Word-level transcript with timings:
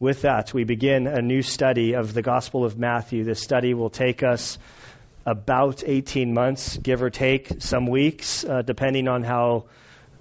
with 0.00 0.22
that, 0.22 0.54
we 0.54 0.64
begin 0.64 1.06
a 1.06 1.20
new 1.20 1.42
study 1.42 1.92
of 1.92 2.14
the 2.14 2.22
Gospel 2.22 2.64
of 2.64 2.78
Matthew. 2.78 3.22
This 3.22 3.42
study 3.42 3.74
will 3.74 3.90
take 3.90 4.22
us 4.22 4.58
about 5.26 5.84
18 5.86 6.32
months, 6.32 6.78
give 6.78 7.02
or 7.02 7.10
take 7.10 7.60
some 7.60 7.84
weeks, 7.86 8.42
uh, 8.42 8.62
depending 8.62 9.08
on 9.08 9.22
how. 9.22 9.66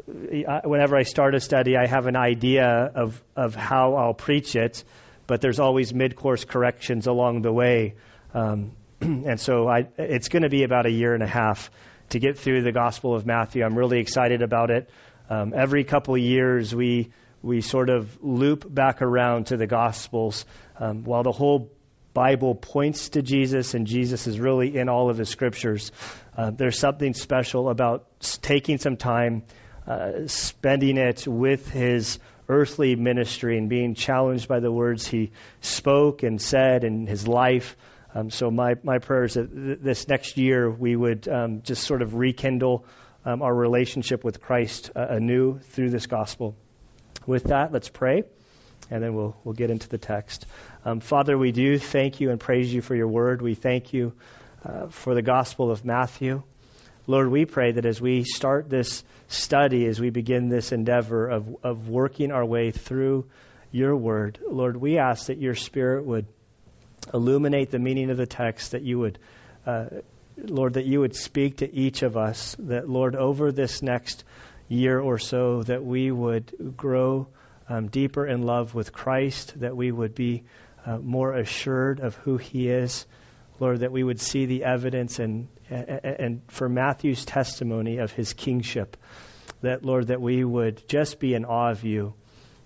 Whenever 0.06 0.98
I 0.98 1.04
start 1.04 1.36
a 1.36 1.40
study, 1.40 1.78
I 1.78 1.86
have 1.86 2.08
an 2.08 2.16
idea 2.16 2.66
of, 2.68 3.22
of 3.36 3.54
how 3.54 3.94
I'll 3.94 4.16
preach 4.16 4.56
it, 4.56 4.84
but 5.28 5.40
there's 5.40 5.60
always 5.60 5.94
mid 5.94 6.16
course 6.16 6.46
corrections 6.46 7.06
along 7.06 7.44
the 7.44 7.54
way. 7.54 7.94
Um, 8.34 8.72
and 9.02 9.40
so 9.40 9.68
I, 9.68 9.88
it's 9.98 10.30
going 10.30 10.42
to 10.42 10.50
be 10.50 10.64
about 10.64 10.88
a 10.88 10.92
year 10.92 11.14
and 11.14 11.22
a 11.22 11.28
half 11.28 11.70
to 12.10 12.20
get 12.20 12.40
through 12.40 12.64
the 12.64 12.72
Gospel 12.72 13.14
of 13.14 13.26
Matthew. 13.26 13.64
I'm 13.64 13.78
really 13.78 14.00
excited 14.00 14.42
about 14.42 14.72
it. 14.72 14.90
Um, 15.30 15.54
every 15.56 15.84
couple 15.84 16.16
of 16.16 16.22
years, 16.22 16.74
we 16.74 17.12
we 17.42 17.62
sort 17.62 17.90
of 17.90 18.18
loop 18.22 18.66
back 18.68 19.02
around 19.02 19.48
to 19.48 19.58
the 19.58 19.68
Gospels. 19.68 20.46
Um, 20.78 21.04
while 21.04 21.24
the 21.24 21.32
whole 21.32 21.72
Bible 22.14 22.56
points 22.56 23.10
to 23.10 23.22
Jesus 23.22 23.74
and 23.74 23.88
Jesus 23.88 24.28
is 24.28 24.40
really 24.40 24.78
in 24.78 24.90
all 24.90 25.10
of 25.10 25.18
the 25.18 25.26
scriptures, 25.26 25.92
uh, 26.38 26.52
there's 26.52 26.80
something 26.80 27.14
special 27.14 27.70
about 27.70 28.06
taking 28.42 28.78
some 28.78 28.98
time, 28.98 29.44
uh, 29.88 30.28
spending 30.28 30.98
it 30.98 31.28
with 31.28 31.70
his 31.70 32.20
earthly 32.48 32.96
ministry 32.96 33.58
and 33.58 33.70
being 33.70 33.94
challenged 33.94 34.48
by 34.48 34.60
the 34.60 34.72
words 34.72 35.08
he 35.08 35.32
spoke 35.62 36.24
and 36.24 36.42
said 36.42 36.84
in 36.84 37.06
his 37.06 37.28
life. 37.28 37.78
Um, 38.16 38.32
so 38.32 38.50
my, 38.50 38.76
my 38.84 38.98
prayer 38.98 39.26
is 39.26 39.36
that 39.36 39.54
th- 39.54 39.80
this 39.82 40.08
next 40.08 40.38
year 40.38 40.70
we 40.70 40.96
would 40.96 41.28
um, 41.28 41.62
just 41.62 41.84
sort 41.84 42.02
of 42.02 42.16
rekindle 42.16 42.86
um, 43.24 43.44
our 43.44 43.54
relationship 43.54 44.24
with 44.24 44.42
Christ 44.42 44.90
uh, 44.96 45.06
anew 45.10 45.60
through 45.60 45.92
this 45.92 46.08
gospel. 46.08 46.56
With 47.30 47.44
that, 47.44 47.72
let's 47.72 47.90
pray, 47.90 48.24
and 48.90 49.04
then 49.04 49.14
we'll, 49.14 49.38
we'll 49.44 49.54
get 49.54 49.70
into 49.70 49.88
the 49.88 50.00
text. 50.00 50.48
Um, 50.84 51.00
Father, 51.00 51.38
we 51.38 51.52
do 51.52 51.78
thank 51.78 52.20
you 52.20 52.32
and 52.32 52.40
praise 52.40 52.74
you 52.74 52.82
for 52.82 52.96
your 52.96 53.08
word. 53.08 53.44
We 53.44 53.54
thank 53.54 53.94
you 53.94 54.14
uh, 54.66 54.88
for 54.88 55.14
the 55.14 55.22
Gospel 55.22 55.70
of 55.70 55.86
Matthew. 55.86 56.42
Lord, 57.06 57.30
we 57.30 57.46
pray 57.46 57.74
that 57.74 57.86
as 57.86 58.02
we 58.02 58.24
start 58.24 58.68
this 58.68 59.04
study, 59.28 59.86
as 59.86 60.00
we 60.00 60.10
begin 60.10 60.50
this 60.50 60.72
endeavor 60.72 61.28
of, 61.28 61.56
of 61.64 61.88
working 61.88 62.32
our 62.32 62.44
way 62.44 62.72
through 62.72 63.28
your 63.72 63.96
word, 63.96 64.40
Lord, 64.50 64.76
we 64.76 64.98
ask 64.98 65.28
that 65.28 65.38
your 65.38 65.54
Spirit 65.54 66.08
would 66.08 66.26
illuminate 67.14 67.70
the 67.70 67.78
meaning 67.78 68.10
of 68.10 68.18
the 68.18 68.26
text, 68.26 68.72
that 68.72 68.82
you 68.82 68.98
would, 68.98 69.20
uh, 69.68 69.86
Lord, 70.36 70.74
that 70.74 70.88
you 70.88 71.02
would 71.02 71.16
speak 71.16 71.58
to 71.58 71.72
each 71.72 72.02
of 72.02 72.18
us, 72.18 72.56
that, 72.58 72.90
Lord, 72.90 73.16
over 73.16 73.52
this 73.52 73.84
next 73.84 74.24
year 74.70 75.00
or 75.00 75.18
so 75.18 75.64
that 75.64 75.84
we 75.84 76.12
would 76.12 76.74
grow 76.78 77.28
um, 77.68 77.88
deeper 77.88 78.26
in 78.26 78.44
love 78.44 78.74
with 78.74 78.94
Christ, 78.94 79.60
that 79.60 79.76
we 79.76 79.92
would 79.92 80.16
be 80.16 80.44
uh, 80.86 80.98
more 80.98 81.34
assured 81.34 82.00
of 82.00 82.16
who 82.16 82.38
He 82.38 82.70
is. 82.70 83.06
Lord, 83.60 83.82
that 83.82 83.92
we 83.92 84.04
would 84.04 84.22
see 84.22 84.46
the 84.46 84.64
evidence 84.64 85.20
and, 85.20 85.50
and 85.70 86.42
for 86.48 86.70
Matthew's 86.70 87.26
testimony 87.26 87.98
of 87.98 88.12
his 88.12 88.34
kingship, 88.34 88.96
that, 89.62 89.84
Lord, 89.84 90.08
that 90.08 90.22
we 90.22 90.44
would 90.44 90.88
just 90.88 91.20
be 91.20 91.34
in 91.34 91.46
awe 91.46 91.72
of 91.72 91.84
you. 91.84 92.14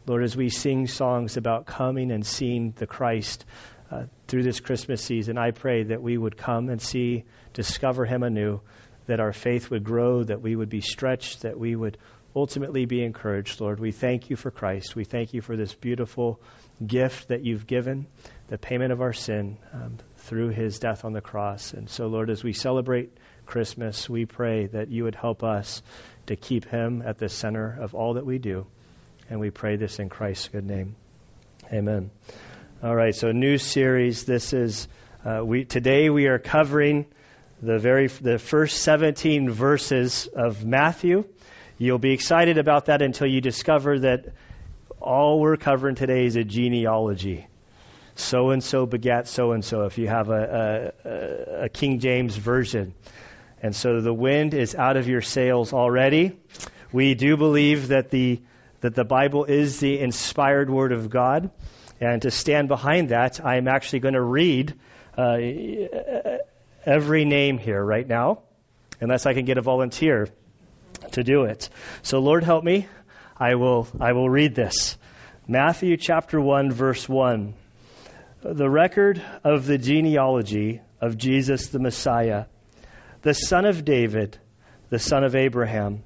Lord, 0.05 0.23
as 0.23 0.35
we 0.35 0.49
sing 0.49 0.87
songs 0.87 1.37
about 1.37 1.65
coming 1.65 2.11
and 2.11 2.25
seeing 2.25 2.73
the 2.75 2.85
Christ 2.85 3.45
uh, 3.89 4.03
through 4.27 4.43
this 4.43 4.59
Christmas 4.59 5.01
season, 5.01 5.37
I 5.37 5.51
pray 5.51 5.83
that 5.83 6.01
we 6.01 6.17
would 6.17 6.37
come 6.37 6.69
and 6.69 6.81
see, 6.81 7.23
discover 7.53 8.05
him 8.05 8.21
anew, 8.21 8.61
that 9.07 9.19
our 9.19 9.33
faith 9.33 9.69
would 9.69 9.83
grow, 9.83 10.23
that 10.23 10.41
we 10.41 10.55
would 10.55 10.69
be 10.69 10.81
stretched, 10.81 11.41
that 11.41 11.59
we 11.59 11.75
would 11.75 11.97
ultimately 12.35 12.85
be 12.85 13.03
encouraged, 13.03 13.61
Lord. 13.61 13.79
We 13.79 13.91
thank 13.91 14.29
you 14.29 14.35
for 14.35 14.51
Christ. 14.51 14.95
We 14.95 15.03
thank 15.03 15.33
you 15.33 15.41
for 15.41 15.55
this 15.55 15.73
beautiful 15.73 16.39
gift 16.85 17.27
that 17.27 17.43
you've 17.43 17.67
given, 17.67 18.07
the 18.47 18.57
payment 18.57 18.91
of 18.91 19.01
our 19.01 19.13
sin 19.13 19.57
um, 19.73 19.97
through 20.17 20.49
his 20.49 20.79
death 20.79 21.05
on 21.05 21.13
the 21.13 21.21
cross. 21.21 21.73
And 21.73 21.89
so, 21.89 22.07
Lord, 22.07 22.29
as 22.29 22.43
we 22.43 22.53
celebrate 22.53 23.15
Christmas, 23.45 24.09
we 24.09 24.25
pray 24.25 24.67
that 24.67 24.89
you 24.89 25.03
would 25.03 25.15
help 25.15 25.43
us 25.43 25.81
to 26.27 26.35
keep 26.35 26.65
him 26.65 27.03
at 27.05 27.17
the 27.17 27.29
center 27.29 27.77
of 27.79 27.93
all 27.93 28.15
that 28.15 28.25
we 28.25 28.39
do. 28.39 28.65
And 29.29 29.39
we 29.39 29.51
pray 29.51 29.75
this 29.75 29.99
in 29.99 30.09
Christ's 30.09 30.47
good 30.47 30.65
name. 30.65 30.95
Amen. 31.71 32.11
All 32.81 32.95
right, 32.95 33.15
so 33.15 33.31
new 33.31 33.57
series. 33.57 34.25
This 34.25 34.53
is 34.53 34.87
uh, 35.25 35.41
we 35.43 35.63
today 35.63 36.09
we 36.09 36.27
are 36.27 36.39
covering 36.39 37.05
the 37.63 37.79
very 37.79 38.07
the 38.07 38.37
first 38.37 38.81
17 38.81 39.49
verses 39.49 40.27
of 40.27 40.65
Matthew. 40.65 41.23
You'll 41.77 41.97
be 41.97 42.11
excited 42.11 42.57
about 42.57 42.85
that 42.85 43.01
until 43.01 43.27
you 43.27 43.39
discover 43.39 43.99
that 43.99 44.25
all 44.99 45.39
we're 45.39 45.55
covering 45.55 45.95
today 45.95 46.25
is 46.25 46.35
a 46.35 46.43
genealogy. 46.43 47.47
So 48.15 48.49
and 48.51 48.61
so 48.61 48.85
begat 48.85 49.29
so 49.29 49.53
and 49.53 49.63
so. 49.63 49.85
If 49.85 49.97
you 49.97 50.07
have 50.07 50.29
a, 50.29 50.93
a, 51.05 51.63
a 51.65 51.69
King 51.69 51.99
James 51.99 52.35
version, 52.35 52.93
and 53.61 53.73
so 53.73 54.01
the 54.01 54.13
wind 54.13 54.53
is 54.53 54.75
out 54.75 54.97
of 54.97 55.07
your 55.07 55.21
sails 55.21 55.71
already. 55.71 56.37
We 56.91 57.15
do 57.15 57.37
believe 57.37 57.87
that 57.87 58.09
the 58.09 58.41
that 58.81 58.93
the 58.93 59.05
Bible 59.05 59.45
is 59.45 59.79
the 59.79 59.99
inspired 60.01 60.69
Word 60.69 60.91
of 60.91 61.09
God, 61.09 61.49
and 62.01 62.21
to 62.23 62.29
stand 62.29 62.67
behind 62.67 63.09
that, 63.09 63.43
I'm 63.43 63.69
actually 63.69 63.99
going 63.99 64.15
to 64.15 64.21
read. 64.21 64.73
Uh, 65.17 65.37
every 66.85 67.25
name 67.25 67.57
here 67.57 67.83
right 67.83 68.07
now, 68.07 68.43
unless 68.99 69.25
I 69.25 69.33
can 69.33 69.45
get 69.45 69.57
a 69.57 69.61
volunteer 69.61 70.27
to 71.11 71.23
do 71.23 71.43
it. 71.43 71.69
So, 72.01 72.19
Lord, 72.19 72.43
help 72.43 72.63
me. 72.63 72.87
I 73.37 73.55
will, 73.55 73.87
I 73.99 74.13
will 74.13 74.29
read 74.29 74.55
this. 74.55 74.97
Matthew 75.47 75.97
chapter 75.97 76.39
1, 76.39 76.71
verse 76.71 77.07
1. 77.07 77.53
The 78.43 78.69
record 78.69 79.21
of 79.43 79.65
the 79.65 79.77
genealogy 79.77 80.81
of 81.01 81.17
Jesus 81.17 81.67
the 81.67 81.79
Messiah, 81.79 82.45
the 83.21 83.33
son 83.33 83.65
of 83.65 83.85
David, 83.85 84.37
the 84.89 84.99
son 84.99 85.23
of 85.23 85.35
Abraham. 85.35 86.03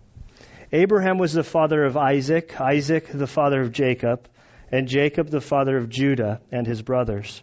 Abraham 0.72 1.18
was 1.18 1.34
the 1.34 1.44
father 1.44 1.84
of 1.84 1.98
Isaac, 1.98 2.60
Isaac 2.60 3.08
the 3.12 3.28
father 3.28 3.62
of 3.62 3.72
Jacob, 3.72 4.28
and 4.72 4.88
Jacob 4.88 5.30
the 5.30 5.42
father 5.42 5.78
of 5.78 5.90
Judah 5.90 6.42
and 6.52 6.68
his 6.68 6.82
brothers. 6.82 7.42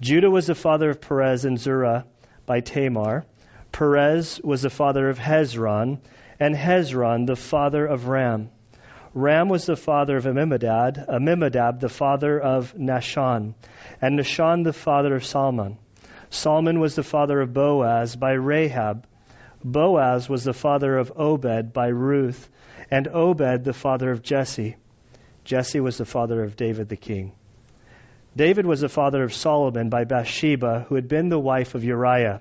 Judah 0.00 0.30
was 0.30 0.46
the 0.46 0.54
father 0.54 0.90
of 0.90 1.00
Perez 1.00 1.44
and 1.44 1.58
Zerah 1.58 2.04
by 2.46 2.60
Tamar. 2.60 3.24
Perez 3.72 4.40
was 4.42 4.62
the 4.62 4.70
father 4.70 5.08
of 5.08 5.18
Hezron, 5.18 5.98
and 6.38 6.54
Hezron 6.54 7.26
the 7.26 7.36
father 7.36 7.86
of 7.86 8.08
Ram. 8.08 8.50
Ram 9.14 9.48
was 9.48 9.66
the 9.66 9.76
father 9.76 10.16
of 10.16 10.26
Amminadab, 10.26 11.08
Amminadab 11.08 11.80
the 11.80 11.88
father 11.88 12.38
of 12.38 12.74
Nahshon, 12.74 13.54
and 14.00 14.18
Nahshon 14.18 14.64
the 14.64 14.72
father 14.72 15.14
of 15.14 15.24
Salmon. 15.24 15.78
Salmon 16.30 16.80
was 16.80 16.96
the 16.96 17.04
father 17.04 17.40
of 17.40 17.52
Boaz 17.52 18.16
by 18.16 18.32
Rahab. 18.32 19.06
Boaz 19.64 20.28
was 20.28 20.42
the 20.42 20.52
father 20.52 20.98
of 20.98 21.12
Obed 21.16 21.72
by 21.72 21.86
Ruth, 21.86 22.50
and 22.90 23.06
Obed 23.06 23.64
the 23.64 23.72
father 23.72 24.10
of 24.10 24.22
Jesse. 24.22 24.76
Jesse 25.44 25.80
was 25.80 25.98
the 25.98 26.04
father 26.04 26.42
of 26.42 26.56
David 26.56 26.88
the 26.88 26.96
king. 26.96 27.32
David 28.36 28.66
was 28.66 28.80
the 28.80 28.88
father 28.88 29.22
of 29.22 29.32
Solomon 29.32 29.90
by 29.90 30.04
Bathsheba, 30.04 30.86
who 30.88 30.96
had 30.96 31.06
been 31.06 31.28
the 31.28 31.38
wife 31.38 31.76
of 31.76 31.84
Uriah. 31.84 32.40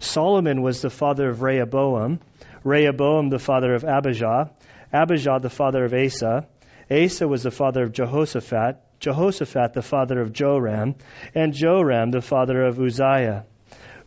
Solomon 0.00 0.60
was 0.60 0.82
the 0.82 0.90
father 0.90 1.28
of 1.28 1.40
Rehoboam, 1.40 2.18
Rehoboam 2.64 3.28
the 3.28 3.38
father 3.38 3.74
of 3.74 3.84
Abijah, 3.84 4.50
Abijah 4.92 5.38
the 5.40 5.50
father 5.50 5.84
of 5.84 5.94
Asa, 5.94 6.46
Asa 6.90 7.28
was 7.28 7.44
the 7.44 7.52
father 7.52 7.84
of 7.84 7.92
Jehoshaphat, 7.92 8.78
Jehoshaphat 8.98 9.72
the 9.72 9.82
father 9.82 10.20
of 10.20 10.32
Joram, 10.32 10.96
and 11.32 11.54
Joram 11.54 12.10
the 12.10 12.20
father 12.20 12.64
of 12.64 12.80
Uzziah. 12.80 13.44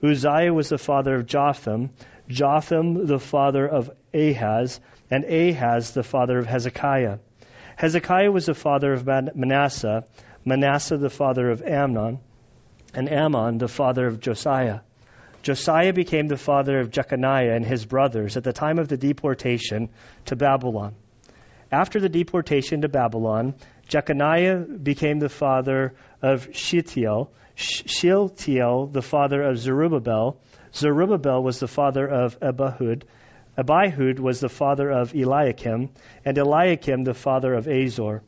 Uzziah 0.04 0.54
was 0.54 0.68
the 0.68 0.78
father 0.78 1.16
of 1.16 1.26
Jotham, 1.26 1.92
Jotham 2.28 3.08
the 3.08 3.20
father 3.20 3.66
of 3.66 3.90
Ahaz, 4.14 4.82
and 5.10 5.24
Ahaz 5.24 5.94
the 5.94 6.04
father 6.04 6.38
of 6.38 6.48
Hezekiah. 6.48 7.20
Hezekiah 7.78 8.32
was 8.32 8.48
the 8.48 8.54
father 8.54 8.92
of 8.92 9.06
Manasseh, 9.06 10.04
Manasseh 10.46 10.98
the 10.98 11.10
father 11.10 11.50
of 11.50 11.62
Amon, 11.62 12.20
and 12.94 13.10
Amon 13.10 13.58
the 13.58 13.68
father 13.68 14.06
of 14.06 14.20
Josiah. 14.20 14.80
Josiah 15.42 15.94
became 15.94 16.28
the 16.28 16.38
father 16.38 16.80
of 16.80 16.90
Jeconiah 16.90 17.54
and 17.54 17.66
his 17.66 17.86
brothers 17.86 18.38
at 18.38 18.44
the 18.44 18.54
time 18.54 18.80
of 18.80 18.88
the 18.88 18.98
deportation 18.98 19.90
to 20.26 20.36
Babylon. 20.36 20.96
After 21.72 22.00
the 22.00 22.10
deportation 22.10 22.82
to 22.82 22.90
Babylon, 22.90 23.56
Jeconiah 23.88 24.60
became 24.60 25.20
the 25.20 25.30
father 25.30 25.94
of 26.22 26.48
Shealtiel, 26.54 27.32
Shealtiel 27.56 28.88
the 28.88 29.02
father 29.02 29.42
of 29.44 29.58
Zerubbabel, 29.58 30.40
Zerubbabel 30.74 31.44
was 31.44 31.60
the 31.60 31.68
father 31.68 32.08
of 32.08 32.40
Abihud, 32.40 33.04
Abihud 33.58 34.20
was 34.20 34.40
the 34.40 34.50
father 34.50 34.90
of 34.90 35.14
Eliakim, 35.14 35.90
and 36.26 36.38
Eliakim 36.38 37.04
the 37.04 37.14
father 37.14 37.54
of 37.54 37.68
Azor. 37.68 38.24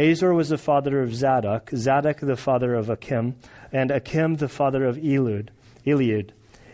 Azor 0.00 0.32
was 0.32 0.48
the 0.48 0.56
father 0.56 1.02
of 1.02 1.14
Zadok, 1.14 1.68
Zadok 1.74 2.20
the 2.20 2.34
father 2.34 2.74
of 2.74 2.88
Achim, 2.88 3.34
and 3.70 3.90
Achim 3.90 4.34
the 4.34 4.48
father 4.48 4.86
of 4.86 4.96
Eliud. 4.96 5.48
Eliud. 5.84 6.30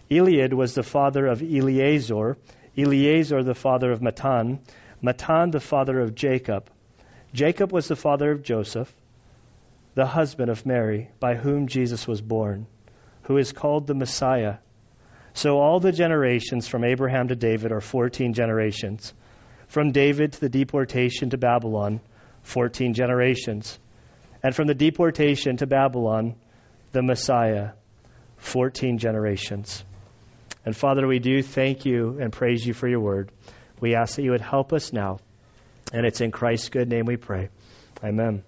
Eliud 0.08 0.52
was 0.52 0.74
the 0.74 0.84
father 0.84 1.26
of 1.26 1.42
Eleazar, 1.42 2.36
Eleazar 2.78 3.42
the 3.42 3.54
father 3.54 3.90
of 3.90 4.00
Matthan, 4.00 4.60
Matthan 5.02 5.50
the 5.50 5.58
father 5.58 5.98
of 5.98 6.14
Jacob. 6.14 6.70
Jacob 7.34 7.72
was 7.72 7.88
the 7.88 7.96
father 7.96 8.30
of 8.30 8.44
Joseph. 8.44 8.94
the 9.96 10.06
husband 10.06 10.50
of 10.50 10.66
Mary, 10.66 11.10
by 11.18 11.34
whom 11.34 11.66
Jesus 11.66 12.06
was 12.06 12.20
born, 12.20 12.66
who 13.22 13.38
is 13.38 13.52
called 13.52 13.86
the 13.86 13.94
Messiah. 13.94 14.56
So 15.32 15.58
all 15.58 15.80
the 15.80 15.90
generations 15.90 16.68
from 16.68 16.84
Abraham 16.84 17.28
to 17.28 17.34
David 17.34 17.72
are 17.72 17.80
14 17.80 18.34
generations. 18.34 19.14
From 19.68 19.90
David 19.90 20.34
to 20.34 20.40
the 20.40 20.50
deportation 20.50 21.30
to 21.30 21.38
Babylon, 21.38 22.00
14 22.46 22.94
generations. 22.94 23.78
And 24.42 24.54
from 24.54 24.68
the 24.68 24.74
deportation 24.74 25.56
to 25.56 25.66
Babylon, 25.66 26.36
the 26.92 27.02
Messiah, 27.02 27.70
14 28.36 28.98
generations. 28.98 29.84
And 30.64 30.76
Father, 30.76 31.06
we 31.08 31.18
do 31.18 31.42
thank 31.42 31.84
you 31.84 32.18
and 32.20 32.32
praise 32.32 32.64
you 32.64 32.72
for 32.72 32.86
your 32.86 33.00
word. 33.00 33.32
We 33.80 33.96
ask 33.96 34.14
that 34.16 34.22
you 34.22 34.30
would 34.30 34.40
help 34.40 34.72
us 34.72 34.92
now. 34.92 35.18
And 35.92 36.06
it's 36.06 36.20
in 36.20 36.30
Christ's 36.30 36.68
good 36.68 36.88
name 36.88 37.04
we 37.06 37.16
pray. 37.16 37.48
Amen. 38.02 38.44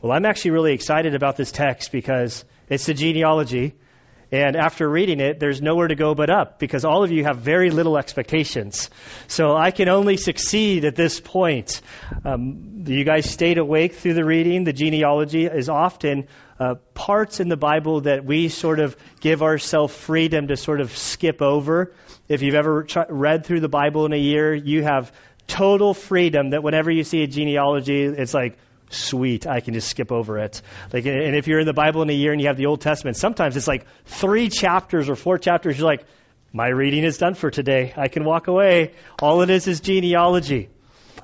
Well, 0.00 0.12
I'm 0.12 0.24
actually 0.24 0.52
really 0.52 0.72
excited 0.72 1.14
about 1.14 1.36
this 1.36 1.52
text 1.52 1.92
because 1.92 2.44
it's 2.70 2.86
the 2.86 2.94
genealogy. 2.94 3.74
And 4.30 4.56
after 4.56 4.88
reading 4.88 5.20
it, 5.20 5.40
there's 5.40 5.62
nowhere 5.62 5.88
to 5.88 5.94
go 5.94 6.14
but 6.14 6.28
up 6.28 6.58
because 6.58 6.84
all 6.84 7.02
of 7.02 7.10
you 7.10 7.24
have 7.24 7.38
very 7.38 7.70
little 7.70 7.96
expectations. 7.96 8.90
So 9.26 9.56
I 9.56 9.70
can 9.70 9.88
only 9.88 10.18
succeed 10.18 10.84
at 10.84 10.96
this 10.96 11.18
point. 11.18 11.80
Um, 12.24 12.84
you 12.86 13.04
guys 13.04 13.30
stayed 13.30 13.56
awake 13.56 13.94
through 13.94 14.14
the 14.14 14.24
reading. 14.24 14.64
The 14.64 14.74
genealogy 14.74 15.46
is 15.46 15.70
often 15.70 16.28
uh, 16.60 16.74
parts 16.92 17.40
in 17.40 17.48
the 17.48 17.56
Bible 17.56 18.02
that 18.02 18.24
we 18.24 18.48
sort 18.48 18.80
of 18.80 18.96
give 19.20 19.42
ourselves 19.42 19.94
freedom 19.94 20.48
to 20.48 20.56
sort 20.56 20.82
of 20.82 20.94
skip 20.94 21.40
over. 21.40 21.94
If 22.28 22.42
you've 22.42 22.54
ever 22.54 22.86
read 23.08 23.46
through 23.46 23.60
the 23.60 23.68
Bible 23.68 24.04
in 24.04 24.12
a 24.12 24.18
year, 24.18 24.54
you 24.54 24.82
have 24.82 25.10
total 25.46 25.94
freedom 25.94 26.50
that 26.50 26.62
whenever 26.62 26.90
you 26.90 27.04
see 27.04 27.22
a 27.22 27.26
genealogy, 27.26 28.04
it's 28.04 28.34
like, 28.34 28.58
sweet, 28.90 29.46
I 29.46 29.60
can 29.60 29.74
just 29.74 29.88
skip 29.88 30.12
over 30.12 30.38
it. 30.38 30.62
Like, 30.92 31.06
and 31.06 31.34
if 31.34 31.46
you're 31.46 31.60
in 31.60 31.66
the 31.66 31.72
Bible 31.72 32.02
in 32.02 32.10
a 32.10 32.14
year 32.14 32.32
and 32.32 32.40
you 32.40 32.48
have 32.48 32.56
the 32.56 32.66
Old 32.66 32.80
Testament, 32.80 33.16
sometimes 33.16 33.56
it's 33.56 33.68
like 33.68 33.86
three 34.04 34.48
chapters 34.48 35.08
or 35.08 35.16
four 35.16 35.38
chapters. 35.38 35.78
You're 35.78 35.86
like, 35.86 36.04
my 36.52 36.68
reading 36.68 37.04
is 37.04 37.18
done 37.18 37.34
for 37.34 37.50
today. 37.50 37.92
I 37.96 38.08
can 38.08 38.24
walk 38.24 38.48
away. 38.48 38.92
All 39.20 39.42
it 39.42 39.50
is 39.50 39.66
is 39.66 39.80
genealogy. 39.80 40.70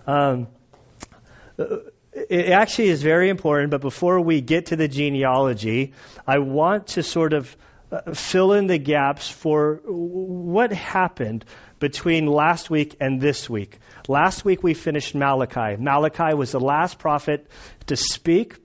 Um, 0.07 0.49
it 2.13 2.51
actually 2.51 2.89
is 2.89 3.03
very 3.03 3.29
important, 3.29 3.71
but 3.71 3.81
before 3.81 4.21
we 4.21 4.41
get 4.41 4.67
to 4.67 4.77
the 4.77 4.89
genealogy, 4.89 5.95
I 6.27 6.39
want 6.39 6.89
to 6.89 7.03
sort 7.03 7.33
of 7.33 7.57
uh, 7.91 8.13
fill 8.13 8.53
in 8.53 8.67
the 8.67 8.79
gaps 8.79 9.29
for 9.29 9.81
what 9.85 10.73
happened 10.73 11.45
between 11.79 12.27
last 12.27 12.71
week 12.71 12.97
and 13.01 13.21
this 13.21 13.49
week. 13.49 13.79
Last 14.09 14.45
week 14.45 14.63
we 14.63 14.75
finished 14.75 15.15
Malachi. 15.15 15.77
Malachi 15.81 16.35
was 16.35 16.53
the 16.53 16.61
last 16.61 16.99
prophet 16.99 17.47
to 17.87 17.97
speak 17.97 18.57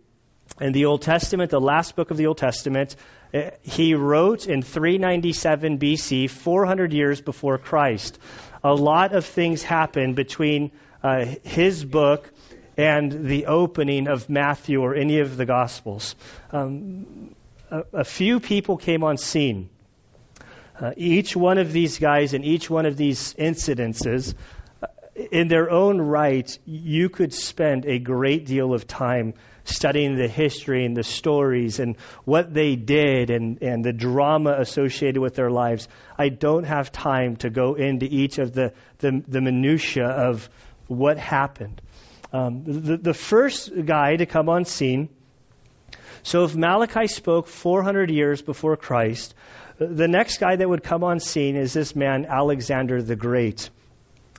in 0.60 0.74
the 0.74 0.86
Old 0.86 1.02
Testament, 1.02 1.52
the 1.52 1.62
last 1.62 1.96
book 1.96 2.12
of 2.12 2.18
the 2.18 2.28
Old 2.28 2.38
Testament. 2.38 2.96
Uh, 3.34 3.52
he 3.62 3.94
wrote 3.94 4.48
in 4.48 4.62
397 4.62 5.78
BC, 5.78 6.30
400 6.30 6.94
years 6.94 7.22
before 7.22 7.58
Christ. 7.58 8.18
A 8.64 8.74
lot 8.74 9.14
of 9.14 9.26
things 9.26 9.64
happened 9.64 10.16
between 10.16 10.72
uh, 11.04 11.26
his 11.44 11.86
book 11.86 12.30
and 12.78 13.26
the 13.26 13.46
opening 13.48 14.08
of 14.08 14.30
Matthew 14.30 14.82
or 14.82 14.96
any 14.96 15.20
of 15.20 15.38
the 15.38 15.46
Gospels. 15.46 16.16
Um, 16.52 17.36
a, 17.70 17.84
a, 17.94 18.04
few 18.04 18.40
people 18.40 18.78
came 18.78 19.04
on 19.04 19.18
scene. 19.18 19.70
Uh, 20.80 20.94
each 20.96 21.36
one 21.36 21.58
of 21.58 21.74
these 21.74 22.00
guys 22.00 22.34
and 22.34 22.46
each 22.46 22.70
one 22.70 22.86
of 22.86 22.96
these 22.96 23.34
incidences, 23.34 24.34
uh, 24.82 24.88
in 25.32 25.50
their 25.50 25.70
own 25.70 26.00
right, 26.00 26.58
you 26.66 27.10
could 27.10 27.34
spend 27.34 27.86
a 27.86 28.00
great 28.00 28.46
deal 28.46 28.74
of 28.74 28.88
time 28.88 29.34
studying 29.66 30.16
the 30.16 30.28
history 30.28 30.86
and 30.86 30.96
the 30.96 31.04
stories 31.04 31.80
and 31.80 31.98
what 32.24 32.54
they 32.54 32.78
did 32.78 33.30
and, 33.30 33.62
and 33.62 33.84
the 33.84 33.92
drama 33.92 34.56
associated 34.58 35.20
with 35.20 35.36
their 35.36 35.52
lives. 35.52 35.90
I 36.18 36.30
don't 36.30 36.64
have 36.64 36.94
time 36.94 37.36
to 37.38 37.50
go 37.50 37.76
into 37.76 38.06
each 38.06 38.38
of 38.38 38.54
the, 38.54 38.74
the, 39.00 39.22
the 39.28 39.42
minutiae 39.42 40.08
of 40.08 40.50
what 40.88 41.18
happened. 41.18 41.82
Um, 42.32 42.64
the, 42.64 42.96
the 42.96 43.14
first 43.14 43.70
guy 43.86 44.16
to 44.16 44.26
come 44.26 44.48
on 44.48 44.64
scene, 44.64 45.10
so 46.24 46.46
if 46.46 46.56
Malachi 46.56 47.08
spoke 47.08 47.48
400 47.48 48.10
years 48.10 48.42
before 48.42 48.78
Christ, 48.78 49.34
the 49.80 50.08
next 50.10 50.40
guy 50.40 50.58
that 50.58 50.68
would 50.68 50.84
come 50.84 51.04
on 51.04 51.20
scene 51.20 51.56
is 51.56 51.74
this 51.74 51.96
man, 51.96 52.26
Alexander 52.26 53.02
the 53.02 53.16
Great. 53.16 53.70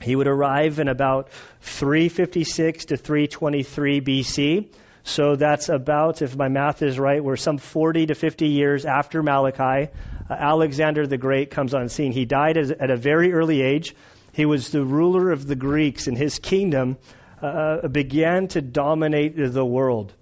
He 0.02 0.14
would 0.14 0.28
arrive 0.28 0.78
in 0.78 0.88
about 0.88 1.30
356 1.62 2.86
to 2.86 2.96
323 2.96 4.00
BC. 4.00 4.68
So 5.02 5.36
that's 5.36 5.70
about, 5.70 6.20
if 6.20 6.36
my 6.36 6.48
math 6.48 6.82
is 6.82 6.98
right, 6.98 7.24
we're 7.24 7.36
some 7.36 7.56
40 7.56 8.06
to 8.06 8.14
50 8.14 8.48
years 8.48 8.84
after 8.84 9.22
Malachi. 9.22 9.90
Uh, 10.28 10.34
Alexander 10.34 11.06
the 11.06 11.16
Great 11.16 11.50
comes 11.50 11.74
on 11.74 11.88
scene. 11.88 12.12
He 12.12 12.26
died 12.26 12.58
at 12.58 12.90
a 12.90 12.96
very 12.96 13.32
early 13.32 13.62
age. 13.62 13.94
He 14.32 14.44
was 14.44 14.70
the 14.70 14.84
ruler 14.84 15.30
of 15.30 15.46
the 15.46 15.56
Greeks, 15.56 16.06
and 16.06 16.16
his 16.16 16.38
kingdom 16.38 16.98
uh, 17.40 17.88
began 17.88 18.48
to 18.48 18.60
dominate 18.60 19.34
the 19.36 19.64
world. 19.64 20.12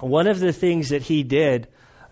One 0.00 0.28
of 0.28 0.38
the 0.38 0.52
things 0.52 0.90
that 0.90 1.02
he 1.02 1.24
did 1.24 1.66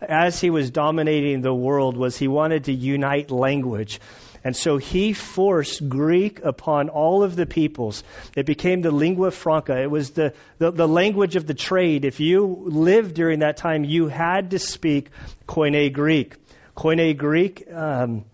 as 0.08 0.40
he 0.40 0.50
was 0.50 0.70
dominating 0.70 1.40
the 1.40 1.54
world 1.54 1.96
was 1.96 2.16
he 2.16 2.28
wanted 2.28 2.64
to 2.64 2.72
unite 2.72 3.30
language. 3.30 4.00
And 4.44 4.56
so 4.56 4.76
he 4.76 5.12
forced 5.12 5.88
Greek 5.88 6.40
upon 6.42 6.88
all 6.88 7.22
of 7.22 7.36
the 7.36 7.46
peoples. 7.46 8.02
It 8.36 8.44
became 8.44 8.82
the 8.82 8.90
lingua 8.90 9.30
franca. 9.30 9.80
It 9.80 9.90
was 9.90 10.10
the, 10.10 10.34
the, 10.58 10.72
the, 10.72 10.88
language 10.88 11.36
of 11.36 11.46
the 11.46 11.54
trade. 11.54 12.04
If 12.04 12.18
you 12.18 12.64
lived 12.66 13.14
during 13.14 13.40
that 13.40 13.56
time, 13.56 13.84
you 13.84 14.08
had 14.08 14.50
to 14.50 14.58
speak 14.58 15.10
Koine 15.46 15.92
Greek. 15.92 16.34
Koine 16.76 17.16
Greek 17.16 17.72
um, 17.72 18.24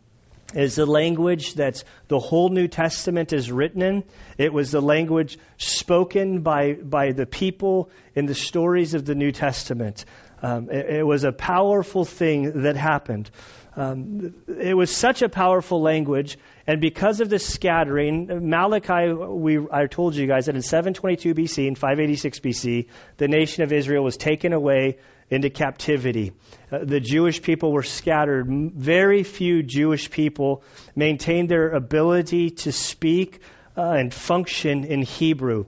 is 0.54 0.76
the 0.76 0.86
language 0.86 1.54
that 1.54 1.84
the 2.08 2.18
whole 2.18 2.48
New 2.48 2.68
Testament 2.68 3.34
is 3.34 3.52
written 3.52 3.82
in. 3.82 4.04
It 4.38 4.52
was 4.52 4.70
the 4.70 4.80
language 4.80 5.38
spoken 5.58 6.40
by, 6.40 6.72
by 6.72 7.12
the 7.12 7.26
people 7.26 7.90
in 8.14 8.24
the 8.24 8.34
stories 8.34 8.94
of 8.94 9.04
the 9.04 9.14
New 9.14 9.32
Testament. 9.32 10.06
Um, 10.42 10.70
it, 10.70 10.86
it, 10.98 11.06
was 11.06 11.24
a 11.24 11.32
powerful 11.32 12.04
thing 12.04 12.62
that 12.62 12.76
happened. 12.76 13.30
Um, 13.76 14.34
it 14.46 14.76
was 14.76 14.94
such 14.94 15.22
a 15.22 15.28
powerful 15.28 15.80
language, 15.80 16.38
and 16.66 16.80
because 16.80 17.20
of 17.20 17.28
the 17.28 17.38
scattering, 17.38 18.48
Malachi, 18.48 19.12
we, 19.12 19.58
I 19.70 19.86
told 19.86 20.14
you 20.16 20.26
guys 20.26 20.46
that 20.46 20.54
in 20.54 20.62
722 20.62 21.34
BC 21.34 21.68
and 21.68 21.78
586 21.78 22.40
BC, 22.40 22.88
the 23.16 23.28
nation 23.28 23.62
of 23.62 23.72
Israel 23.72 24.02
was 24.04 24.16
taken 24.16 24.52
away 24.52 24.98
into 25.30 25.50
captivity. 25.50 26.32
Uh, 26.72 26.78
the 26.84 27.00
Jewish 27.00 27.42
people 27.42 27.72
were 27.72 27.82
scattered. 27.82 28.46
Very 28.48 29.22
few 29.22 29.62
Jewish 29.62 30.10
people 30.10 30.62
maintained 30.96 31.48
their 31.48 31.70
ability 31.70 32.50
to 32.50 32.72
speak 32.72 33.40
uh, 33.76 33.82
and 33.92 34.12
function 34.12 34.84
in 34.84 35.02
Hebrew. 35.02 35.66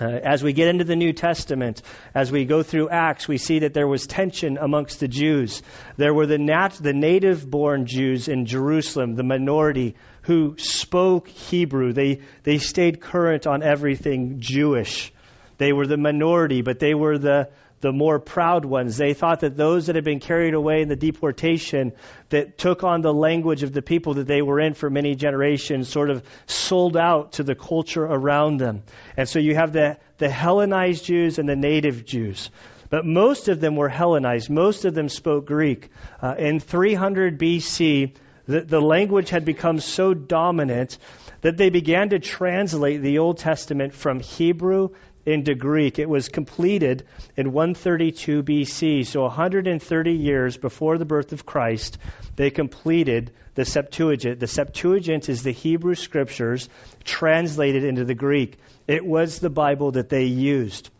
Uh, 0.00 0.06
as 0.06 0.42
we 0.42 0.54
get 0.54 0.68
into 0.68 0.84
the 0.84 0.96
New 0.96 1.12
Testament, 1.12 1.82
as 2.14 2.32
we 2.32 2.46
go 2.46 2.62
through 2.62 2.88
Acts, 2.88 3.28
we 3.28 3.36
see 3.36 3.58
that 3.58 3.74
there 3.74 3.86
was 3.86 4.06
tension 4.06 4.56
amongst 4.56 4.98
the 4.98 5.08
Jews. 5.08 5.62
There 5.98 6.14
were 6.14 6.26
the, 6.26 6.38
nat- 6.38 6.78
the 6.80 6.94
native 6.94 7.48
born 7.50 7.84
Jews 7.84 8.26
in 8.26 8.46
Jerusalem, 8.46 9.14
the 9.14 9.22
minority, 9.22 9.96
who 10.22 10.56
spoke 10.56 11.28
Hebrew. 11.28 11.92
They, 11.92 12.20
they 12.44 12.56
stayed 12.56 13.02
current 13.02 13.46
on 13.46 13.62
everything 13.62 14.40
Jewish. 14.40 15.12
They 15.58 15.74
were 15.74 15.86
the 15.86 15.98
minority, 15.98 16.62
but 16.62 16.78
they 16.78 16.94
were 16.94 17.18
the, 17.18 17.50
the 17.80 17.92
more 17.92 18.18
proud 18.18 18.64
ones. 18.64 18.96
They 18.96 19.14
thought 19.14 19.40
that 19.40 19.56
those 19.56 19.86
that 19.86 19.94
had 19.94 20.04
been 20.04 20.20
carried 20.20 20.54
away 20.54 20.82
in 20.82 20.88
the 20.88 20.96
deportation, 20.96 21.92
that 22.28 22.58
took 22.58 22.84
on 22.84 23.00
the 23.00 23.12
language 23.12 23.62
of 23.62 23.72
the 23.72 23.82
people 23.82 24.14
that 24.14 24.26
they 24.26 24.42
were 24.42 24.60
in 24.60 24.74
for 24.74 24.90
many 24.90 25.14
generations, 25.14 25.88
sort 25.88 26.10
of 26.10 26.22
sold 26.46 26.96
out 26.96 27.32
to 27.32 27.42
the 27.42 27.54
culture 27.54 28.04
around 28.04 28.58
them. 28.58 28.82
And 29.16 29.28
so 29.28 29.38
you 29.38 29.54
have 29.54 29.72
the, 29.72 29.98
the 30.18 30.28
Hellenized 30.28 31.04
Jews 31.04 31.38
and 31.38 31.48
the 31.48 31.56
native 31.56 32.04
Jews. 32.04 32.50
But 32.90 33.06
most 33.06 33.48
of 33.48 33.60
them 33.60 33.76
were 33.76 33.88
Hellenized. 33.88 34.50
Most 34.50 34.84
of 34.84 34.94
them 34.94 35.08
spoke 35.08 35.46
Greek. 35.46 35.90
Uh, 36.20 36.34
in 36.36 36.60
300 36.60 37.38
BC, 37.38 38.14
the, 38.46 38.60
the 38.62 38.80
language 38.80 39.30
had 39.30 39.44
become 39.44 39.78
so 39.78 40.12
dominant 40.12 40.98
that 41.40 41.56
they 41.56 41.70
began 41.70 42.10
to 42.10 42.18
translate 42.18 43.00
the 43.00 43.18
Old 43.18 43.38
Testament 43.38 43.94
from 43.94 44.20
Hebrew 44.20 44.90
into 45.26 45.54
Greek. 45.54 45.98
It 45.98 46.08
was 46.08 46.28
completed 46.28 47.04
in 47.36 47.52
132 47.52 48.42
BC, 48.42 49.06
so 49.06 49.22
130 49.22 50.12
years 50.12 50.56
before 50.56 50.98
the 50.98 51.04
birth 51.04 51.32
of 51.32 51.46
Christ, 51.46 51.98
they 52.36 52.50
completed 52.50 53.32
the 53.54 53.64
Septuagint. 53.64 54.40
The 54.40 54.46
Septuagint 54.46 55.28
is 55.28 55.42
the 55.42 55.52
Hebrew 55.52 55.94
scriptures 55.94 56.68
translated 57.04 57.84
into 57.84 58.04
the 58.04 58.14
Greek. 58.14 58.58
It 58.86 59.04
was 59.04 59.38
the 59.38 59.50
Bible 59.50 59.92
that 59.92 60.08
they 60.08 60.24
used. 60.24 60.90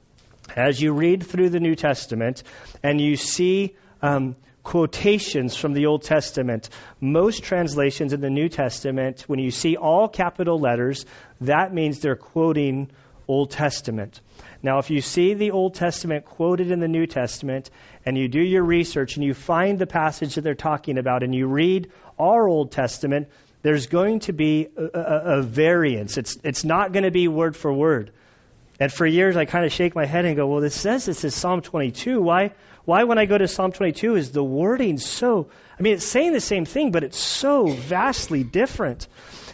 As 0.55 0.81
you 0.81 0.93
read 0.93 1.25
through 1.25 1.51
the 1.51 1.61
New 1.61 1.77
Testament 1.77 2.43
and 2.83 3.01
you 3.01 3.17
see 3.17 3.77
um, 4.03 4.37
quotations 4.63 5.57
from 5.57 5.73
the 5.73 5.87
Old 5.87 6.03
Testament, 6.03 6.69
most 7.01 7.45
translations 7.45 8.13
in 8.13 8.21
the 8.21 8.31
New 8.31 8.49
Testament, 8.49 9.23
when 9.23 9.39
you 9.39 9.51
see 9.51 9.77
all 9.77 10.09
capital 10.09 10.59
letters, 10.59 11.07
that 11.41 11.73
means 11.73 12.01
they're 12.01 12.17
quoting 12.17 12.91
Old 13.31 13.53
Testament. 13.53 14.21
Now, 14.61 14.79
if 14.79 14.91
you 14.91 15.01
see 15.01 15.35
the 15.35 15.53
Old 15.53 15.75
Testament 15.75 16.25
quoted 16.25 16.73
in 16.73 16.81
the 16.81 16.89
New 16.89 17.07
Testament 17.07 17.71
and 18.05 18.19
you 18.19 18.27
do 18.27 18.41
your 18.41 18.65
research 18.65 19.15
and 19.15 19.25
you 19.25 19.35
find 19.35 19.79
the 19.79 19.87
passage 19.87 20.35
that 20.35 20.41
they're 20.41 20.57
talking 20.57 20.99
about 20.99 21.23
and 21.23 21.33
you 21.33 21.47
read 21.47 21.93
our 22.19 22.49
Old 22.49 22.73
Testament, 22.73 23.29
there's 23.63 23.87
going 23.87 24.19
to 24.21 24.33
be 24.33 24.67
a, 24.77 24.83
a, 24.83 25.39
a 25.39 25.43
variance. 25.43 26.19
It's, 26.19 26.39
it's 26.43 26.65
not 26.65 26.93
going 26.93 27.05
to 27.05 27.13
be 27.13 27.29
word 27.29 27.57
for 27.57 27.73
word. 27.73 28.11
And 28.81 28.93
for 28.93 29.07
years, 29.07 29.37
I 29.37 29.45
kind 29.45 29.65
of 29.65 29.73
shake 29.73 29.95
my 29.95 30.07
head 30.07 30.25
and 30.25 30.35
go, 30.35 30.49
well, 30.49 30.61
this 30.61 30.75
says 30.75 31.07
this 31.07 31.23
is 31.23 31.33
Psalm 31.33 31.61
22. 31.61 32.21
Why, 32.21 32.53
why 32.85 33.05
when 33.05 33.19
I 33.19 33.27
go 33.27 33.39
to 33.39 33.47
Psalm 33.47 33.71
22 33.71 34.17
is 34.17 34.33
the 34.33 34.43
wording 34.43 34.99
so, 34.99 35.51
I 35.79 35.83
mean, 35.83 35.95
it's 35.95 36.07
saying 36.07 36.33
the 36.33 36.41
same 36.41 36.65
thing, 36.65 36.91
but 36.91 37.05
it's 37.05 37.19
so 37.19 37.67
vastly 37.69 38.43
different. 38.43 39.07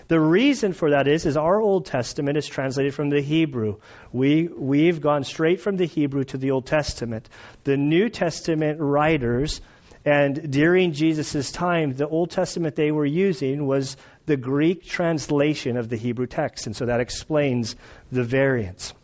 The 0.08 0.20
reason 0.20 0.72
for 0.72 0.90
that 0.90 1.08
is, 1.08 1.26
is 1.26 1.36
our 1.36 1.60
Old 1.60 1.86
Testament 1.86 2.38
is 2.38 2.46
translated 2.46 2.94
from 2.94 3.10
the 3.10 3.20
Hebrew. 3.20 3.78
We, 4.12 4.46
we've 4.46 5.00
gone 5.00 5.24
straight 5.24 5.60
from 5.60 5.76
the 5.76 5.86
Hebrew 5.86 6.24
to 6.24 6.38
the 6.38 6.52
Old 6.52 6.66
Testament. 6.66 7.28
The 7.64 7.76
New 7.76 8.08
Testament 8.08 8.78
writers, 8.80 9.60
and 10.04 10.52
during 10.52 10.92
Jesus' 10.92 11.50
time, 11.50 11.92
the 11.92 12.06
Old 12.06 12.30
Testament 12.30 12.76
they 12.76 12.92
were 12.92 13.06
using 13.06 13.66
was 13.66 13.96
the 14.26 14.36
Greek 14.36 14.84
translation 14.84 15.76
of 15.76 15.88
the 15.88 15.96
Hebrew 15.96 16.28
text. 16.28 16.66
And 16.66 16.76
so 16.76 16.86
that 16.86 17.00
explains 17.00 17.74
the 18.12 18.22
variance. 18.22 18.94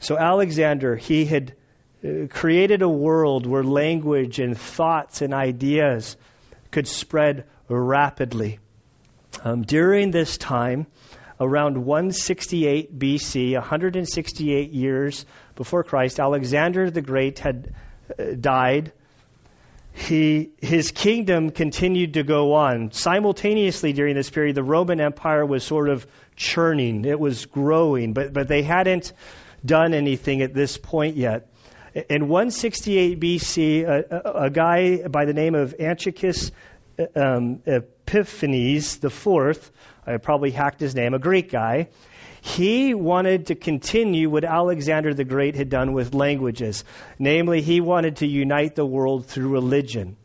So 0.00 0.18
Alexander, 0.18 0.96
he 0.96 1.24
had 1.24 1.54
uh, 2.02 2.26
created 2.30 2.82
a 2.82 2.88
world 2.88 3.46
where 3.46 3.62
language 3.62 4.40
and 4.40 4.58
thoughts 4.58 5.22
and 5.22 5.32
ideas 5.32 6.16
could 6.72 6.88
spread 6.88 7.44
rapidly. 7.68 8.58
Um, 9.42 9.62
during 9.62 10.10
this 10.10 10.36
time, 10.36 10.86
around 11.40 11.78
168 11.78 12.98
BC, 12.98 13.54
168 13.54 14.70
years 14.70 15.24
before 15.54 15.82
Christ, 15.82 16.20
Alexander 16.20 16.90
the 16.90 17.00
Great 17.00 17.38
had 17.38 17.74
uh, 18.18 18.34
died. 18.38 18.92
He, 19.92 20.50
his 20.60 20.92
kingdom 20.92 21.50
continued 21.50 22.14
to 22.14 22.22
go 22.22 22.54
on. 22.54 22.92
Simultaneously, 22.92 23.92
during 23.92 24.14
this 24.14 24.30
period, 24.30 24.54
the 24.54 24.62
Roman 24.62 25.00
Empire 25.00 25.44
was 25.44 25.64
sort 25.64 25.88
of 25.88 26.06
churning. 26.36 27.04
It 27.04 27.18
was 27.18 27.46
growing, 27.46 28.12
but, 28.12 28.32
but 28.32 28.46
they 28.46 28.62
hadn't 28.62 29.12
done 29.64 29.94
anything 29.94 30.42
at 30.42 30.54
this 30.54 30.78
point 30.78 31.16
yet. 31.16 31.48
In 32.08 32.28
168 32.28 33.18
BC, 33.18 33.82
a, 33.82 34.04
a, 34.14 34.44
a 34.44 34.50
guy 34.50 35.08
by 35.08 35.24
the 35.24 35.34
name 35.34 35.56
of 35.56 35.74
Antiochus 35.80 36.52
um, 37.14 37.62
Epiphanes 37.66 38.98
the 38.98 39.10
fourth, 39.10 39.70
I 40.06 40.16
probably 40.16 40.50
hacked 40.50 40.80
his 40.80 40.94
name, 40.94 41.14
a 41.14 41.18
Greek 41.18 41.50
guy. 41.50 41.88
He 42.42 42.94
wanted 42.94 43.46
to 43.46 43.54
continue 43.54 44.30
what 44.30 44.44
Alexander 44.44 45.12
the 45.12 45.24
Great 45.24 45.56
had 45.56 45.68
done 45.68 45.92
with 45.92 46.14
languages. 46.14 46.84
Namely, 47.18 47.60
he 47.60 47.80
wanted 47.80 48.16
to 48.16 48.26
unite 48.26 48.74
the 48.74 48.86
world 48.86 49.26
through 49.26 49.50
religion. 49.50 50.16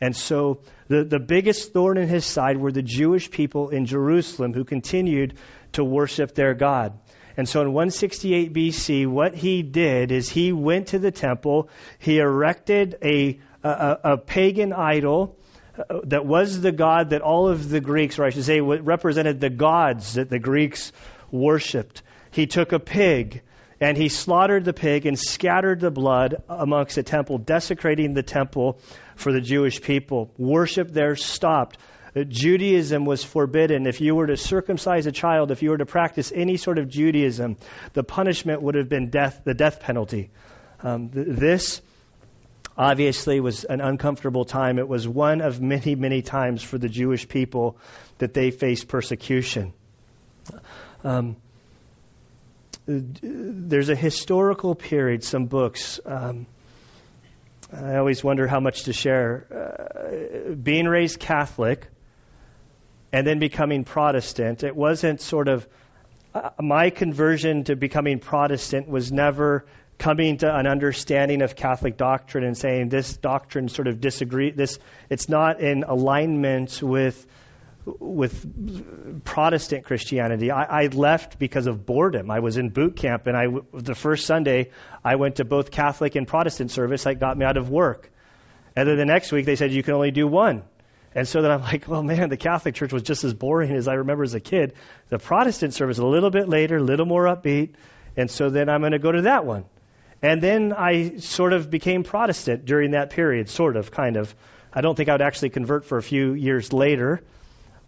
And 0.00 0.14
so 0.14 0.60
the, 0.88 1.04
the 1.04 1.20
biggest 1.20 1.72
thorn 1.72 1.96
in 1.96 2.08
his 2.08 2.26
side 2.26 2.58
were 2.58 2.72
the 2.72 2.82
Jewish 2.82 3.30
people 3.30 3.70
in 3.70 3.86
Jerusalem 3.86 4.52
who 4.52 4.64
continued 4.64 5.34
to 5.72 5.84
worship 5.84 6.34
their 6.34 6.54
God. 6.54 6.98
And 7.36 7.48
so 7.48 7.62
in 7.62 7.68
168 7.68 8.52
BC, 8.52 9.06
what 9.06 9.34
he 9.34 9.62
did 9.62 10.12
is 10.12 10.28
he 10.28 10.52
went 10.52 10.88
to 10.88 10.98
the 10.98 11.10
temple, 11.10 11.70
he 11.98 12.18
erected 12.18 12.96
a, 13.02 13.40
a, 13.62 13.98
a 14.04 14.16
pagan 14.18 14.72
idol, 14.72 15.38
that 16.04 16.26
was 16.26 16.60
the 16.60 16.72
God 16.72 17.10
that 17.10 17.22
all 17.22 17.48
of 17.48 17.68
the 17.68 17.80
Greeks, 17.80 18.18
or 18.18 18.24
I 18.24 18.30
should 18.30 18.44
say, 18.44 18.60
represented 18.60 19.40
the 19.40 19.50
gods 19.50 20.14
that 20.14 20.28
the 20.28 20.38
Greeks 20.38 20.92
worshipped. 21.30 22.02
He 22.30 22.46
took 22.46 22.72
a 22.72 22.78
pig 22.78 23.42
and 23.80 23.96
he 23.96 24.08
slaughtered 24.08 24.64
the 24.64 24.72
pig 24.72 25.06
and 25.06 25.18
scattered 25.18 25.80
the 25.80 25.90
blood 25.90 26.42
amongst 26.48 26.96
the 26.96 27.02
temple, 27.02 27.38
desecrating 27.38 28.14
the 28.14 28.22
temple 28.22 28.78
for 29.16 29.32
the 29.32 29.40
Jewish 29.40 29.80
people. 29.80 30.30
Worship 30.38 30.88
there 30.90 31.16
stopped. 31.16 31.78
Judaism 32.14 33.06
was 33.06 33.24
forbidden. 33.24 33.86
If 33.86 34.00
you 34.00 34.14
were 34.14 34.26
to 34.26 34.36
circumcise 34.36 35.06
a 35.06 35.12
child, 35.12 35.50
if 35.50 35.62
you 35.62 35.70
were 35.70 35.78
to 35.78 35.86
practice 35.86 36.30
any 36.34 36.58
sort 36.58 36.78
of 36.78 36.88
Judaism, 36.88 37.56
the 37.94 38.04
punishment 38.04 38.62
would 38.62 38.74
have 38.74 38.88
been 38.88 39.08
death, 39.08 39.40
the 39.44 39.54
death 39.54 39.80
penalty. 39.80 40.30
Um, 40.82 41.08
th- 41.08 41.26
this 41.28 41.80
obviously 42.76 43.40
was 43.40 43.64
an 43.64 43.80
uncomfortable 43.80 44.44
time. 44.44 44.78
It 44.78 44.88
was 44.88 45.06
one 45.06 45.40
of 45.40 45.60
many, 45.60 45.94
many 45.94 46.22
times 46.22 46.62
for 46.62 46.78
the 46.78 46.88
Jewish 46.88 47.28
people 47.28 47.76
that 48.18 48.34
they 48.34 48.50
faced 48.50 48.88
persecution. 48.88 49.72
Um, 51.04 51.36
there's 52.86 53.88
a 53.88 53.94
historical 53.94 54.74
period, 54.74 55.22
some 55.22 55.46
books. 55.46 56.00
Um, 56.04 56.46
I 57.72 57.96
always 57.96 58.22
wonder 58.22 58.46
how 58.46 58.60
much 58.60 58.84
to 58.84 58.92
share. 58.92 59.46
Uh, 59.50 60.54
being 60.54 60.86
raised 60.86 61.20
Catholic 61.20 61.86
and 63.12 63.26
then 63.26 63.38
becoming 63.38 63.84
Protestant, 63.84 64.62
it 64.62 64.74
wasn't 64.74 65.20
sort 65.20 65.48
of 65.48 65.66
uh, 66.34 66.50
my 66.60 66.90
conversion 66.90 67.64
to 67.64 67.76
becoming 67.76 68.18
Protestant 68.18 68.88
was 68.88 69.12
never 69.12 69.66
coming 70.02 70.36
to 70.38 70.52
an 70.52 70.66
understanding 70.66 71.42
of 71.42 71.54
Catholic 71.54 71.96
doctrine 71.96 72.42
and 72.42 72.58
saying 72.58 72.88
this 72.88 73.16
doctrine 73.16 73.68
sort 73.68 73.86
of 73.86 74.00
disagree 74.00 74.50
this 74.50 74.80
it's 75.08 75.28
not 75.28 75.60
in 75.60 75.84
alignment 75.84 76.82
with 76.82 77.24
with 77.84 79.22
Protestant 79.24 79.84
Christianity. 79.84 80.50
I, 80.50 80.82
I 80.82 80.86
left 80.86 81.38
because 81.38 81.68
of 81.68 81.86
boredom. 81.86 82.32
I 82.32 82.40
was 82.40 82.56
in 82.56 82.70
boot 82.70 82.96
camp, 82.96 83.28
and 83.28 83.36
I 83.36 83.46
the 83.72 83.94
first 83.94 84.26
Sunday 84.26 84.70
I 85.04 85.14
went 85.14 85.36
to 85.36 85.44
both 85.44 85.70
Catholic 85.70 86.16
and 86.16 86.26
Protestant 86.26 86.72
service. 86.72 87.04
That 87.04 87.20
got 87.20 87.38
me 87.38 87.44
out 87.44 87.56
of 87.56 87.70
work. 87.70 88.10
And 88.74 88.88
then 88.88 88.96
the 88.96 89.04
next 89.04 89.30
week 89.30 89.46
they 89.46 89.54
said 89.54 89.70
you 89.70 89.84
can 89.84 89.94
only 89.94 90.10
do 90.10 90.26
one. 90.26 90.64
And 91.14 91.28
so 91.28 91.42
then 91.42 91.52
I'm 91.52 91.62
like, 91.62 91.86
well, 91.86 92.02
man, 92.02 92.28
the 92.28 92.36
Catholic 92.36 92.74
church 92.74 92.92
was 92.92 93.04
just 93.04 93.22
as 93.22 93.34
boring 93.34 93.70
as 93.70 93.86
I 93.86 93.94
remember 93.94 94.24
as 94.24 94.34
a 94.34 94.40
kid. 94.40 94.74
The 95.10 95.18
Protestant 95.20 95.74
service 95.74 95.98
a 95.98 96.06
little 96.06 96.30
bit 96.30 96.48
later, 96.48 96.78
a 96.78 96.82
little 96.82 97.06
more 97.06 97.24
upbeat. 97.24 97.74
And 98.16 98.28
so 98.28 98.50
then 98.50 98.68
I'm 98.68 98.80
going 98.80 98.92
to 98.92 98.98
go 98.98 99.12
to 99.12 99.22
that 99.22 99.44
one. 99.44 99.64
And 100.22 100.40
then 100.40 100.72
I 100.72 101.16
sort 101.18 101.52
of 101.52 101.68
became 101.68 102.04
Protestant 102.04 102.64
during 102.64 102.92
that 102.92 103.10
period, 103.10 103.48
sort 103.48 103.76
of, 103.76 103.90
kind 103.90 104.16
of. 104.16 104.34
I 104.72 104.80
don't 104.80 104.94
think 104.94 105.08
I 105.08 105.12
would 105.12 105.22
actually 105.22 105.50
convert 105.50 105.84
for 105.84 105.98
a 105.98 106.02
few 106.02 106.32
years 106.32 106.72
later. 106.72 107.22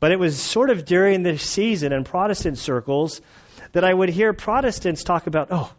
But 0.00 0.10
it 0.10 0.18
was 0.18 0.38
sort 0.38 0.70
of 0.70 0.84
during 0.84 1.22
this 1.22 1.42
season 1.42 1.92
in 1.92 2.04
Protestant 2.04 2.58
circles 2.58 3.20
that 3.72 3.84
I 3.84 3.94
would 3.94 4.08
hear 4.08 4.32
Protestants 4.32 5.04
talk 5.04 5.26
about, 5.26 5.48
oh, 5.50 5.72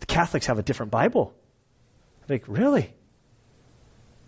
the 0.00 0.06
Catholics 0.06 0.46
have 0.46 0.58
a 0.58 0.62
different 0.62 0.90
Bible. 0.90 1.32
Like, 2.28 2.44
really? 2.46 2.92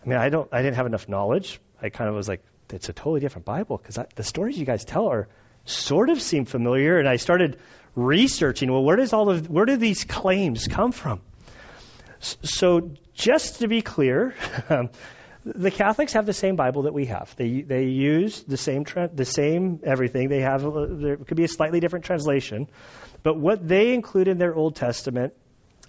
I 0.04 0.08
mean, 0.08 0.18
I 0.18 0.28
don't, 0.28 0.48
I 0.52 0.62
didn't 0.62 0.76
have 0.76 0.86
enough 0.86 1.08
knowledge. 1.08 1.60
I 1.80 1.90
kind 1.90 2.08
of 2.08 2.14
was 2.14 2.28
like, 2.28 2.42
it's 2.70 2.88
a 2.88 2.92
totally 2.92 3.20
different 3.20 3.44
Bible 3.44 3.76
because 3.76 3.98
the 4.14 4.24
stories 4.24 4.56
you 4.56 4.64
guys 4.64 4.84
tell 4.84 5.08
are 5.08 5.28
sort 5.64 6.10
of 6.10 6.22
seem 6.22 6.44
familiar. 6.44 6.98
And 6.98 7.08
I 7.08 7.16
started 7.16 7.58
researching, 7.94 8.70
well, 8.70 8.82
where 8.82 8.96
does 8.96 9.12
all 9.12 9.30
of 9.30 9.48
where 9.48 9.66
do 9.66 9.76
these 9.76 10.04
claims 10.04 10.66
come 10.66 10.92
from? 10.92 11.20
So, 12.20 12.92
just 13.14 13.60
to 13.60 13.68
be 13.68 13.82
clear, 13.82 14.34
the 15.44 15.70
Catholics 15.70 16.12
have 16.12 16.24
the 16.24 16.32
same 16.32 16.56
Bible 16.56 16.82
that 16.82 16.94
we 16.94 17.06
have. 17.06 17.34
They 17.36 17.62
they 17.62 17.84
use 17.84 18.42
the 18.42 18.56
same 18.56 18.84
the 19.12 19.24
same 19.24 19.80
everything. 19.84 20.28
They 20.28 20.40
have 20.40 20.64
a, 20.64 20.86
there 20.86 21.16
could 21.16 21.36
be 21.36 21.44
a 21.44 21.48
slightly 21.48 21.80
different 21.80 22.04
translation, 22.04 22.68
but 23.22 23.38
what 23.38 23.66
they 23.66 23.92
include 23.92 24.28
in 24.28 24.38
their 24.38 24.54
Old 24.54 24.76
Testament 24.76 25.34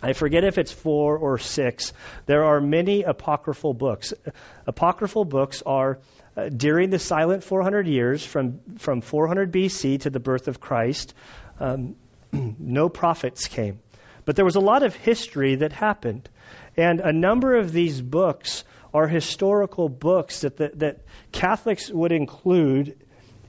I 0.04 0.12
forget 0.12 0.44
if 0.44 0.58
it's 0.58 0.72
four 0.72 1.18
or 1.18 1.38
six. 1.38 1.94
There 2.26 2.44
are 2.44 2.60
many 2.60 3.04
apocryphal 3.04 3.74
books. 3.74 4.14
Apocryphal 4.68 5.24
books 5.24 5.64
are 5.66 6.00
uh, 6.36 6.50
during 6.50 6.90
the 6.90 7.00
silent 7.00 7.46
400 7.46 7.88
years 7.88 8.26
from, 8.26 8.60
from 8.80 9.00
400 9.00 9.54
BC 9.54 10.02
to 10.02 10.10
the 10.10 10.20
birth 10.20 10.50
of 10.50 10.60
Christ 10.60 11.14
um, 11.64 11.96
no 12.60 12.90
prophets 12.90 13.48
came. 13.48 13.80
But 14.26 14.36
there 14.36 14.46
was 14.46 14.56
a 14.56 14.62
lot 14.62 14.84
of 14.84 14.96
history 14.96 15.56
that 15.56 15.72
happened. 15.74 16.30
And 16.78 17.00
a 17.00 17.12
number 17.12 17.56
of 17.56 17.72
these 17.72 18.02
books 18.02 18.64
are 18.94 19.08
historical 19.08 19.90
books 19.90 20.42
that, 20.42 20.58
that 20.58 21.02
Catholics 21.32 21.90
would 21.90 22.12
include 22.12 22.98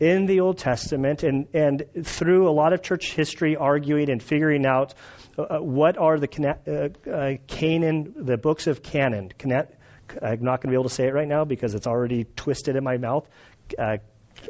in 0.01 0.27
the 0.27 0.41
Old 0.41 0.59
Testament 0.59 1.23
and, 1.23 1.47
and 1.55 1.85
through 2.03 2.49
a 2.49 2.51
lot 2.53 2.73
of 2.73 2.83
church 2.83 3.13
history 3.13 3.57
arguing 3.57 4.11
and 4.11 4.23
figuring 4.23 4.67
out 4.67 4.95
uh, 5.39 5.43
uh 5.43 5.59
what 5.59 5.97
are 5.99 6.19
the 6.19 6.29
uh, 6.67 7.11
uh, 7.11 7.35
Canon, 7.47 8.15
the 8.17 8.37
books 8.37 8.67
of 8.67 8.83
canon. 8.83 9.31
I'm 9.41 10.43
not 10.43 10.61
going 10.61 10.61
to 10.61 10.69
be 10.69 10.75
able 10.75 10.85
to 10.85 10.95
say 10.95 11.07
it 11.07 11.15
right 11.15 11.29
now 11.29 11.45
because 11.45 11.75
it's 11.75 11.87
already 11.87 12.25
twisted 12.37 12.77
in 12.77 12.85
my 12.85 12.97
mouth. 12.97 13.29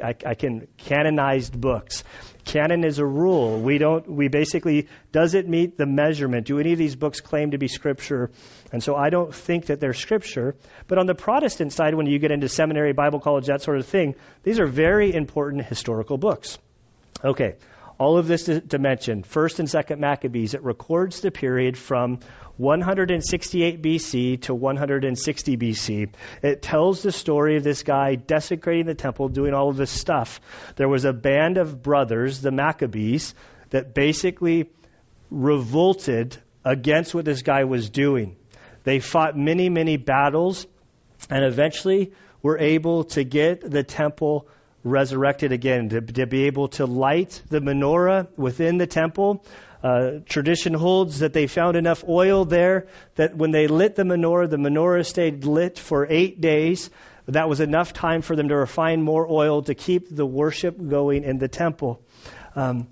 I, 0.03 0.15
I, 0.25 0.33
can 0.35 0.67
canonized 0.77 1.59
books. 1.59 2.03
Canon 2.43 2.83
is 2.83 2.99
a 2.99 3.05
rule. 3.05 3.59
We 3.59 3.77
don't. 3.77 4.07
We 4.09 4.27
basically 4.27 4.87
does 5.11 5.33
it 5.33 5.47
meet 5.47 5.77
the 5.77 5.85
measurement? 5.85 6.47
Do 6.47 6.59
any 6.59 6.73
of 6.73 6.77
these 6.77 6.95
books 6.95 7.21
claim 7.21 7.51
to 7.51 7.57
be 7.57 7.67
scripture? 7.67 8.31
And 8.71 8.83
so 8.83 8.95
I 8.95 9.09
don't 9.09 9.33
think 9.33 9.67
that 9.67 9.79
they're 9.79 9.93
scripture. 9.93 10.55
But 10.87 10.97
on 10.97 11.05
the 11.05 11.15
Protestant 11.15 11.73
side, 11.73 11.95
when 11.95 12.05
you 12.05 12.19
get 12.19 12.31
into 12.31 12.49
seminary, 12.49 12.93
Bible 12.93 13.19
college, 13.19 13.47
that 13.47 13.61
sort 13.61 13.77
of 13.77 13.85
thing, 13.87 14.15
these 14.43 14.59
are 14.59 14.67
very 14.67 15.13
important 15.13 15.65
historical 15.65 16.17
books. 16.17 16.57
Okay, 17.23 17.55
All 17.97 18.17
of 18.17 18.27
this 18.27 18.49
mention, 18.77 19.23
1st 19.23 19.59
and 19.59 19.67
2nd 19.69 19.99
Maccabees, 19.99 20.53
it 20.53 20.63
records 20.63 21.21
the 21.21 21.31
period 21.31 21.77
from 21.77 22.19
168 22.57 23.81
BC 23.81 24.41
to 24.43 24.53
160 24.53 25.57
BC. 25.57 26.09
It 26.41 26.61
tells 26.61 27.01
the 27.01 27.11
story 27.11 27.55
of 27.55 27.63
this 27.63 27.83
guy 27.83 28.15
desecrating 28.15 28.85
the 28.85 28.95
temple, 28.95 29.29
doing 29.29 29.53
all 29.53 29.69
of 29.69 29.77
this 29.77 29.91
stuff. 29.91 30.41
There 30.75 30.89
was 30.89 31.05
a 31.05 31.13
band 31.13 31.57
of 31.57 31.81
brothers, 31.81 32.41
the 32.41 32.51
Maccabees, 32.51 33.33
that 33.69 33.93
basically 33.93 34.69
revolted 35.31 36.37
against 36.65 37.15
what 37.15 37.25
this 37.25 37.43
guy 37.43 37.63
was 37.63 37.89
doing. 37.89 38.35
They 38.83 38.99
fought 38.99 39.37
many, 39.37 39.69
many 39.69 39.97
battles 39.97 40.67
and 41.29 41.45
eventually 41.45 42.13
were 42.41 42.59
able 42.59 43.05
to 43.05 43.23
get 43.23 43.61
the 43.61 43.83
temple 43.83 44.47
resurrected 44.85 45.51
again, 45.51 45.89
to, 45.89 45.99
to 45.99 46.25
be 46.25 46.45
able 46.45 46.69
to 46.69 46.85
light 46.85 47.41
the 47.49 47.59
menorah 47.59 48.27
within 48.37 48.77
the 48.77 48.87
temple 48.87 49.43
uh, 49.85 50.19
tradition 50.25 50.73
holds 50.73 51.19
that 51.19 51.31
they 51.31 51.45
found 51.45 51.77
enough 51.77 52.03
oil 52.09 52.43
there 52.43 52.87
that 53.15 53.37
when 53.37 53.51
they 53.51 53.67
lit 53.67 53.95
the 53.95 54.01
menorah, 54.01 54.49
the 54.49 54.57
menorah 54.57 55.05
stayed 55.05 55.45
lit 55.45 55.77
for 55.77 56.07
eight 56.09 56.41
days. 56.41 56.89
That 57.27 57.47
was 57.47 57.59
enough 57.59 57.93
time 57.93 58.23
for 58.23 58.35
them 58.35 58.47
to 58.47 58.55
refine 58.55 59.03
more 59.03 59.27
oil 59.29 59.61
to 59.61 59.75
keep 59.75 60.07
the 60.09 60.25
worship 60.25 60.75
going 60.75 61.23
in 61.23 61.37
the 61.37 61.47
temple. 61.47 62.01
Um, 62.55 62.87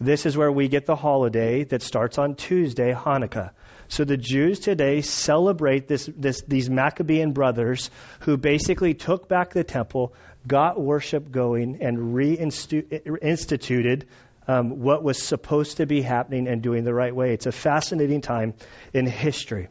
this 0.00 0.26
is 0.26 0.36
where 0.36 0.50
we 0.50 0.66
get 0.66 0.84
the 0.84 0.96
holiday 0.96 1.62
that 1.62 1.80
starts 1.80 2.18
on 2.18 2.34
Tuesday, 2.34 2.92
Hanukkah. 2.92 3.50
So 3.86 4.02
the 4.02 4.16
Jews 4.16 4.58
today 4.58 5.02
celebrate 5.02 5.86
this, 5.86 6.10
this, 6.16 6.42
these 6.42 6.68
Maccabean 6.68 7.34
brothers 7.34 7.88
who 8.20 8.36
basically 8.36 8.94
took 8.94 9.28
back 9.28 9.52
the 9.52 9.62
temple, 9.62 10.12
got 10.46 10.80
worship 10.80 11.30
going, 11.30 11.78
and 11.82 12.14
reinstituted 12.14 14.04
um, 14.48 14.80
what 14.80 15.02
was 15.02 15.22
supposed 15.22 15.78
to 15.78 15.86
be 15.86 16.02
happening 16.02 16.46
and 16.48 16.62
doing 16.62 16.84
the 16.84 16.94
right 16.94 17.14
way. 17.14 17.32
It's 17.32 17.46
a 17.46 17.52
fascinating 17.52 18.20
time 18.20 18.54
in 18.92 19.06
history. 19.06 19.68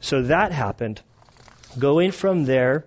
So 0.00 0.22
that 0.22 0.52
happened. 0.52 1.02
Going 1.78 2.12
from 2.12 2.44
there, 2.44 2.86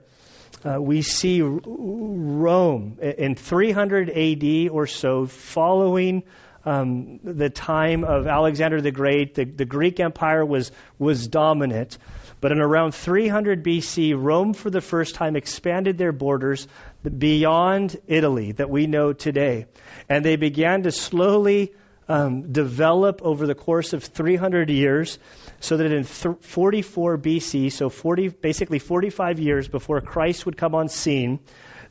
uh, 0.64 0.82
we 0.82 1.02
see 1.02 1.42
Rome 1.42 2.98
in 3.02 3.36
300 3.36 4.10
AD 4.10 4.70
or 4.70 4.88
so, 4.88 5.26
following 5.26 6.24
um, 6.66 7.20
the 7.24 7.50
time 7.50 8.04
of 8.04 8.28
Alexander 8.28 8.82
the 8.82 8.92
Great. 8.92 9.36
The, 9.36 9.46
the 9.46 9.66
Greek 9.66 10.00
Empire 10.00 10.46
was, 10.46 10.72
was 10.98 11.28
dominant. 11.28 11.98
But 12.42 12.52
in 12.52 12.60
around 12.60 12.94
300 12.94 13.64
BC, 13.64 14.14
Rome 14.18 14.54
for 14.54 14.70
the 14.70 14.82
first 14.82 15.16
time 15.16 15.36
expanded 15.36 15.98
their 15.98 16.12
borders 16.12 16.68
beyond 17.04 17.98
Italy 18.08 18.52
that 18.54 18.70
we 18.70 18.88
know 18.88 19.14
today. 19.14 19.66
And 20.08 20.24
they 20.24 20.36
began 20.36 20.84
to 20.84 20.92
slowly 20.92 21.74
um, 22.08 22.52
develop 22.52 23.22
over 23.22 23.46
the 23.46 23.56
course 23.56 23.94
of 23.94 24.04
300 24.04 24.70
years 24.70 25.20
so 25.60 25.78
that 25.78 25.92
in 25.92 26.04
th- 26.06 26.38
44 26.42 27.18
BC, 27.18 27.72
so 27.72 27.90
40, 27.90 28.30
basically 28.30 28.80
45 28.80 29.40
years 29.40 29.68
before 29.68 30.02
Christ 30.02 30.46
would 30.46 30.58
come 30.58 30.74
on 30.74 30.90
scene, 30.90 31.40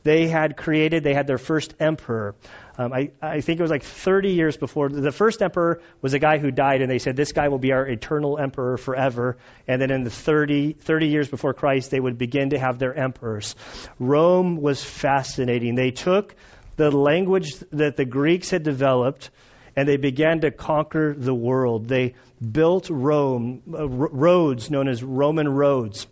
they 0.03 0.27
had 0.27 0.57
created, 0.57 1.03
they 1.03 1.13
had 1.13 1.27
their 1.27 1.37
first 1.37 1.73
emperor. 1.79 2.35
Um, 2.77 2.93
I, 2.93 3.11
I 3.21 3.41
think 3.41 3.59
it 3.59 3.61
was 3.61 3.71
like 3.71 3.83
30 3.83 4.31
years 4.31 4.55
before. 4.55 4.89
The 4.89 5.11
first 5.11 5.41
emperor 5.41 5.81
was 6.01 6.13
a 6.13 6.19
guy 6.19 6.37
who 6.37 6.51
died, 6.51 6.81
and 6.81 6.89
they 6.89 6.99
said, 6.99 7.15
This 7.15 7.33
guy 7.33 7.49
will 7.49 7.57
be 7.57 7.73
our 7.73 7.85
eternal 7.85 8.37
emperor 8.37 8.77
forever. 8.77 9.37
And 9.67 9.81
then 9.81 9.91
in 9.91 10.03
the 10.03 10.09
30, 10.09 10.73
30 10.73 11.07
years 11.07 11.27
before 11.27 11.53
Christ, 11.53 11.91
they 11.91 11.99
would 11.99 12.17
begin 12.17 12.51
to 12.51 12.59
have 12.59 12.79
their 12.79 12.93
emperors. 12.93 13.55
Rome 13.99 14.61
was 14.61 14.83
fascinating. 14.83 15.75
They 15.75 15.91
took 15.91 16.35
the 16.77 16.91
language 16.91 17.55
that 17.71 17.97
the 17.97 18.05
Greeks 18.05 18.49
had 18.49 18.63
developed 18.63 19.29
and 19.75 19.87
they 19.87 19.97
began 19.97 20.41
to 20.41 20.51
conquer 20.51 21.13
the 21.13 21.33
world. 21.33 21.87
They 21.87 22.15
built 22.39 22.89
Rome, 22.89 23.61
uh, 23.73 23.87
roads 23.87 24.69
known 24.69 24.87
as 24.87 25.03
Roman 25.03 25.47
roads. 25.47 26.07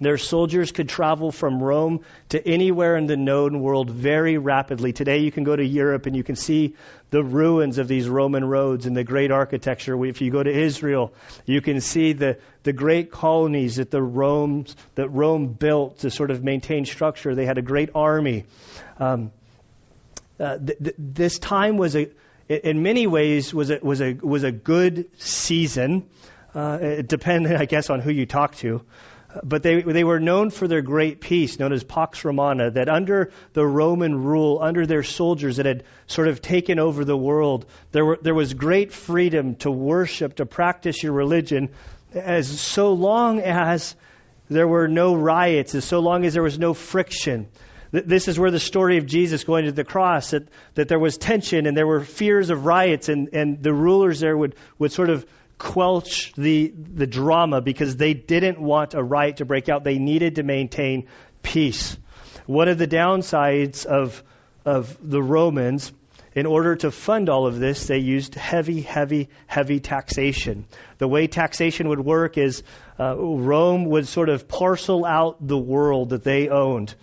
Their 0.00 0.18
soldiers 0.18 0.72
could 0.72 0.88
travel 0.88 1.32
from 1.32 1.62
Rome 1.62 2.00
to 2.28 2.46
anywhere 2.46 2.96
in 2.96 3.06
the 3.06 3.16
known 3.16 3.60
world 3.60 3.90
very 3.90 4.36
rapidly. 4.36 4.92
Today, 4.92 5.18
you 5.18 5.32
can 5.32 5.44
go 5.44 5.56
to 5.56 5.64
Europe 5.64 6.06
and 6.06 6.14
you 6.14 6.22
can 6.22 6.36
see 6.36 6.74
the 7.10 7.22
ruins 7.22 7.78
of 7.78 7.88
these 7.88 8.08
Roman 8.08 8.44
roads 8.44 8.86
and 8.86 8.96
the 8.96 9.04
great 9.04 9.30
architecture. 9.30 10.04
If 10.04 10.20
you 10.20 10.30
go 10.30 10.42
to 10.42 10.50
Israel, 10.50 11.14
you 11.46 11.60
can 11.62 11.80
see 11.80 12.12
the, 12.12 12.38
the 12.62 12.72
great 12.72 13.10
colonies 13.10 13.76
that 13.76 13.90
the 13.90 14.02
Rome, 14.02 14.66
that 14.96 15.08
Rome 15.08 15.48
built 15.48 16.00
to 16.00 16.10
sort 16.10 16.30
of 16.30 16.44
maintain 16.44 16.84
structure. 16.84 17.34
They 17.34 17.46
had 17.46 17.58
a 17.58 17.62
great 17.62 17.90
army. 17.94 18.44
Um, 18.98 19.32
uh, 20.38 20.58
th- 20.58 20.78
th- 20.78 20.96
this 20.98 21.38
time 21.38 21.78
was 21.78 21.96
a, 21.96 22.10
in 22.48 22.82
many 22.82 23.06
ways, 23.06 23.54
was 23.54 23.70
a, 23.70 23.78
was 23.80 24.02
a, 24.02 24.12
was 24.12 24.44
a 24.44 24.52
good 24.52 25.06
season. 25.18 26.06
Uh, 26.54 26.78
it 26.82 27.08
depended, 27.08 27.56
I 27.56 27.64
guess, 27.64 27.88
on 27.88 28.00
who 28.00 28.10
you 28.10 28.26
talk 28.26 28.56
to 28.56 28.82
but 29.42 29.62
they, 29.62 29.82
they 29.82 30.04
were 30.04 30.20
known 30.20 30.50
for 30.50 30.68
their 30.68 30.82
great 30.82 31.20
peace, 31.20 31.58
known 31.58 31.72
as 31.72 31.84
Pax 31.84 32.24
Romana, 32.24 32.70
that 32.70 32.88
under 32.88 33.32
the 33.52 33.66
Roman 33.66 34.22
rule, 34.22 34.58
under 34.60 34.86
their 34.86 35.02
soldiers 35.02 35.56
that 35.56 35.66
had 35.66 35.84
sort 36.06 36.28
of 36.28 36.40
taken 36.40 36.78
over 36.78 37.04
the 37.04 37.16
world, 37.16 37.66
there, 37.92 38.04
were, 38.04 38.18
there 38.20 38.34
was 38.34 38.54
great 38.54 38.92
freedom 38.92 39.56
to 39.56 39.70
worship, 39.70 40.36
to 40.36 40.46
practice 40.46 41.02
your 41.02 41.12
religion, 41.12 41.70
as 42.14 42.60
so 42.60 42.92
long 42.92 43.40
as 43.40 43.96
there 44.48 44.68
were 44.68 44.88
no 44.88 45.14
riots, 45.14 45.74
as 45.74 45.84
so 45.84 46.00
long 46.00 46.24
as 46.24 46.34
there 46.34 46.42
was 46.42 46.58
no 46.58 46.74
friction. 46.74 47.48
This 47.92 48.28
is 48.28 48.38
where 48.38 48.50
the 48.50 48.60
story 48.60 48.98
of 48.98 49.06
Jesus 49.06 49.44
going 49.44 49.64
to 49.64 49.72
the 49.72 49.84
cross, 49.84 50.30
that, 50.30 50.48
that 50.74 50.88
there 50.88 50.98
was 50.98 51.18
tension 51.18 51.66
and 51.66 51.76
there 51.76 51.86
were 51.86 52.00
fears 52.00 52.50
of 52.50 52.66
riots, 52.66 53.08
and, 53.08 53.30
and 53.32 53.62
the 53.62 53.72
rulers 53.72 54.20
there 54.20 54.36
would, 54.36 54.54
would 54.78 54.92
sort 54.92 55.10
of 55.10 55.26
quelch 55.58 56.32
the, 56.34 56.72
the 56.76 57.06
drama 57.06 57.60
because 57.60 57.96
they 57.96 58.14
didn't 58.14 58.60
want 58.60 58.94
a 58.94 59.02
riot 59.02 59.38
to 59.38 59.44
break 59.44 59.68
out. 59.68 59.84
They 59.84 59.98
needed 59.98 60.36
to 60.36 60.42
maintain 60.42 61.08
peace. 61.42 61.96
One 62.46 62.68
of 62.68 62.78
the 62.78 62.86
downsides 62.86 63.86
of, 63.86 64.22
of 64.64 64.96
the 65.02 65.22
Romans, 65.22 65.92
in 66.34 66.46
order 66.46 66.76
to 66.76 66.90
fund 66.90 67.28
all 67.28 67.46
of 67.46 67.58
this, 67.58 67.86
they 67.86 67.98
used 67.98 68.34
heavy, 68.34 68.82
heavy, 68.82 69.30
heavy 69.46 69.80
taxation. 69.80 70.66
The 70.98 71.08
way 71.08 71.26
taxation 71.26 71.88
would 71.88 72.00
work 72.00 72.36
is 72.36 72.62
uh, 73.00 73.16
Rome 73.16 73.86
would 73.86 74.06
sort 74.06 74.28
of 74.28 74.46
parcel 74.46 75.04
out 75.04 75.44
the 75.46 75.58
world 75.58 76.10
that 76.10 76.24
they 76.24 76.48
owned. 76.48 76.94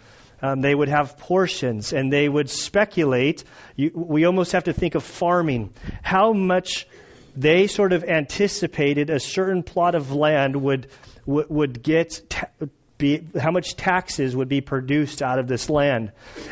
Um, 0.42 0.62
they 0.62 0.76
would 0.76 0.90
have 0.90 1.18
portions 1.18 1.94
and 1.94 2.12
they 2.12 2.28
would 2.28 2.50
speculate. 2.50 3.44
You, 3.76 3.92
we 3.96 4.26
almost 4.26 4.52
have 4.52 4.66
to 4.66 4.74
think 4.74 4.94
of 4.96 5.04
farming. 5.04 5.74
How 6.04 6.34
much 6.34 6.86
they 7.36 7.68
sort 7.68 7.94
of 7.94 8.04
anticipated 8.04 9.10
a 9.10 9.20
certain 9.20 9.64
plot 9.64 9.96
of 9.96 10.12
land 10.12 10.56
would 10.56 10.88
would, 11.26 11.50
would 11.50 11.84
get 11.84 12.22
ta- 12.30 12.50
be, 12.98 13.26
how 13.40 13.52
much 13.52 13.76
taxes 13.76 14.36
would 14.36 14.50
be 14.50 14.62
produced 14.62 15.22
out 15.22 15.40
of 15.40 15.48
this 15.48 15.70
land. 15.70 16.12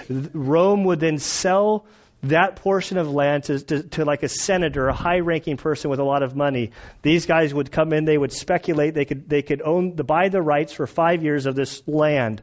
Rome 0.09 0.83
would 0.85 0.99
then 0.99 1.17
sell 1.17 1.85
that 2.23 2.57
portion 2.57 2.97
of 2.97 3.09
land 3.09 3.45
to, 3.45 3.59
to, 3.59 3.83
to, 3.83 4.05
like 4.05 4.23
a 4.23 4.29
senator, 4.29 4.87
a 4.87 4.93
high-ranking 4.93 5.57
person 5.57 5.89
with 5.89 5.99
a 5.99 6.03
lot 6.03 6.23
of 6.23 6.35
money. 6.35 6.71
These 7.01 7.25
guys 7.25 7.53
would 7.53 7.71
come 7.71 7.93
in, 7.93 8.05
they 8.05 8.17
would 8.17 8.31
speculate, 8.31 8.93
they 8.93 9.05
could 9.05 9.27
they 9.27 9.41
could 9.41 9.61
own 9.61 9.95
the, 9.95 10.03
buy 10.03 10.29
the 10.29 10.41
rights 10.41 10.73
for 10.73 10.85
five 10.85 11.23
years 11.23 11.45
of 11.45 11.55
this 11.55 11.81
land. 11.87 12.41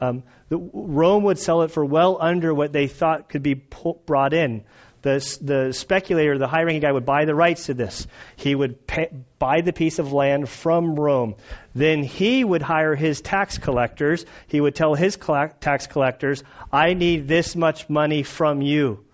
Um, 0.00 0.22
the, 0.48 0.56
Rome 0.56 1.24
would 1.24 1.38
sell 1.38 1.62
it 1.62 1.70
for 1.70 1.84
well 1.84 2.16
under 2.20 2.54
what 2.54 2.72
they 2.72 2.86
thought 2.86 3.28
could 3.28 3.42
be 3.42 3.54
brought 3.54 4.32
in 4.32 4.64
the, 5.02 5.38
the 5.40 5.72
speculator, 5.72 6.38
the 6.38 6.46
high 6.46 6.62
ranking 6.62 6.82
guy, 6.82 6.92
would 6.92 7.06
buy 7.06 7.24
the 7.24 7.34
rights 7.34 7.66
to 7.66 7.74
this. 7.74 8.06
He 8.36 8.54
would 8.54 8.86
pay, 8.86 9.08
buy 9.38 9.62
the 9.62 9.72
piece 9.72 9.98
of 9.98 10.12
land 10.12 10.48
from 10.48 10.94
Rome. 10.94 11.36
Then 11.74 12.02
he 12.02 12.44
would 12.44 12.62
hire 12.62 12.94
his 12.94 13.20
tax 13.20 13.58
collectors. 13.58 14.26
He 14.46 14.60
would 14.60 14.74
tell 14.74 14.94
his 14.94 15.16
tax 15.60 15.86
collectors, 15.86 16.42
I 16.72 16.94
need 16.94 17.28
this 17.28 17.56
much 17.56 17.88
money 17.88 18.22
from 18.22 18.62
you. 18.62 19.04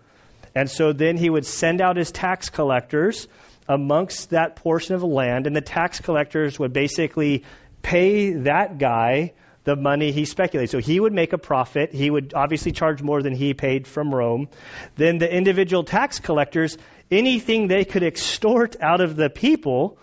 And 0.54 0.70
so 0.70 0.92
then 0.92 1.16
he 1.16 1.28
would 1.30 1.46
send 1.46 1.80
out 1.80 1.96
his 1.96 2.10
tax 2.10 2.48
collectors 2.48 3.28
amongst 3.68 4.30
that 4.30 4.56
portion 4.56 4.94
of 4.94 5.02
land, 5.02 5.46
and 5.46 5.54
the 5.54 5.60
tax 5.60 6.00
collectors 6.00 6.58
would 6.58 6.72
basically 6.72 7.44
pay 7.82 8.32
that 8.32 8.78
guy 8.78 9.32
the 9.66 9.76
money 9.76 10.12
he 10.12 10.24
speculated. 10.24 10.70
So 10.70 10.78
he 10.78 10.98
would 10.98 11.12
make 11.12 11.32
a 11.32 11.38
profit. 11.38 11.92
He 11.92 12.08
would 12.08 12.32
obviously 12.34 12.72
charge 12.72 13.02
more 13.02 13.20
than 13.20 13.34
he 13.34 13.52
paid 13.52 13.86
from 13.86 14.14
Rome. 14.14 14.48
Then 14.94 15.18
the 15.18 15.30
individual 15.30 15.82
tax 15.82 16.20
collectors, 16.20 16.78
anything 17.10 17.66
they 17.66 17.84
could 17.84 18.04
extort 18.04 18.76
out 18.80 19.00
of 19.00 19.16
the 19.16 19.28
people, 19.28 19.98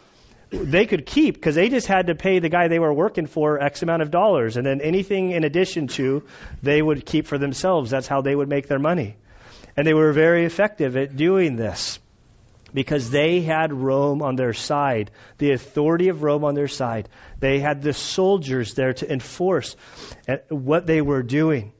they 0.52 0.86
could 0.86 1.06
keep 1.06 1.36
because 1.36 1.56
they 1.56 1.70
just 1.70 1.88
had 1.88 2.08
to 2.08 2.16
pay 2.16 2.40
the 2.40 2.50
guy 2.50 2.68
they 2.68 2.78
were 2.78 2.94
working 2.94 3.26
for 3.26 3.60
X 3.60 3.82
amount 3.82 4.02
of 4.02 4.12
dollars. 4.12 4.58
And 4.58 4.66
then 4.66 4.82
anything 4.82 5.32
in 5.32 5.46
addition 5.46 5.88
to, 6.00 6.24
they 6.62 6.82
would 6.82 7.06
keep 7.06 7.26
for 7.26 7.38
themselves. 7.38 7.90
That's 7.90 8.08
how 8.08 8.22
they 8.22 8.36
would 8.36 8.50
make 8.50 8.68
their 8.68 8.80
money. 8.80 9.16
And 9.78 9.88
they 9.88 9.94
were 9.94 10.12
very 10.12 10.44
effective 10.44 10.98
at 10.98 11.16
doing 11.16 11.56
this 11.56 12.00
because 12.74 13.10
they 13.10 13.42
had 13.42 13.72
Rome 13.74 14.22
on 14.22 14.36
their 14.36 14.54
side, 14.54 15.12
the 15.38 15.52
authority 15.52 16.10
of 16.10 16.24
Rome 16.24 16.44
on 16.44 16.56
their 16.56 16.68
side. 16.68 17.10
They 17.40 17.60
had 17.60 17.82
the 17.82 17.94
soldiers 17.94 18.74
there 18.74 18.94
to 18.94 19.12
enforce 19.12 19.76
eh, 20.28 20.38
what 20.50 20.88
they 20.88 21.02
were 21.02 21.24
doing. 21.24 21.74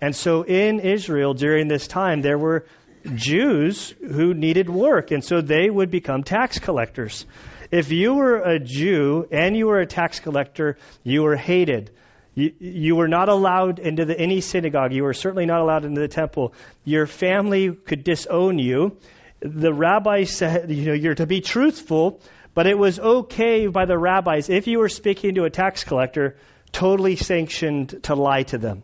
And 0.00 0.14
so 0.14 0.42
in 0.42 0.80
Israel 0.80 1.34
during 1.34 1.68
this 1.68 1.88
time, 1.88 2.20
there 2.20 2.38
were 2.38 2.66
Jews 3.14 3.94
who 4.00 4.34
needed 4.34 4.68
work, 4.68 5.10
and 5.10 5.24
so 5.24 5.40
they 5.40 5.68
would 5.70 5.90
become 5.90 6.22
tax 6.22 6.58
collectors. 6.58 7.26
If 7.70 7.92
you 7.92 8.14
were 8.14 8.36
a 8.36 8.58
Jew 8.58 9.26
and 9.30 9.56
you 9.56 9.66
were 9.66 9.80
a 9.80 9.86
tax 9.86 10.20
collector, 10.20 10.78
you 11.02 11.22
were 11.22 11.36
hated. 11.36 11.90
You, 12.34 12.52
you 12.60 12.96
were 12.96 13.08
not 13.08 13.28
allowed 13.28 13.78
into 13.78 14.04
the, 14.04 14.18
any 14.18 14.40
synagogue. 14.40 14.92
You 14.92 15.02
were 15.02 15.12
certainly 15.12 15.44
not 15.44 15.60
allowed 15.60 15.84
into 15.84 16.00
the 16.00 16.08
temple. 16.08 16.54
Your 16.84 17.06
family 17.06 17.72
could 17.72 18.04
disown 18.04 18.58
you. 18.58 18.96
The 19.40 19.72
rabbi 19.72 20.24
said, 20.24 20.70
you 20.70 20.86
know, 20.86 20.92
you're 20.94 21.14
to 21.14 21.26
be 21.26 21.40
truthful, 21.40 22.20
but 22.54 22.66
it 22.66 22.76
was 22.76 22.98
okay 22.98 23.66
by 23.68 23.84
the 23.84 23.96
rabbis 23.96 24.48
if 24.48 24.66
you 24.66 24.78
were 24.78 24.88
speaking 24.88 25.36
to 25.36 25.44
a 25.44 25.50
tax 25.50 25.84
collector, 25.84 26.36
totally 26.72 27.16
sanctioned 27.16 28.02
to 28.04 28.14
lie 28.14 28.42
to 28.44 28.58
them. 28.58 28.82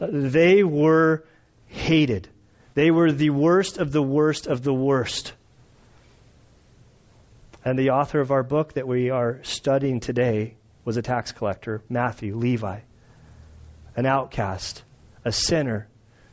Uh, 0.00 0.08
they 0.10 0.64
were 0.64 1.24
hated. 1.66 2.28
They 2.74 2.90
were 2.90 3.12
the 3.12 3.30
worst 3.30 3.78
of 3.78 3.92
the 3.92 4.02
worst 4.02 4.46
of 4.46 4.62
the 4.62 4.74
worst. 4.74 5.34
And 7.64 7.78
the 7.78 7.90
author 7.90 8.20
of 8.20 8.32
our 8.32 8.42
book 8.42 8.74
that 8.74 8.88
we 8.88 9.10
are 9.10 9.38
studying 9.42 10.00
today 10.00 10.56
was 10.84 10.96
a 10.96 11.02
tax 11.02 11.30
collector, 11.30 11.82
Matthew, 11.88 12.34
Levi, 12.34 12.80
an 13.94 14.06
outcast, 14.06 14.82
a 15.24 15.30
sinner. 15.30 15.86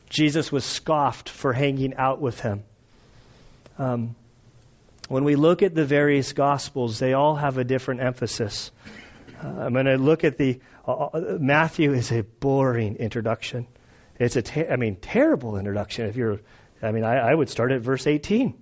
Jesus 0.08 0.50
was 0.50 0.64
scoffed 0.64 1.28
for 1.28 1.52
hanging 1.52 1.94
out 1.94 2.20
with 2.20 2.40
him. 2.40 2.64
Um, 3.80 4.14
when 5.08 5.24
we 5.24 5.36
look 5.36 5.62
at 5.62 5.74
the 5.74 5.86
various 5.86 6.34
gospels, 6.34 6.98
they 6.98 7.14
all 7.14 7.34
have 7.34 7.56
a 7.56 7.64
different 7.64 8.02
emphasis. 8.02 8.70
Uh, 9.42 9.48
I'm 9.48 9.72
going 9.72 9.86
to 9.86 9.96
look 9.96 10.22
at 10.22 10.36
the 10.36 10.60
uh, 10.86 10.92
uh, 10.92 11.38
Matthew 11.40 11.94
is 11.94 12.12
a 12.12 12.22
boring 12.22 12.96
introduction. 12.96 13.66
It's 14.18 14.36
a, 14.36 14.42
ter- 14.42 14.70
I 14.70 14.76
mean, 14.76 14.96
terrible 14.96 15.56
introduction. 15.56 16.04
If 16.06 16.16
you're, 16.16 16.40
I 16.82 16.92
mean, 16.92 17.04
I, 17.04 17.30
I 17.30 17.34
would 17.34 17.48
start 17.48 17.72
at 17.72 17.80
verse 17.80 18.06
18. 18.06 18.52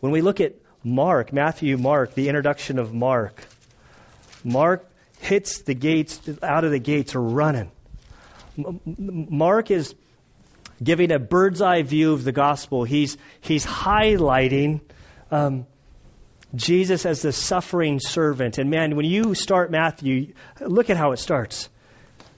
When 0.00 0.12
we 0.12 0.20
look 0.20 0.42
at 0.42 0.56
Mark, 0.84 1.32
Matthew, 1.32 1.78
Mark, 1.78 2.14
the 2.14 2.28
introduction 2.28 2.78
of 2.78 2.92
Mark, 2.92 3.42
Mark 4.44 4.86
hits 5.20 5.62
the 5.62 5.74
gates, 5.74 6.20
out 6.42 6.64
of 6.64 6.72
the 6.72 6.78
gates, 6.78 7.14
running. 7.14 7.70
Mark 8.84 9.70
is 9.70 9.94
giving 10.82 11.12
a 11.12 11.18
bird's 11.18 11.60
eye 11.60 11.82
view 11.82 12.12
of 12.12 12.24
the 12.24 12.32
gospel. 12.32 12.84
He's, 12.84 13.16
he's 13.40 13.64
highlighting 13.64 14.80
um, 15.30 15.66
Jesus 16.54 17.06
as 17.06 17.22
the 17.22 17.32
suffering 17.32 18.00
servant. 18.00 18.58
And 18.58 18.70
man, 18.70 18.96
when 18.96 19.06
you 19.06 19.34
start 19.34 19.70
Matthew, 19.70 20.34
look 20.60 20.90
at 20.90 20.96
how 20.96 21.12
it 21.12 21.18
starts 21.18 21.68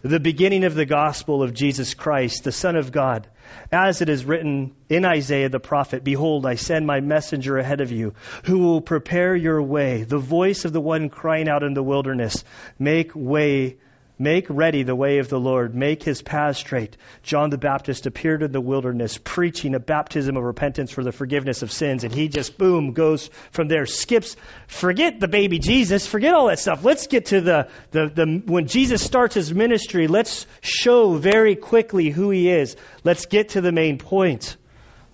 the 0.07 0.21
beginning 0.21 0.65
of 0.65 0.75
the 0.75 0.85
gospel 0.85 1.43
of 1.43 1.55
Jesus 1.55 1.95
Christ, 1.95 2.45
the 2.45 2.53
Son 2.53 2.77
of 2.77 2.93
God. 2.93 3.27
As 3.73 4.01
it 4.01 4.09
is 4.09 4.25
written 4.25 4.75
in 4.89 5.05
Isaiah 5.05 5.49
the 5.49 5.61
prophet, 5.61 6.05
Behold, 6.05 6.47
I 6.47 6.55
send 6.57 6.87
my 6.87 7.01
messenger 7.01 7.59
ahead 7.59 7.81
of 7.81 7.91
you, 7.91 8.15
who 8.45 8.59
will 8.59 8.81
prepare 8.81 9.35
your 9.35 9.63
way, 9.63 10.03
the 10.05 10.19
voice 10.19 10.65
of 10.65 10.73
the 10.73 10.81
one 10.81 11.09
crying 11.09 11.49
out 11.49 11.63
in 11.63 11.75
the 11.75 11.83
wilderness, 11.83 12.45
Make 12.79 13.13
way 13.15 13.77
Make 14.19 14.47
ready 14.49 14.83
the 14.83 14.95
way 14.95 15.19
of 15.19 15.29
the 15.29 15.39
Lord. 15.39 15.75
Make 15.75 16.03
his 16.03 16.23
path 16.23 16.57
straight. 16.57 16.97
John 17.23 17.51
the 17.51 17.59
Baptist 17.59 18.07
appeared 18.07 18.43
in 18.43 18.51
the 18.51 18.63
wilderness 18.63 19.19
preaching 19.23 19.75
a 19.75 19.79
baptism 19.79 20.39
of 20.39 20.43
repentance 20.43 20.91
for 20.91 21.05
the 21.05 21.13
forgiveness 21.13 21.61
of 21.61 21.71
sins. 21.71 22.03
And 22.03 22.15
he 22.15 22.29
just, 22.29 22.57
boom, 22.57 22.93
goes 22.93 23.29
from 23.51 23.69
there, 23.69 23.85
skips, 23.85 24.37
forget 24.69 25.21
the 25.21 25.29
baby 25.29 25.59
Jesus, 25.59 26.07
forget 26.07 26.33
all 26.33 26.47
that 26.47 26.59
stuff. 26.59 26.83
Let's 26.83 27.09
get 27.09 27.27
to 27.27 27.43
the, 27.43 27.69
the, 27.91 28.09
the, 28.09 28.43
when 28.47 28.69
Jesus 28.69 29.05
starts 29.05 29.35
his 29.35 29.53
ministry, 29.53 30.07
let's 30.07 30.47
show 30.63 31.15
very 31.17 31.55
quickly 31.55 32.09
who 32.09 32.31
he 32.31 32.51
is. 32.51 32.75
Let's 33.05 33.27
get 33.27 33.51
to 33.51 33.61
the 33.61 33.73
main 33.73 33.99
point. 33.99 34.57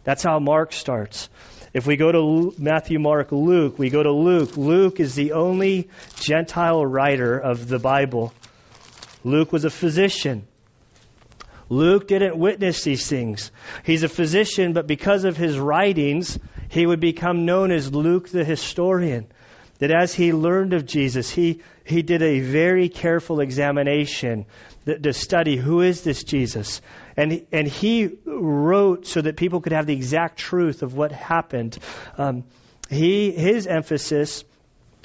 That's 0.05 0.23
how 0.23 0.39
Mark 0.39 0.73
starts. 0.73 1.29
If 1.75 1.87
we 1.87 1.97
go 1.97 2.13
to 2.13 2.55
Matthew, 2.59 3.01
Mark, 3.01 3.33
Luke, 3.33 3.79
we 3.79 3.91
go 3.91 4.03
to 4.03 4.13
Luke. 4.13 4.57
Luke 4.57 5.01
is 5.01 5.15
the 5.15 5.33
only 5.33 5.89
Gentile 6.21 6.85
writer 6.85 7.39
of 7.39 7.67
the 7.67 7.79
Bible. 7.79 8.33
Luke 9.25 9.53
was 9.53 9.65
a 9.65 9.71
physician. 9.71 10.47
Luke 11.69 12.09
didn't 12.09 12.37
witness 12.37 12.85
these 12.85 13.09
things. 13.09 13.51
He's 13.85 14.03
a 14.03 14.09
physician, 14.09 14.73
but 14.73 14.87
because 14.87 15.25
of 15.25 15.37
his 15.37 15.59
writings, 15.59 16.39
he 16.69 16.85
would 16.85 17.01
become 17.01 17.47
known 17.47 17.71
as 17.71 17.95
Luke 17.95 18.29
the 18.29 18.45
historian. 18.45 19.27
That 19.79 19.91
as 19.91 20.15
he 20.15 20.33
learned 20.33 20.75
of 20.75 20.87
Jesus, 20.87 21.31
he, 21.31 21.61
he 21.85 22.03
did 22.03 22.23
a 22.23 22.41
very 22.41 22.89
careful 22.89 23.41
examination 23.41 24.47
that, 24.85 25.03
to 25.03 25.13
study 25.13 25.57
who 25.57 25.81
is 25.81 26.03
this 26.03 26.25
Jesus. 26.25 26.81
And, 27.17 27.47
and 27.53 27.67
he 27.67 28.19
wrote 28.25 29.07
so 29.07 29.21
that 29.23 29.37
people 29.37 29.61
could 29.61 29.73
have 29.73 29.87
the 29.87 29.95
exact 29.95 30.39
truth 30.39 30.83
of 30.83 30.95
what 30.95 31.11
happened. 31.11 31.79
Um, 32.19 32.45
he, 32.91 33.31
his 33.31 33.67
emphasis 33.67 34.45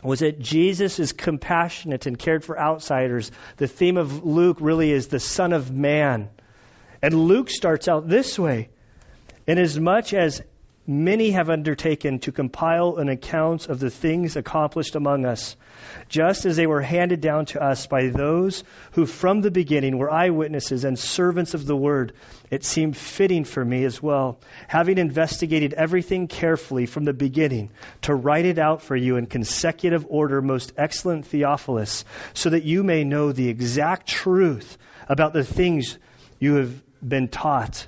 was 0.04 0.20
that 0.20 0.40
Jesus 0.40 1.00
is 1.00 1.12
compassionate 1.12 2.06
and 2.06 2.18
cared 2.18 2.44
for 2.44 2.60
outsiders. 2.60 3.32
The 3.58 3.68
theme 3.68 3.98
of 3.98 4.24
Luke 4.26 4.58
really 4.60 4.92
is 4.92 5.08
the 5.08 5.20
Son 5.20 5.54
of 5.54 5.72
Man. 5.72 6.30
And 7.02 7.14
Luke 7.14 7.50
starts 7.50 7.88
out 7.88 8.08
this 8.08 8.38
way 8.38 8.70
Inasmuch 9.48 10.14
as 10.14 10.42
many 10.88 11.32
have 11.32 11.50
undertaken 11.50 12.18
to 12.18 12.32
compile 12.32 12.96
an 12.96 13.10
account 13.10 13.68
of 13.68 13.78
the 13.80 13.90
things 13.90 14.38
accomplished 14.38 14.96
among 14.96 15.26
us, 15.26 15.58
just 16.08 16.46
as 16.46 16.56
they 16.56 16.66
were 16.66 16.82
handed 16.82 17.20
down 17.20 17.46
to 17.46 17.62
us 17.62 17.88
by 17.88 18.08
those 18.08 18.64
who 18.94 19.06
from 19.06 19.42
the 19.42 19.52
beginning 19.52 19.98
were 19.98 20.10
eyewitnesses 20.10 20.86
and 20.86 20.98
servants 20.98 21.54
of 21.54 21.66
the 21.66 21.76
word, 21.76 22.14
it 22.50 22.64
seemed 22.64 22.96
fitting 22.96 23.44
for 23.44 23.64
me 23.64 23.84
as 23.84 24.02
well, 24.02 24.40
having 24.70 24.98
investigated 24.98 25.74
everything 25.74 26.28
carefully 26.28 26.86
from 26.86 27.04
the 27.04 27.14
beginning, 27.14 27.70
to 28.04 28.16
write 28.16 28.46
it 28.46 28.58
out 28.58 28.82
for 28.82 28.96
you 28.96 29.18
in 29.18 29.26
consecutive 29.26 30.06
order, 30.08 30.42
most 30.42 30.72
excellent 30.78 31.26
Theophilus, 31.26 32.06
so 32.34 32.50
that 32.50 32.64
you 32.64 32.84
may 32.84 33.04
know 33.04 33.34
the 33.34 33.50
exact 33.50 34.08
truth 34.08 34.78
about 35.10 35.34
the 35.34 35.44
things 35.44 35.98
you 36.40 36.56
have 36.56 36.84
been 37.06 37.28
taught 37.28 37.88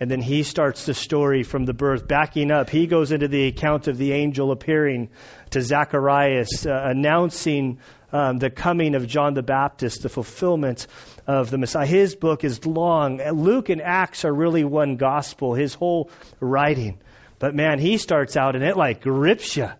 and 0.00 0.10
then 0.10 0.22
he 0.22 0.42
starts 0.42 0.86
the 0.86 0.94
story 0.94 1.42
from 1.42 1.66
the 1.66 1.74
birth, 1.74 2.08
backing 2.08 2.50
up. 2.50 2.70
He 2.70 2.86
goes 2.86 3.12
into 3.12 3.28
the 3.28 3.46
account 3.48 3.86
of 3.86 3.98
the 3.98 4.12
angel 4.12 4.50
appearing 4.50 5.10
to 5.50 5.60
Zacharias, 5.60 6.66
uh, 6.66 6.70
announcing 6.86 7.80
um, 8.10 8.38
the 8.38 8.48
coming 8.48 8.94
of 8.94 9.06
John 9.06 9.34
the 9.34 9.42
Baptist, 9.42 10.02
the 10.02 10.08
fulfillment 10.08 10.86
of 11.26 11.50
the 11.50 11.58
Messiah. 11.58 11.86
His 11.86 12.16
book 12.16 12.44
is 12.44 12.64
long. 12.64 13.18
Luke 13.18 13.68
and 13.68 13.82
Acts 13.82 14.24
are 14.24 14.32
really 14.32 14.64
one 14.64 14.96
gospel, 14.96 15.52
his 15.52 15.74
whole 15.74 16.10
writing. 16.40 16.98
But 17.38 17.54
man, 17.54 17.78
he 17.78 17.98
starts 17.98 18.38
out 18.38 18.56
and 18.56 18.64
it 18.64 18.76
like 18.76 19.02
grips 19.02 19.56
you. 19.56 19.70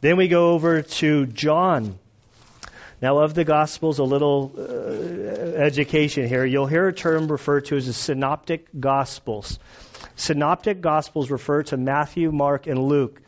Then 0.00 0.16
we 0.16 0.28
go 0.28 0.52
over 0.52 0.82
to 0.82 1.26
John. 1.26 1.98
Now, 3.00 3.18
of 3.18 3.32
the 3.32 3.44
Gospels, 3.44 4.00
a 4.00 4.04
little 4.04 4.52
uh, 4.58 4.62
education 5.62 6.26
here. 6.26 6.44
You'll 6.44 6.66
hear 6.66 6.88
a 6.88 6.92
term 6.92 7.30
referred 7.30 7.66
to 7.66 7.76
as 7.76 7.86
the 7.86 7.92
Synoptic 7.92 8.66
Gospels. 8.78 9.60
Synoptic 10.16 10.80
Gospels 10.80 11.30
refer 11.30 11.62
to 11.64 11.76
Matthew, 11.76 12.32
Mark, 12.32 12.66
and 12.66 12.82
Luke. 12.82 13.22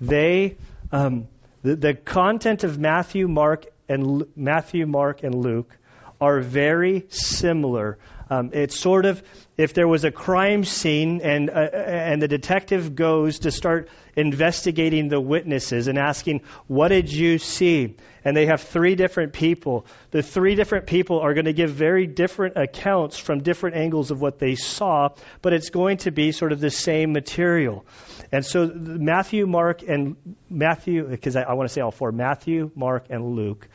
They, 0.00 0.56
um, 0.92 1.26
the, 1.62 1.74
the 1.74 1.94
content 1.94 2.62
of 2.62 2.78
Matthew, 2.78 3.26
Mark, 3.26 3.66
and 3.88 4.26
Matthew, 4.36 4.86
Mark, 4.86 5.24
and 5.24 5.34
Luke 5.34 5.76
are 6.20 6.40
very 6.40 7.06
similar. 7.08 7.98
Um, 8.28 8.50
it's 8.52 8.78
sort 8.78 9.06
of 9.06 9.22
if 9.56 9.72
there 9.72 9.86
was 9.86 10.04
a 10.04 10.10
crime 10.10 10.64
scene 10.64 11.20
and 11.22 11.48
uh, 11.48 11.52
and 11.52 12.20
the 12.20 12.26
detective 12.26 12.96
goes 12.96 13.40
to 13.40 13.52
start 13.52 13.88
investigating 14.16 15.08
the 15.08 15.20
witnesses 15.20 15.86
and 15.86 15.96
asking, 15.96 16.40
"What 16.66 16.88
did 16.88 17.12
you 17.12 17.38
see?" 17.38 17.94
and 18.24 18.36
they 18.36 18.46
have 18.46 18.62
three 18.62 18.96
different 18.96 19.32
people. 19.32 19.86
The 20.10 20.22
three 20.22 20.56
different 20.56 20.86
people 20.86 21.20
are 21.20 21.34
going 21.34 21.44
to 21.44 21.52
give 21.52 21.70
very 21.70 22.08
different 22.08 22.56
accounts 22.56 23.16
from 23.16 23.44
different 23.44 23.76
angles 23.76 24.10
of 24.10 24.20
what 24.20 24.40
they 24.40 24.56
saw, 24.56 25.10
but 25.40 25.52
it's 25.52 25.70
going 25.70 25.98
to 25.98 26.10
be 26.10 26.32
sort 26.32 26.50
of 26.50 26.58
the 26.58 26.70
same 26.70 27.12
material. 27.12 27.86
And 28.32 28.44
so 28.44 28.66
Matthew, 28.66 29.46
Mark, 29.46 29.82
and 29.82 30.16
Matthew, 30.50 31.06
because 31.06 31.36
I, 31.36 31.42
I 31.42 31.52
want 31.52 31.68
to 31.68 31.72
say 31.72 31.80
all 31.80 31.92
four 31.92 32.10
Matthew, 32.10 32.72
Mark, 32.74 33.06
and 33.08 33.36
Luke 33.36 33.68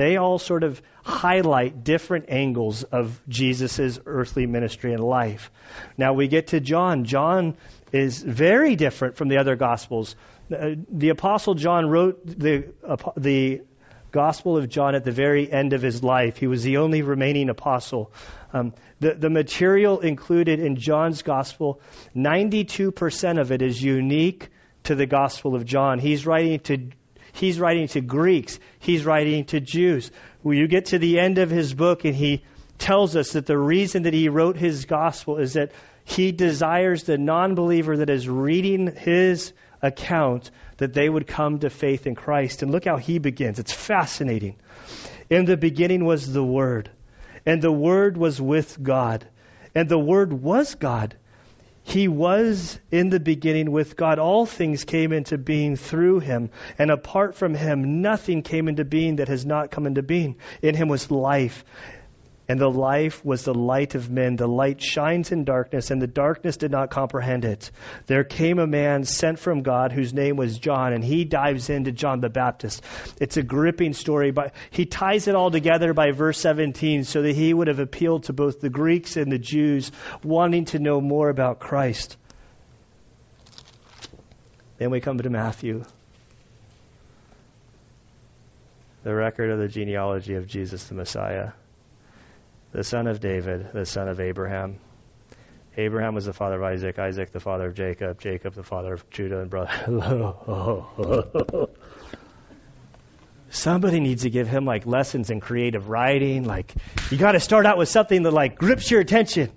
they 0.00 0.16
all 0.16 0.38
sort 0.38 0.64
of 0.64 0.80
highlight 1.02 1.84
different 1.84 2.26
angles 2.28 2.82
of 2.82 3.20
Jesus' 3.28 3.98
earthly 4.06 4.46
ministry 4.46 4.92
and 4.92 5.02
life. 5.02 5.50
Now 5.96 6.12
we 6.12 6.28
get 6.28 6.48
to 6.48 6.60
John. 6.60 7.04
John 7.04 7.56
is 7.92 8.22
very 8.22 8.76
different 8.76 9.16
from 9.16 9.28
the 9.28 9.38
other 9.38 9.56
Gospels. 9.56 10.16
Uh, 10.52 10.70
the 10.88 11.10
Apostle 11.10 11.54
John 11.54 11.88
wrote 11.88 12.24
the, 12.24 12.72
the 13.16 13.62
Gospel 14.10 14.56
of 14.56 14.68
John 14.68 14.94
at 14.94 15.04
the 15.04 15.12
very 15.12 15.50
end 15.50 15.72
of 15.72 15.82
his 15.82 16.02
life. 16.02 16.36
He 16.36 16.46
was 16.46 16.62
the 16.62 16.78
only 16.78 17.02
remaining 17.02 17.48
apostle. 17.48 18.12
Um, 18.52 18.74
the, 18.98 19.14
the 19.14 19.30
material 19.30 20.00
included 20.00 20.58
in 20.58 20.76
John's 20.76 21.22
Gospel, 21.22 21.80
92% 22.16 23.40
of 23.40 23.52
it 23.52 23.62
is 23.62 23.80
unique 23.80 24.48
to 24.84 24.94
the 24.94 25.06
Gospel 25.06 25.54
of 25.54 25.64
John. 25.64 25.98
He's 25.98 26.26
writing 26.26 26.58
to 26.60 26.90
He's 27.32 27.60
writing 27.60 27.86
to 27.88 28.00
Greeks. 28.00 28.58
He's 28.80 29.04
writing 29.04 29.44
to 29.46 29.60
Jews. 29.60 30.10
When 30.42 30.56
you 30.56 30.68
get 30.68 30.86
to 30.86 30.98
the 30.98 31.20
end 31.20 31.38
of 31.38 31.50
his 31.50 31.74
book 31.74 32.04
and 32.04 32.14
he 32.14 32.42
tells 32.78 33.14
us 33.14 33.32
that 33.32 33.46
the 33.46 33.58
reason 33.58 34.04
that 34.04 34.14
he 34.14 34.28
wrote 34.28 34.56
his 34.56 34.86
gospel 34.86 35.36
is 35.36 35.52
that 35.54 35.72
He 36.04 36.32
desires 36.32 37.04
the 37.04 37.18
non 37.18 37.54
believer 37.54 37.98
that 37.98 38.10
is 38.10 38.28
reading 38.28 38.92
his 38.96 39.52
account 39.82 40.50
that 40.78 40.92
they 40.92 41.08
would 41.08 41.26
come 41.26 41.60
to 41.60 41.70
faith 41.70 42.06
in 42.06 42.14
Christ. 42.14 42.62
And 42.62 42.72
look 42.72 42.84
how 42.84 42.96
he 42.96 43.18
begins. 43.18 43.58
It's 43.58 43.72
fascinating. 43.72 44.56
In 45.28 45.44
the 45.44 45.56
beginning 45.56 46.04
was 46.04 46.32
the 46.32 46.44
Word, 46.44 46.90
and 47.46 47.62
the 47.62 47.72
Word 47.72 48.16
was 48.16 48.40
with 48.40 48.82
God, 48.82 49.26
and 49.74 49.88
the 49.88 49.98
Word 49.98 50.32
was 50.32 50.74
God. 50.74 51.16
He 51.90 52.06
was 52.06 52.78
in 52.92 53.10
the 53.10 53.18
beginning 53.18 53.72
with 53.72 53.96
God. 53.96 54.20
All 54.20 54.46
things 54.46 54.84
came 54.84 55.12
into 55.12 55.36
being 55.38 55.74
through 55.74 56.20
him, 56.20 56.50
and 56.78 56.88
apart 56.88 57.34
from 57.34 57.54
him, 57.54 58.00
nothing 58.00 58.42
came 58.42 58.68
into 58.68 58.84
being 58.84 59.16
that 59.16 59.26
has 59.26 59.44
not 59.44 59.72
come 59.72 59.86
into 59.86 60.02
being. 60.02 60.36
In 60.62 60.76
him 60.76 60.86
was 60.88 61.10
life, 61.10 61.64
and 62.50 62.58
the 62.58 62.68
life 62.68 63.24
was 63.24 63.44
the 63.44 63.54
light 63.54 63.94
of 63.94 64.10
men. 64.10 64.34
The 64.34 64.48
light 64.48 64.82
shines 64.82 65.30
in 65.30 65.44
darkness, 65.44 65.92
and 65.92 66.02
the 66.02 66.08
darkness 66.08 66.56
did 66.56 66.72
not 66.72 66.90
comprehend 66.90 67.44
it. 67.44 67.70
There 68.06 68.24
came 68.24 68.58
a 68.58 68.66
man 68.66 69.04
sent 69.04 69.38
from 69.38 69.62
God 69.62 69.92
whose 69.92 70.12
name 70.12 70.34
was 70.34 70.58
John, 70.58 70.92
and 70.92 71.04
he 71.04 71.24
dives 71.24 71.70
into 71.70 71.92
John 71.92 72.20
the 72.20 72.28
Baptist. 72.28 72.82
It's 73.20 73.36
a 73.36 73.44
gripping 73.44 73.92
story, 73.92 74.32
but 74.32 74.52
he 74.70 74.84
ties 74.84 75.28
it 75.28 75.36
all 75.36 75.52
together 75.52 75.94
by 75.94 76.10
verse 76.10 76.40
17 76.40 77.04
so 77.04 77.22
that 77.22 77.36
he 77.36 77.54
would 77.54 77.68
have 77.68 77.78
appealed 77.78 78.24
to 78.24 78.32
both 78.32 78.60
the 78.60 78.68
Greeks 78.68 79.16
and 79.16 79.30
the 79.30 79.38
Jews 79.38 79.92
wanting 80.24 80.64
to 80.64 80.80
know 80.80 81.00
more 81.00 81.28
about 81.28 81.60
Christ. 81.60 82.16
Then 84.78 84.90
we 84.90 85.00
come 85.00 85.18
to 85.18 85.30
Matthew. 85.30 85.84
The 89.04 89.14
record 89.14 89.50
of 89.52 89.60
the 89.60 89.68
genealogy 89.68 90.34
of 90.34 90.48
Jesus 90.48 90.82
the 90.88 90.96
Messiah 90.96 91.52
the 92.72 92.84
son 92.84 93.06
of 93.06 93.20
David, 93.20 93.72
the 93.72 93.86
son 93.86 94.08
of 94.08 94.20
Abraham. 94.20 94.78
Abraham 95.76 96.14
was 96.14 96.26
the 96.26 96.32
father 96.32 96.56
of 96.56 96.62
Isaac, 96.62 96.98
Isaac 96.98 97.32
the 97.32 97.40
father 97.40 97.68
of 97.68 97.74
Jacob, 97.74 98.20
Jacob 98.20 98.54
the 98.54 98.62
father 98.62 98.94
of 98.94 99.08
Judah 99.10 99.40
and 99.40 99.50
brother. 99.50 100.34
Somebody 103.50 103.98
needs 103.98 104.22
to 104.22 104.30
give 104.30 104.46
him 104.46 104.64
like 104.64 104.86
lessons 104.86 105.30
in 105.30 105.40
creative 105.40 105.88
writing. 105.88 106.44
Like 106.44 106.72
you 107.10 107.18
got 107.18 107.32
to 107.32 107.40
start 107.40 107.66
out 107.66 107.78
with 107.78 107.88
something 107.88 108.22
that 108.22 108.30
like 108.32 108.56
grips 108.56 108.90
your 108.90 109.00
attention. 109.00 109.50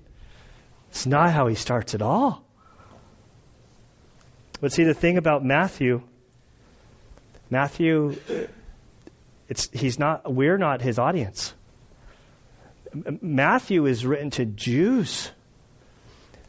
It's 0.89 1.05
not 1.05 1.31
how 1.31 1.47
he 1.47 1.55
starts 1.55 1.95
at 1.95 2.01
all. 2.01 2.43
But 4.61 4.71
see 4.71 4.83
the 4.83 4.93
thing 4.93 5.17
about 5.17 5.43
Matthew, 5.43 6.01
Matthew, 7.49 8.15
it's 9.49 9.69
he's 9.71 9.99
not. 9.99 10.31
We're 10.33 10.57
not 10.57 10.81
his 10.81 10.97
audience. 10.97 11.53
Matthew 13.21 13.85
is 13.85 14.05
written 14.05 14.29
to 14.31 14.45
Jews. 14.45 15.31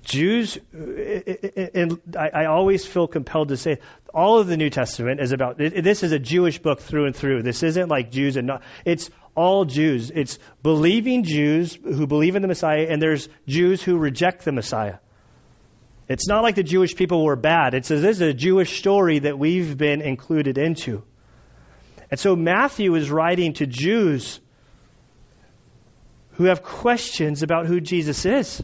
Jews, 0.03 0.59
and 0.75 1.99
I 2.19 2.45
always 2.45 2.85
feel 2.85 3.07
compelled 3.07 3.49
to 3.49 3.57
say, 3.57 3.79
all 4.13 4.39
of 4.39 4.47
the 4.47 4.57
New 4.57 4.69
Testament 4.69 5.21
is 5.21 5.33
about, 5.33 5.57
this 5.57 6.03
is 6.03 6.13
a 6.13 6.19
Jewish 6.19 6.59
book 6.59 6.81
through 6.81 7.07
and 7.07 7.17
through. 7.17 7.43
This 7.43 7.63
isn't 7.63 7.89
like 7.89 8.11
Jews 8.11 8.37
and 8.37 8.47
not, 8.47 8.63
it's 8.85 9.11
all 9.35 9.65
Jews. 9.65 10.11
It's 10.15 10.39
believing 10.63 11.25
Jews 11.25 11.75
who 11.75 12.07
believe 12.07 12.37
in 12.37 12.43
the 12.43 12.49
Messiah, 12.49 12.87
and 12.91 13.01
there's 13.01 13.29
Jews 13.47 13.83
who 13.83 13.97
reject 13.97 14.45
the 14.45 14.53
Messiah. 14.53 14.99
It's 16.07 16.29
not 16.29 16.43
like 16.43 16.55
the 16.55 16.63
Jewish 16.63 16.95
people 16.95 17.25
were 17.25 17.35
bad. 17.35 17.73
It's 17.73 17.89
this 17.89 18.05
is 18.05 18.21
a 18.21 18.35
Jewish 18.35 18.79
story 18.79 19.21
that 19.21 19.39
we've 19.39 19.77
been 19.77 20.03
included 20.03 20.59
into. 20.59 21.03
And 22.11 22.21
so 22.21 22.37
Matthew 22.37 22.95
is 22.95 23.11
writing 23.11 23.55
to 23.55 23.67
Jews 23.67 24.39
who 26.35 26.45
have 26.45 26.63
questions 26.63 27.43
about 27.43 27.67
who 27.67 27.81
Jesus 27.81 28.25
is. 28.25 28.63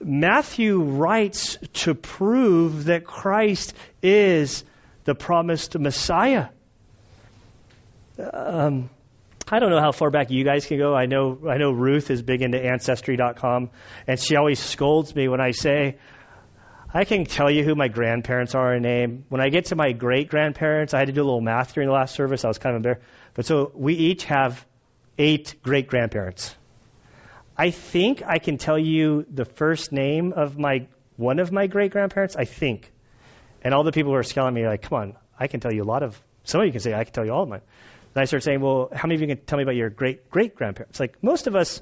Matthew 0.00 0.80
writes 0.80 1.58
to 1.74 1.94
prove 1.94 2.84
that 2.86 3.04
Christ 3.04 3.74
is 4.02 4.64
the 5.04 5.14
promised 5.14 5.78
Messiah. 5.78 6.48
Um, 8.18 8.90
I 9.48 9.58
don't 9.58 9.70
know 9.70 9.80
how 9.80 9.92
far 9.92 10.10
back 10.10 10.30
you 10.30 10.44
guys 10.44 10.66
can 10.66 10.78
go. 10.78 10.94
I 10.94 11.06
know 11.06 11.38
I 11.48 11.58
know 11.58 11.70
Ruth 11.70 12.10
is 12.10 12.22
big 12.22 12.42
into 12.42 12.58
ancestry.com, 12.58 13.70
and 14.06 14.20
she 14.20 14.36
always 14.36 14.58
scolds 14.58 15.14
me 15.14 15.28
when 15.28 15.40
I 15.40 15.52
say 15.52 15.98
I 16.92 17.04
can 17.04 17.24
tell 17.26 17.50
you 17.50 17.62
who 17.62 17.74
my 17.74 17.88
grandparents 17.88 18.54
are 18.54 18.74
in 18.74 18.82
name. 18.82 19.24
When 19.28 19.40
I 19.40 19.48
get 19.48 19.66
to 19.66 19.76
my 19.76 19.92
great 19.92 20.28
grandparents, 20.28 20.94
I 20.94 20.98
had 20.98 21.08
to 21.08 21.12
do 21.12 21.22
a 21.22 21.24
little 21.26 21.40
math 21.40 21.74
during 21.74 21.88
the 21.88 21.94
last 21.94 22.14
service. 22.14 22.44
I 22.44 22.48
was 22.48 22.58
kind 22.58 22.74
of 22.74 22.78
embarrassed. 22.78 23.04
But 23.34 23.46
so 23.46 23.70
we 23.74 23.94
each 23.94 24.24
have 24.24 24.64
eight 25.18 25.54
great 25.62 25.88
grandparents. 25.88 26.54
I 27.56 27.70
think 27.70 28.22
I 28.26 28.38
can 28.38 28.58
tell 28.58 28.78
you 28.78 29.24
the 29.32 29.44
first 29.44 29.92
name 29.92 30.32
of 30.32 30.58
my 30.58 30.86
one 31.16 31.38
of 31.38 31.50
my 31.50 31.66
great 31.66 31.92
grandparents. 31.92 32.36
I 32.36 32.44
think, 32.44 32.92
and 33.62 33.72
all 33.72 33.84
the 33.84 33.92
people 33.92 34.12
who 34.12 34.18
are 34.18 34.22
scaling 34.22 34.54
me 34.54 34.62
are 34.62 34.68
like, 34.68 34.82
"Come 34.82 34.98
on, 34.98 35.16
I 35.38 35.46
can 35.46 35.60
tell 35.60 35.72
you 35.72 35.82
a 35.82 35.84
lot 35.84 36.02
of." 36.02 36.20
Some 36.44 36.60
of 36.60 36.66
you 36.66 36.72
can 36.72 36.80
say, 36.80 36.92
"I 36.94 37.04
can 37.04 37.12
tell 37.12 37.24
you 37.24 37.32
all 37.32 37.44
of 37.44 37.48
mine." 37.48 37.62
And 38.14 38.22
I 38.22 38.26
start 38.26 38.42
saying, 38.42 38.60
"Well, 38.60 38.90
how 38.92 39.08
many 39.08 39.14
of 39.16 39.20
you 39.22 39.34
can 39.34 39.44
tell 39.44 39.56
me 39.56 39.62
about 39.62 39.76
your 39.76 39.88
great 39.88 40.30
great 40.30 40.54
grandparents?" 40.54 41.00
Like 41.00 41.22
most 41.22 41.46
of 41.46 41.56
us, 41.56 41.80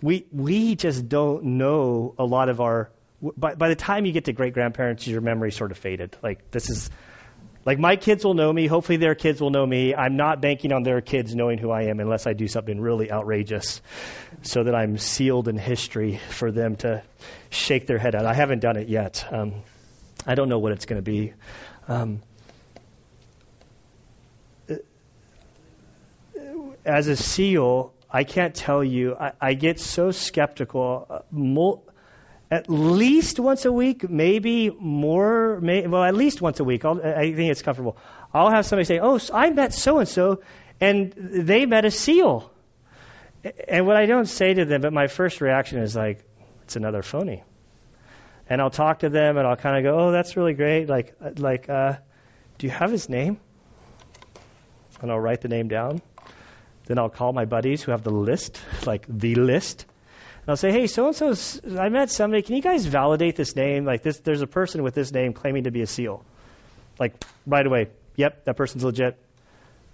we 0.00 0.26
we 0.32 0.76
just 0.76 1.08
don't 1.08 1.44
know 1.58 2.14
a 2.18 2.24
lot 2.24 2.48
of 2.48 2.60
our. 2.60 2.90
By, 3.36 3.54
by 3.54 3.68
the 3.68 3.76
time 3.76 4.04
you 4.04 4.12
get 4.12 4.24
to 4.24 4.32
great 4.32 4.52
grandparents, 4.52 5.06
your 5.06 5.20
memory 5.20 5.52
sort 5.52 5.70
of 5.70 5.78
faded. 5.78 6.16
Like 6.22 6.50
this 6.50 6.70
is 6.70 6.90
like 7.64 7.78
my 7.78 7.96
kids 7.96 8.24
will 8.24 8.34
know 8.34 8.52
me. 8.52 8.66
Hopefully 8.66 8.96
their 8.96 9.14
kids 9.14 9.40
will 9.40 9.50
know 9.50 9.64
me. 9.64 9.94
I'm 9.94 10.16
not 10.16 10.40
banking 10.40 10.72
on 10.72 10.82
their 10.82 11.00
kids 11.00 11.34
knowing 11.34 11.58
who 11.58 11.70
I 11.70 11.82
am 11.84 12.00
unless 12.00 12.26
I 12.26 12.32
do 12.32 12.48
something 12.48 12.80
really 12.80 13.10
outrageous 13.10 13.80
so 14.42 14.64
that 14.64 14.74
I'm 14.74 14.98
sealed 14.98 15.48
in 15.48 15.56
history 15.56 16.20
for 16.30 16.50
them 16.50 16.76
to 16.76 17.02
shake 17.50 17.86
their 17.86 17.98
head 17.98 18.14
at. 18.14 18.26
I 18.26 18.34
haven't 18.34 18.60
done 18.60 18.76
it 18.76 18.88
yet. 18.88 19.24
Um, 19.30 19.54
I 20.26 20.34
don't 20.34 20.48
know 20.48 20.58
what 20.58 20.72
it's 20.72 20.86
going 20.86 21.02
to 21.02 21.10
be. 21.10 21.34
Um, 21.88 22.22
as 26.84 27.06
a 27.06 27.16
SEAL, 27.16 27.92
I 28.10 28.24
can't 28.24 28.54
tell 28.54 28.82
you, 28.82 29.16
I, 29.18 29.32
I 29.40 29.54
get 29.54 29.78
so 29.78 30.10
skeptical. 30.10 31.06
Uh, 31.08 31.18
mul- 31.30 31.84
at 32.52 32.68
least 32.68 33.40
once 33.40 33.64
a 33.64 33.72
week, 33.72 34.10
maybe 34.10 34.68
more, 34.68 35.58
may, 35.62 35.86
well, 35.86 36.04
at 36.04 36.14
least 36.14 36.42
once 36.42 36.60
a 36.60 36.64
week. 36.64 36.84
I'll, 36.84 37.00
I 37.00 37.32
think 37.32 37.50
it's 37.50 37.62
comfortable. 37.62 37.96
I'll 38.34 38.50
have 38.50 38.66
somebody 38.66 38.84
say, 38.84 38.98
Oh, 38.98 39.18
I 39.32 39.48
met 39.48 39.72
so 39.72 40.00
and 40.00 40.06
so, 40.06 40.42
and 40.78 41.12
they 41.12 41.64
met 41.64 41.86
a 41.86 41.90
SEAL. 41.90 42.52
And 43.66 43.86
what 43.86 43.96
I 43.96 44.04
don't 44.04 44.26
say 44.26 44.52
to 44.52 44.66
them, 44.66 44.82
but 44.82 44.92
my 44.92 45.06
first 45.06 45.40
reaction 45.40 45.78
is 45.78 45.96
like, 45.96 46.26
It's 46.64 46.76
another 46.76 47.00
phony. 47.00 47.42
And 48.50 48.60
I'll 48.60 48.68
talk 48.68 48.98
to 48.98 49.08
them 49.08 49.38
and 49.38 49.46
I'll 49.46 49.56
kind 49.56 49.78
of 49.78 49.90
go, 49.90 49.98
Oh, 49.98 50.12
that's 50.12 50.36
really 50.36 50.52
great. 50.52 50.90
Like, 50.90 51.16
like, 51.38 51.70
uh, 51.70 51.94
do 52.58 52.66
you 52.66 52.70
have 52.70 52.92
his 52.92 53.08
name? 53.08 53.40
And 55.00 55.10
I'll 55.10 55.18
write 55.18 55.40
the 55.40 55.48
name 55.48 55.68
down. 55.68 56.02
Then 56.84 56.98
I'll 56.98 57.08
call 57.08 57.32
my 57.32 57.46
buddies 57.46 57.82
who 57.82 57.92
have 57.92 58.02
the 58.02 58.12
list, 58.12 58.60
like 58.84 59.06
the 59.08 59.36
list. 59.36 59.86
And 60.42 60.50
I'll 60.50 60.56
say, 60.56 60.72
hey, 60.72 60.88
so 60.88 61.06
and 61.06 61.16
so, 61.16 61.60
I 61.78 61.88
met 61.88 62.10
somebody. 62.10 62.42
Can 62.42 62.56
you 62.56 62.62
guys 62.62 62.84
validate 62.84 63.36
this 63.36 63.54
name? 63.54 63.84
Like 63.84 64.02
this, 64.02 64.18
there's 64.18 64.42
a 64.42 64.46
person 64.48 64.82
with 64.82 64.94
this 64.94 65.12
name 65.12 65.34
claiming 65.34 65.64
to 65.64 65.70
be 65.70 65.82
a 65.82 65.86
SEAL. 65.86 66.24
Like 66.98 67.14
right 67.46 67.64
away, 67.64 67.90
yep, 68.16 68.44
that 68.44 68.56
person's 68.56 68.82
legit. 68.82 69.16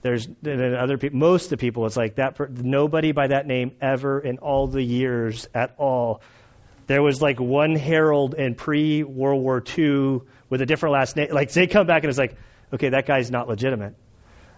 There's 0.00 0.26
and 0.26 0.74
other 0.74 0.96
people. 0.96 1.18
Most 1.18 1.44
of 1.44 1.50
the 1.50 1.56
people, 1.58 1.84
it's 1.84 1.96
like 1.96 2.14
that. 2.14 2.36
Per, 2.36 2.46
nobody 2.48 3.12
by 3.12 3.26
that 3.26 3.46
name 3.46 3.72
ever 3.80 4.20
in 4.20 4.38
all 4.38 4.68
the 4.68 4.82
years 4.82 5.46
at 5.54 5.74
all. 5.76 6.22
There 6.86 7.02
was 7.02 7.20
like 7.20 7.38
one 7.38 7.74
herald 7.74 8.34
in 8.34 8.54
pre 8.54 9.02
World 9.02 9.42
War 9.42 9.62
II 9.76 10.20
with 10.48 10.62
a 10.62 10.66
different 10.66 10.94
last 10.94 11.16
name. 11.16 11.28
Like 11.30 11.52
they 11.52 11.66
come 11.66 11.86
back 11.86 12.04
and 12.04 12.10
it's 12.10 12.18
like, 12.18 12.36
okay, 12.72 12.90
that 12.90 13.06
guy's 13.06 13.30
not 13.30 13.48
legitimate. 13.48 13.94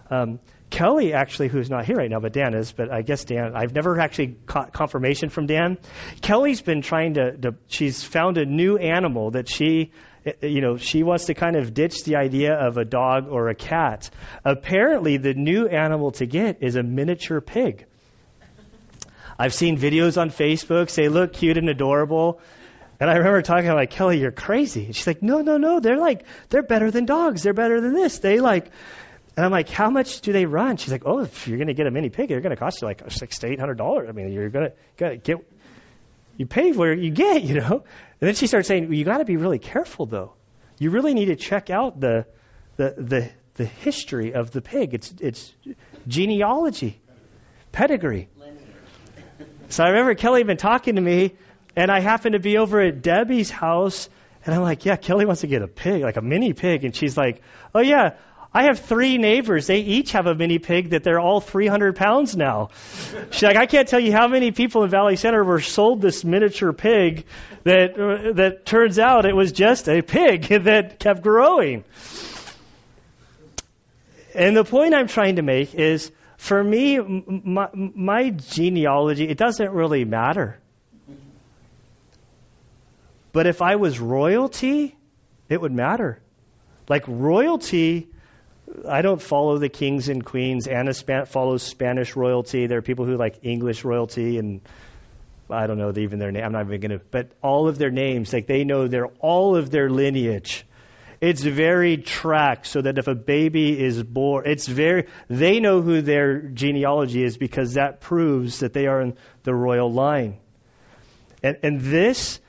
Um, 0.09 0.39
Kelly, 0.71 1.13
actually, 1.13 1.49
who's 1.49 1.69
not 1.69 1.85
here 1.85 1.97
right 1.97 2.09
now, 2.09 2.19
but 2.19 2.31
Dan 2.33 2.55
is, 2.55 2.71
but 2.71 2.91
I 2.91 3.01
guess 3.01 3.25
Dan, 3.25 3.51
I've 3.55 3.75
never 3.75 3.99
actually 3.99 4.37
caught 4.47 4.73
confirmation 4.73 5.29
from 5.29 5.45
Dan. 5.45 5.77
Kelly's 6.21 6.61
been 6.61 6.81
trying 6.81 7.15
to, 7.15 7.37
to 7.37 7.55
she's 7.67 8.03
found 8.03 8.37
a 8.37 8.45
new 8.45 8.77
animal 8.77 9.31
that 9.31 9.49
she, 9.49 9.91
you 10.41 10.61
know, 10.61 10.77
she 10.77 11.03
wants 11.03 11.25
to 11.25 11.33
kind 11.33 11.57
of 11.57 11.73
ditch 11.73 12.05
the 12.05 12.15
idea 12.15 12.53
of 12.53 12.77
a 12.77 12.85
dog 12.85 13.27
or 13.29 13.49
a 13.49 13.55
cat. 13.55 14.09
Apparently, 14.45 15.17
the 15.17 15.33
new 15.33 15.67
animal 15.67 16.11
to 16.11 16.25
get 16.25 16.63
is 16.63 16.77
a 16.77 16.83
miniature 16.83 17.41
pig. 17.41 17.85
I've 19.37 19.53
seen 19.53 19.77
videos 19.77 20.19
on 20.19 20.29
Facebook 20.29 20.89
say, 20.89 21.09
look 21.09 21.33
cute 21.33 21.57
and 21.57 21.67
adorable. 21.67 22.39
And 22.99 23.09
I 23.09 23.15
remember 23.15 23.41
talking 23.41 23.69
I'm 23.69 23.75
like, 23.75 23.89
Kelly, 23.89 24.19
you're 24.19 24.31
crazy. 24.31 24.85
And 24.85 24.95
she's 24.95 25.07
like, 25.07 25.21
no, 25.21 25.41
no, 25.41 25.57
no. 25.57 25.79
They're 25.79 25.97
like, 25.97 26.25
they're 26.49 26.63
better 26.63 26.91
than 26.91 27.05
dogs. 27.05 27.41
They're 27.43 27.53
better 27.53 27.81
than 27.81 27.93
this. 27.93 28.19
They 28.19 28.39
like, 28.39 28.71
and 29.37 29.45
I'm 29.45 29.51
like, 29.51 29.69
how 29.69 29.89
much 29.89 30.21
do 30.21 30.33
they 30.33 30.45
run? 30.45 30.77
She's 30.77 30.91
like, 30.91 31.03
oh, 31.05 31.19
if 31.19 31.47
you're 31.47 31.57
going 31.57 31.67
to 31.67 31.73
get 31.73 31.87
a 31.87 31.91
mini 31.91 32.09
pig, 32.09 32.29
they're 32.29 32.41
going 32.41 32.55
to 32.55 32.59
cost 32.59 32.81
you 32.81 32.87
like 32.87 33.09
six 33.11 33.39
to 33.39 33.47
eight 33.47 33.59
hundred 33.59 33.77
dollars. 33.77 34.07
I 34.09 34.11
mean, 34.11 34.31
you're 34.31 34.49
going 34.49 34.71
to 34.97 35.17
get, 35.17 35.39
you 36.37 36.45
pay 36.45 36.73
for 36.73 36.91
you 36.93 37.11
get, 37.11 37.43
you 37.43 37.55
know. 37.55 37.83
And 38.19 38.27
then 38.27 38.35
she 38.35 38.47
starts 38.47 38.67
saying, 38.67 38.85
well, 38.85 38.93
you 38.93 39.05
got 39.05 39.19
to 39.19 39.25
be 39.25 39.37
really 39.37 39.59
careful 39.59 40.05
though. 40.05 40.33
You 40.77 40.89
really 40.89 41.13
need 41.13 41.25
to 41.25 41.35
check 41.35 41.69
out 41.69 41.99
the, 41.99 42.25
the, 42.75 42.95
the, 42.97 43.29
the 43.55 43.65
history 43.65 44.33
of 44.33 44.51
the 44.51 44.61
pig. 44.61 44.93
It's, 44.93 45.13
it's 45.19 45.53
genealogy, 46.07 46.99
pedigree. 47.71 48.27
So 49.69 49.83
I 49.83 49.89
remember 49.89 50.15
Kelly 50.15 50.41
had 50.41 50.47
been 50.47 50.57
talking 50.57 50.95
to 50.95 51.01
me 51.01 51.35
and 51.75 51.89
I 51.89 52.01
happened 52.01 52.33
to 52.33 52.39
be 52.39 52.57
over 52.57 52.81
at 52.81 53.01
Debbie's 53.01 53.49
house, 53.49 54.09
and 54.45 54.53
I'm 54.53 54.61
like, 54.61 54.85
yeah, 54.85 54.95
Kelly 54.95 55.25
wants 55.25 55.41
to 55.41 55.47
get 55.47 55.61
a 55.61 55.67
pig, 55.67 56.01
like 56.01 56.17
a 56.17 56.21
mini 56.21 56.53
pig. 56.53 56.83
And 56.83 56.95
she's 56.95 57.15
like, 57.15 57.41
oh, 57.73 57.79
yeah, 57.79 58.15
I 58.53 58.63
have 58.63 58.79
three 58.79 59.17
neighbors. 59.17 59.67
They 59.67 59.79
each 59.79 60.11
have 60.11 60.27
a 60.27 60.35
mini 60.35 60.59
pig 60.59 60.89
that 60.89 61.03
they're 61.03 61.21
all 61.21 61.39
300 61.39 61.95
pounds 61.95 62.35
now. 62.35 62.69
She's 63.31 63.43
like, 63.43 63.55
I 63.55 63.65
can't 63.65 63.87
tell 63.87 63.99
you 63.99 64.11
how 64.11 64.27
many 64.27 64.51
people 64.51 64.83
in 64.83 64.89
Valley 64.89 65.15
Center 65.15 65.41
were 65.41 65.61
sold 65.61 66.01
this 66.01 66.25
miniature 66.25 66.73
pig 66.73 67.25
that, 67.63 67.97
uh, 67.97 68.33
that 68.33 68.65
turns 68.65 68.99
out 68.99 69.25
it 69.25 69.35
was 69.35 69.53
just 69.53 69.87
a 69.87 70.01
pig 70.01 70.43
that 70.63 70.99
kept 70.99 71.21
growing. 71.21 71.85
And 74.35 74.55
the 74.55 74.65
point 74.65 74.93
I'm 74.95 75.07
trying 75.07 75.37
to 75.37 75.41
make 75.41 75.73
is 75.73 76.11
for 76.35 76.61
me, 76.61 76.99
my, 76.99 77.69
my 77.73 78.31
genealogy, 78.31 79.29
it 79.29 79.37
doesn't 79.37 79.71
really 79.71 80.03
matter. 80.03 80.57
But 83.31 83.47
if 83.47 83.61
I 83.61 83.77
was 83.77 83.99
royalty, 83.99 84.97
it 85.47 85.61
would 85.61 85.71
matter. 85.71 86.19
Like 86.89 87.03
royalty, 87.07 88.09
I 88.87 89.01
don't 89.01 89.21
follow 89.21 89.57
the 89.57 89.69
kings 89.69 90.09
and 90.09 90.23
queens. 90.23 90.67
Anna 90.67 90.93
Span- 90.93 91.25
follows 91.25 91.63
Spanish 91.63 92.15
royalty. 92.15 92.67
There 92.67 92.77
are 92.77 92.83
people 92.83 93.05
who 93.05 93.17
like 93.17 93.39
English 93.43 93.83
royalty, 93.83 94.37
and 94.37 94.61
I 95.49 95.67
don't 95.67 95.77
know 95.77 95.91
even 95.95 96.19
their 96.19 96.31
name. 96.31 96.43
I'm 96.43 96.51
not 96.51 96.65
even 96.71 96.91
to. 96.91 97.01
But 97.11 97.31
all 97.41 97.67
of 97.67 97.77
their 97.77 97.91
names, 97.91 98.33
like 98.33 98.47
they 98.47 98.63
know 98.63 98.87
their 98.87 99.07
all 99.19 99.55
of 99.55 99.69
their 99.71 99.89
lineage. 99.89 100.65
It's 101.21 101.43
very 101.43 101.97
tracked 101.97 102.65
so 102.65 102.81
that 102.81 102.97
if 102.97 103.07
a 103.07 103.13
baby 103.13 103.79
is 103.79 104.01
born, 104.01 104.45
it's 104.47 104.67
very, 104.67 105.07
they 105.27 105.59
know 105.59 105.81
who 105.81 106.01
their 106.01 106.39
genealogy 106.39 107.23
is 107.23 107.37
because 107.37 107.75
that 107.75 108.01
proves 108.01 108.61
that 108.61 108.73
they 108.73 108.87
are 108.87 109.01
in 109.01 109.15
the 109.43 109.53
royal 109.53 109.93
line. 109.93 110.39
And, 111.43 111.57
and 111.61 111.79
this 111.79 112.39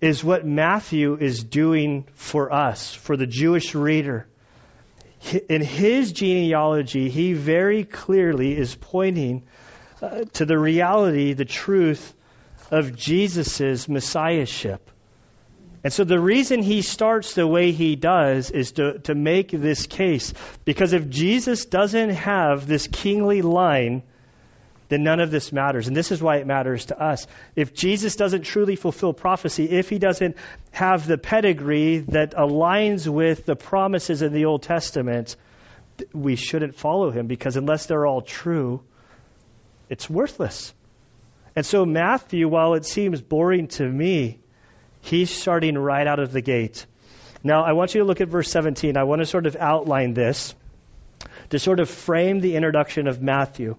is 0.00 0.24
what 0.24 0.46
Matthew 0.46 1.16
is 1.16 1.44
doing 1.44 2.06
for 2.14 2.50
us, 2.50 2.94
for 2.94 3.18
the 3.18 3.26
Jewish 3.26 3.74
reader. 3.74 4.26
In 5.48 5.62
his 5.62 6.12
genealogy, 6.12 7.08
he 7.08 7.32
very 7.32 7.84
clearly 7.84 8.56
is 8.56 8.74
pointing 8.74 9.44
uh, 10.02 10.24
to 10.34 10.44
the 10.44 10.58
reality, 10.58 11.32
the 11.32 11.44
truth 11.44 12.14
of 12.70 12.96
Jesus' 12.96 13.88
messiahship. 13.88 14.90
And 15.82 15.92
so 15.92 16.04
the 16.04 16.18
reason 16.18 16.62
he 16.62 16.80
starts 16.80 17.34
the 17.34 17.46
way 17.46 17.72
he 17.72 17.94
does 17.94 18.50
is 18.50 18.72
to, 18.72 18.98
to 19.00 19.14
make 19.14 19.50
this 19.50 19.86
case. 19.86 20.32
Because 20.64 20.94
if 20.94 21.10
Jesus 21.10 21.66
doesn't 21.66 22.10
have 22.10 22.66
this 22.66 22.86
kingly 22.86 23.42
line, 23.42 24.02
then 24.94 25.02
none 25.02 25.20
of 25.20 25.30
this 25.30 25.52
matters. 25.52 25.88
And 25.88 25.96
this 25.96 26.12
is 26.12 26.22
why 26.22 26.36
it 26.36 26.46
matters 26.46 26.86
to 26.86 26.98
us. 26.98 27.26
If 27.56 27.74
Jesus 27.74 28.16
doesn't 28.16 28.42
truly 28.42 28.76
fulfill 28.76 29.12
prophecy, 29.12 29.68
if 29.68 29.90
he 29.90 29.98
doesn't 29.98 30.36
have 30.70 31.06
the 31.06 31.18
pedigree 31.18 31.98
that 32.08 32.34
aligns 32.34 33.06
with 33.06 33.44
the 33.44 33.56
promises 33.56 34.22
in 34.22 34.32
the 34.32 34.44
Old 34.44 34.62
Testament, 34.62 35.36
we 36.12 36.36
shouldn't 36.36 36.76
follow 36.76 37.10
him 37.10 37.26
because 37.26 37.56
unless 37.56 37.86
they're 37.86 38.06
all 38.06 38.22
true, 38.22 38.82
it's 39.90 40.08
worthless. 40.08 40.72
And 41.56 41.66
so, 41.66 41.84
Matthew, 41.84 42.48
while 42.48 42.74
it 42.74 42.86
seems 42.86 43.20
boring 43.20 43.68
to 43.68 43.84
me, 43.86 44.38
He's 45.04 45.30
starting 45.30 45.76
right 45.76 46.06
out 46.06 46.18
of 46.18 46.32
the 46.32 46.40
gate. 46.40 46.86
Now, 47.42 47.62
I 47.62 47.72
want 47.72 47.94
you 47.94 48.00
to 48.00 48.06
look 48.06 48.22
at 48.22 48.28
verse 48.28 48.50
17. 48.50 48.96
I 48.96 49.04
want 49.04 49.20
to 49.20 49.26
sort 49.26 49.44
of 49.44 49.54
outline 49.54 50.14
this 50.14 50.54
to 51.50 51.58
sort 51.58 51.78
of 51.78 51.90
frame 51.90 52.40
the 52.40 52.56
introduction 52.56 53.06
of 53.06 53.20
Matthew. 53.20 53.76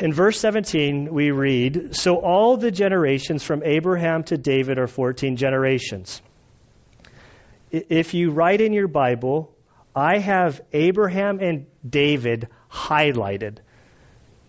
In 0.00 0.12
verse 0.12 0.38
17, 0.38 1.12
we 1.12 1.30
read 1.30 1.96
So 1.96 2.16
all 2.16 2.56
the 2.56 2.70
generations 2.70 3.42
from 3.42 3.62
Abraham 3.64 4.22
to 4.24 4.36
David 4.36 4.78
are 4.78 4.86
14 4.86 5.36
generations. 5.36 6.22
If 7.70 8.14
you 8.14 8.30
write 8.30 8.60
in 8.60 8.72
your 8.72 8.88
Bible, 8.88 9.54
I 9.94 10.18
have 10.18 10.60
Abraham 10.72 11.40
and 11.40 11.66
David 11.88 12.48
highlighted. 12.70 13.58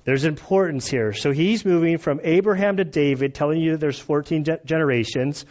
There's 0.05 0.25
importance 0.25 0.87
here. 0.87 1.13
So 1.13 1.31
he's 1.31 1.63
moving 1.63 1.97
from 1.97 2.19
Abraham 2.23 2.77
to 2.77 2.83
David, 2.83 3.33
telling 3.33 3.61
you 3.61 3.71
that 3.71 3.79
there's 3.79 3.99
14 3.99 4.43
ge- 4.43 4.65
generations. 4.65 5.45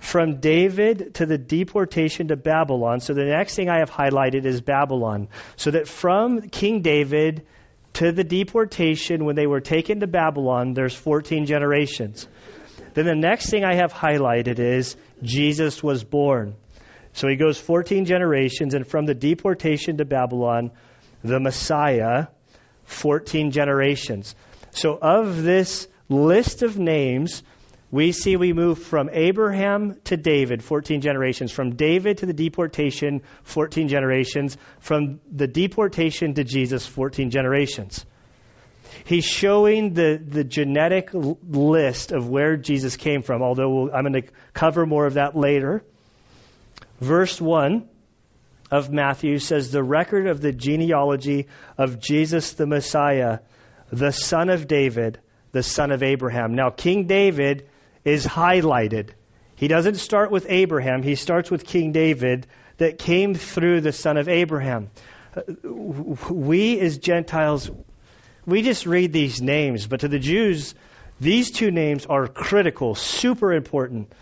From 0.00 0.40
David 0.40 1.14
to 1.14 1.26
the 1.26 1.38
deportation 1.38 2.28
to 2.28 2.36
Babylon. 2.36 2.98
So 2.98 3.14
the 3.14 3.24
next 3.24 3.54
thing 3.54 3.68
I 3.68 3.78
have 3.78 3.90
highlighted 3.90 4.44
is 4.44 4.60
Babylon. 4.60 5.28
So 5.54 5.70
that 5.70 5.86
from 5.86 6.48
King 6.48 6.82
David 6.82 7.46
to 7.94 8.12
the 8.12 8.24
deportation 8.24 9.24
when 9.24 9.36
they 9.36 9.46
were 9.46 9.60
taken 9.60 10.00
to 10.00 10.06
Babylon, 10.06 10.74
there's 10.74 10.94
14 10.94 11.46
generations. 11.46 12.26
Then 12.94 13.06
the 13.06 13.14
next 13.14 13.50
thing 13.50 13.64
I 13.64 13.74
have 13.74 13.92
highlighted 13.92 14.58
is 14.58 14.96
Jesus 15.22 15.82
was 15.82 16.04
born. 16.04 16.54
So 17.14 17.28
he 17.28 17.36
goes 17.36 17.58
14 17.58 18.06
generations, 18.06 18.74
and 18.74 18.86
from 18.86 19.04
the 19.04 19.14
deportation 19.14 19.98
to 19.98 20.04
Babylon, 20.04 20.70
the 21.22 21.40
Messiah 21.40 22.28
14 22.84 23.50
generations. 23.50 24.34
So, 24.70 24.98
of 25.00 25.42
this 25.42 25.86
list 26.08 26.62
of 26.62 26.78
names, 26.78 27.42
we 27.92 28.12
see 28.12 28.36
we 28.36 28.54
move 28.54 28.78
from 28.78 29.10
Abraham 29.12 30.00
to 30.04 30.16
David, 30.16 30.64
14 30.64 31.02
generations. 31.02 31.52
From 31.52 31.76
David 31.76 32.18
to 32.18 32.26
the 32.26 32.32
deportation, 32.32 33.20
14 33.42 33.86
generations. 33.88 34.56
From 34.80 35.20
the 35.30 35.46
deportation 35.46 36.32
to 36.34 36.42
Jesus, 36.42 36.86
14 36.86 37.28
generations. 37.28 38.06
He's 39.04 39.26
showing 39.26 39.92
the, 39.92 40.16
the 40.16 40.42
genetic 40.42 41.10
list 41.12 42.12
of 42.12 42.30
where 42.30 42.56
Jesus 42.56 42.96
came 42.96 43.22
from, 43.22 43.42
although 43.42 43.68
we'll, 43.68 43.94
I'm 43.94 44.04
going 44.04 44.22
to 44.22 44.28
cover 44.54 44.86
more 44.86 45.04
of 45.04 45.14
that 45.14 45.36
later. 45.36 45.84
Verse 46.98 47.38
1 47.38 47.86
of 48.70 48.90
Matthew 48.90 49.38
says 49.38 49.70
the 49.70 49.82
record 49.82 50.28
of 50.28 50.40
the 50.40 50.52
genealogy 50.52 51.48
of 51.76 52.00
Jesus 52.00 52.54
the 52.54 52.66
Messiah, 52.66 53.40
the 53.90 54.12
son 54.12 54.48
of 54.48 54.66
David, 54.66 55.20
the 55.50 55.62
son 55.62 55.90
of 55.90 56.02
Abraham. 56.02 56.54
Now, 56.54 56.70
King 56.70 57.06
David 57.06 57.68
is 58.04 58.26
highlighted. 58.26 59.10
He 59.56 59.68
doesn't 59.68 59.96
start 59.96 60.30
with 60.30 60.46
Abraham, 60.48 61.02
he 61.02 61.14
starts 61.14 61.50
with 61.50 61.66
King 61.66 61.92
David 61.92 62.46
that 62.78 62.98
came 62.98 63.34
through 63.34 63.80
the 63.80 63.92
son 63.92 64.16
of 64.16 64.28
Abraham. 64.28 64.90
We 66.28 66.80
as 66.80 66.98
Gentiles, 66.98 67.70
we 68.44 68.62
just 68.62 68.86
read 68.86 69.12
these 69.12 69.40
names, 69.40 69.86
but 69.86 70.00
to 70.00 70.08
the 70.08 70.18
Jews, 70.18 70.74
these 71.20 71.50
two 71.50 71.70
names 71.70 72.06
are 72.06 72.26
critical, 72.26 72.94
super 72.94 73.52
important. 73.52 74.12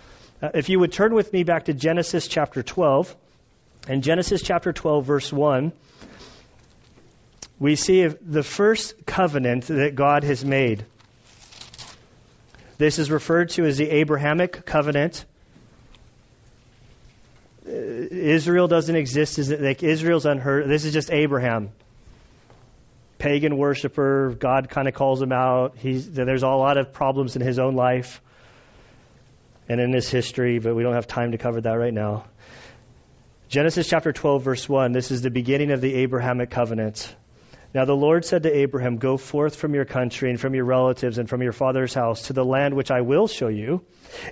Uh, 0.42 0.50
if 0.54 0.68
you 0.68 0.78
would 0.78 0.92
turn 0.92 1.14
with 1.14 1.32
me 1.32 1.42
back 1.42 1.66
to 1.66 1.74
Genesis 1.74 2.28
chapter 2.28 2.62
12. 2.62 3.16
In 3.88 4.02
Genesis 4.02 4.42
chapter 4.42 4.72
12, 4.74 5.06
verse 5.06 5.32
1, 5.32 5.72
we 7.58 7.76
see 7.76 8.06
the 8.06 8.42
first 8.42 9.06
covenant 9.06 9.66
that 9.66 9.94
God 9.94 10.24
has 10.24 10.44
made. 10.44 10.84
This 12.80 12.98
is 12.98 13.10
referred 13.10 13.50
to 13.50 13.66
as 13.66 13.76
the 13.76 13.90
Abrahamic 13.90 14.64
covenant. 14.64 15.26
Uh, 17.68 17.72
Israel 17.72 18.68
doesn't 18.68 18.96
exist. 18.96 19.36
Like 19.50 19.82
Israel's 19.82 20.24
unheard? 20.24 20.66
This 20.66 20.86
is 20.86 20.94
just 20.94 21.12
Abraham, 21.12 21.72
pagan 23.18 23.58
worshiper. 23.58 24.30
God 24.30 24.70
kind 24.70 24.88
of 24.88 24.94
calls 24.94 25.20
him 25.20 25.30
out. 25.30 25.76
He's, 25.76 26.10
there's 26.10 26.42
a 26.42 26.48
lot 26.48 26.78
of 26.78 26.94
problems 26.94 27.36
in 27.36 27.42
his 27.42 27.58
own 27.58 27.74
life 27.74 28.22
and 29.68 29.78
in 29.78 29.92
his 29.92 30.08
history, 30.08 30.58
but 30.58 30.74
we 30.74 30.82
don't 30.82 30.94
have 30.94 31.06
time 31.06 31.32
to 31.32 31.36
cover 31.36 31.60
that 31.60 31.74
right 31.74 31.92
now. 31.92 32.24
Genesis 33.50 33.90
chapter 33.90 34.10
12, 34.10 34.42
verse 34.42 34.66
1, 34.66 34.92
this 34.92 35.10
is 35.10 35.20
the 35.20 35.30
beginning 35.30 35.70
of 35.70 35.82
the 35.82 35.96
Abrahamic 35.96 36.48
covenant. 36.48 37.14
Now 37.72 37.84
the 37.84 37.94
Lord 37.94 38.24
said 38.24 38.42
to 38.42 38.56
Abraham, 38.56 38.96
Go 38.96 39.16
forth 39.16 39.54
from 39.54 39.74
your 39.74 39.84
country 39.84 40.28
and 40.28 40.40
from 40.40 40.54
your 40.54 40.64
relatives 40.64 41.18
and 41.18 41.28
from 41.28 41.42
your 41.42 41.52
father's 41.52 41.94
house 41.94 42.22
to 42.22 42.32
the 42.32 42.44
land 42.44 42.74
which 42.74 42.90
I 42.90 43.02
will 43.02 43.28
show 43.28 43.48
you, 43.48 43.82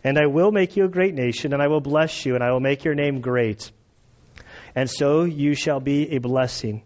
and 0.03 0.19
I 0.19 0.27
will 0.27 0.51
make 0.51 0.77
you 0.77 0.85
a 0.85 0.89
great 0.89 1.15
nation, 1.15 1.53
and 1.53 1.63
I 1.63 1.69
will 1.69 1.81
bless 1.81 2.27
you, 2.27 2.35
and 2.35 2.43
I 2.43 2.51
will 2.51 2.61
make 2.61 2.85
your 2.85 2.95
name 2.95 3.21
great. 3.21 3.71
And 4.75 4.91
so 4.91 5.23
you 5.25 5.55
shall 5.55 5.81
be 5.81 6.17
a 6.17 6.19
blessing. 6.19 6.83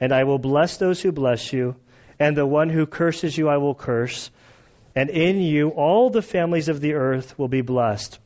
And 0.00 0.12
I 0.12 0.24
will 0.24 0.38
bless 0.38 0.76
those 0.76 1.00
who 1.00 1.10
bless 1.10 1.52
you, 1.52 1.74
and 2.20 2.36
the 2.36 2.46
one 2.46 2.68
who 2.68 2.86
curses 2.86 3.36
you 3.36 3.48
I 3.48 3.56
will 3.56 3.74
curse. 3.74 4.30
And 4.94 5.10
in 5.10 5.40
you 5.40 5.70
all 5.70 6.10
the 6.10 6.22
families 6.22 6.68
of 6.68 6.80
the 6.80 6.94
earth 6.94 7.36
will 7.38 7.48
be 7.48 7.62
blessed. 7.62 8.18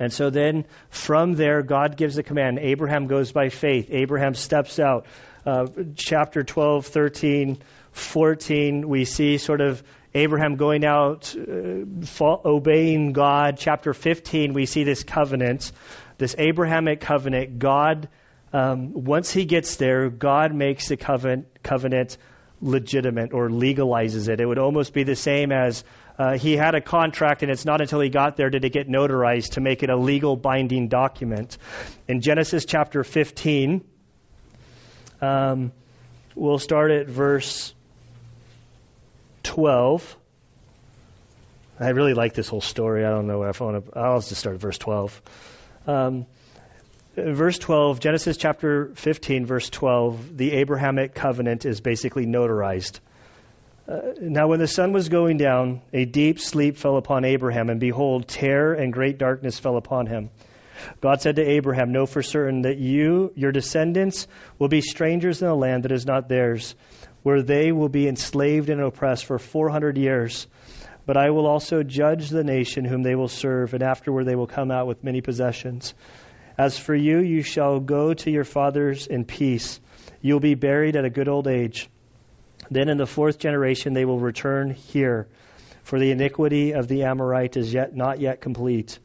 And 0.00 0.12
so 0.12 0.30
then 0.30 0.64
from 0.90 1.34
there, 1.34 1.62
God 1.62 1.96
gives 1.96 2.14
the 2.14 2.22
command. 2.22 2.58
Abraham 2.60 3.06
goes 3.06 3.32
by 3.32 3.48
faith. 3.48 3.88
Abraham 3.90 4.34
steps 4.34 4.78
out. 4.78 5.06
Uh, 5.48 5.66
chapter 5.96 6.44
12, 6.44 6.84
13, 6.84 7.58
14, 7.92 8.86
we 8.86 9.06
see 9.06 9.38
sort 9.38 9.62
of 9.62 9.82
Abraham 10.12 10.56
going 10.56 10.84
out, 10.84 11.34
uh, 11.34 12.36
obeying 12.44 13.14
God. 13.14 13.56
Chapter 13.56 13.94
15, 13.94 14.52
we 14.52 14.66
see 14.66 14.84
this 14.84 15.04
covenant, 15.04 15.72
this 16.18 16.34
Abrahamic 16.36 17.00
covenant. 17.00 17.58
God, 17.58 18.10
um, 18.52 18.92
once 18.92 19.30
he 19.30 19.46
gets 19.46 19.76
there, 19.76 20.10
God 20.10 20.54
makes 20.54 20.88
the 20.88 20.98
covenant, 20.98 21.46
covenant 21.62 22.18
legitimate 22.60 23.32
or 23.32 23.48
legalizes 23.48 24.28
it. 24.28 24.42
It 24.42 24.44
would 24.44 24.58
almost 24.58 24.92
be 24.92 25.04
the 25.04 25.16
same 25.16 25.50
as 25.50 25.82
uh, 26.18 26.36
he 26.36 26.58
had 26.58 26.74
a 26.74 26.82
contract, 26.82 27.42
and 27.42 27.50
it's 27.50 27.64
not 27.64 27.80
until 27.80 28.00
he 28.00 28.10
got 28.10 28.36
there 28.36 28.50
did 28.50 28.66
it 28.66 28.72
get 28.74 28.86
notarized 28.86 29.52
to 29.52 29.62
make 29.62 29.82
it 29.82 29.88
a 29.88 29.96
legal 29.96 30.36
binding 30.36 30.88
document. 30.88 31.56
In 32.06 32.20
Genesis 32.20 32.66
chapter 32.66 33.02
15, 33.02 33.82
um, 35.20 35.72
we'll 36.34 36.58
start 36.58 36.90
at 36.90 37.06
verse 37.06 37.74
12. 39.42 40.16
I 41.80 41.90
really 41.90 42.14
like 42.14 42.34
this 42.34 42.48
whole 42.48 42.60
story. 42.60 43.04
I 43.04 43.10
don't 43.10 43.26
know 43.26 43.44
if 43.44 43.60
I 43.60 43.64
want 43.64 43.86
to. 43.86 43.98
I'll 43.98 44.20
just 44.20 44.34
start 44.34 44.54
at 44.56 44.60
verse 44.60 44.78
12. 44.78 45.22
Um, 45.86 46.26
verse 47.16 47.58
12, 47.58 48.00
Genesis 48.00 48.36
chapter 48.36 48.90
15, 48.94 49.46
verse 49.46 49.70
12, 49.70 50.36
the 50.36 50.52
Abrahamic 50.52 51.14
covenant 51.14 51.64
is 51.64 51.80
basically 51.80 52.26
notarized. 52.26 53.00
Uh, 53.88 54.12
now, 54.20 54.48
when 54.48 54.58
the 54.58 54.68
sun 54.68 54.92
was 54.92 55.08
going 55.08 55.38
down, 55.38 55.80
a 55.92 56.04
deep 56.04 56.40
sleep 56.40 56.76
fell 56.76 56.96
upon 56.96 57.24
Abraham, 57.24 57.70
and 57.70 57.80
behold, 57.80 58.28
terror 58.28 58.74
and 58.74 58.92
great 58.92 59.16
darkness 59.16 59.58
fell 59.58 59.76
upon 59.76 60.06
him. 60.06 60.30
God 61.00 61.20
said 61.20 61.36
to 61.36 61.42
Abraham, 61.42 61.92
Know 61.92 62.06
for 62.06 62.22
certain 62.22 62.62
that 62.62 62.78
you, 62.78 63.32
your 63.34 63.52
descendants, 63.52 64.26
will 64.58 64.68
be 64.68 64.80
strangers 64.80 65.42
in 65.42 65.48
a 65.48 65.54
land 65.54 65.84
that 65.84 65.92
is 65.92 66.06
not 66.06 66.28
theirs, 66.28 66.74
where 67.22 67.42
they 67.42 67.72
will 67.72 67.88
be 67.88 68.08
enslaved 68.08 68.70
and 68.70 68.80
oppressed 68.80 69.26
for 69.26 69.38
400 69.38 69.96
years. 69.96 70.46
But 71.06 71.16
I 71.16 71.30
will 71.30 71.46
also 71.46 71.82
judge 71.82 72.28
the 72.28 72.44
nation 72.44 72.84
whom 72.84 73.02
they 73.02 73.14
will 73.14 73.28
serve, 73.28 73.72
and 73.74 73.82
afterward 73.82 74.24
they 74.24 74.36
will 74.36 74.46
come 74.46 74.70
out 74.70 74.86
with 74.86 75.02
many 75.02 75.20
possessions. 75.20 75.94
As 76.58 76.78
for 76.78 76.94
you, 76.94 77.20
you 77.20 77.42
shall 77.42 77.80
go 77.80 78.12
to 78.12 78.30
your 78.30 78.44
fathers 78.44 79.06
in 79.06 79.24
peace. 79.24 79.80
You 80.20 80.34
will 80.34 80.40
be 80.40 80.54
buried 80.54 80.96
at 80.96 81.04
a 81.04 81.10
good 81.10 81.28
old 81.28 81.46
age. 81.46 81.88
Then 82.70 82.88
in 82.88 82.98
the 82.98 83.06
fourth 83.06 83.38
generation 83.38 83.94
they 83.94 84.04
will 84.04 84.18
return 84.18 84.70
here, 84.70 85.28
for 85.82 85.98
the 85.98 86.10
iniquity 86.10 86.72
of 86.72 86.88
the 86.88 87.04
Amorite 87.04 87.56
is 87.56 87.72
yet 87.72 87.94
not 87.94 88.20
yet 88.20 88.40
complete. 88.40 88.98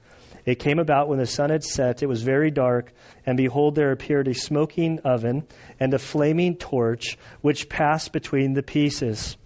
It 0.46 0.60
came 0.60 0.80
about 0.80 1.08
when 1.08 1.20
the 1.20 1.26
sun 1.26 1.50
had 1.50 1.64
set, 1.64 2.04
it 2.04 2.08
was 2.08 2.22
very 2.22 2.52
dark, 2.52 2.92
and 3.26 3.38
behold, 3.38 3.76
there 3.76 3.92
appeared 3.92 4.28
a 4.28 4.34
smoking 4.34 5.00
oven 5.00 5.48
and 5.80 5.94
a 5.94 6.00
flaming 6.00 6.58
torch, 6.58 7.18
which 7.42 7.70
passed 7.70 8.12
between 8.12 8.54
the 8.54 8.64
pieces. 8.64 9.38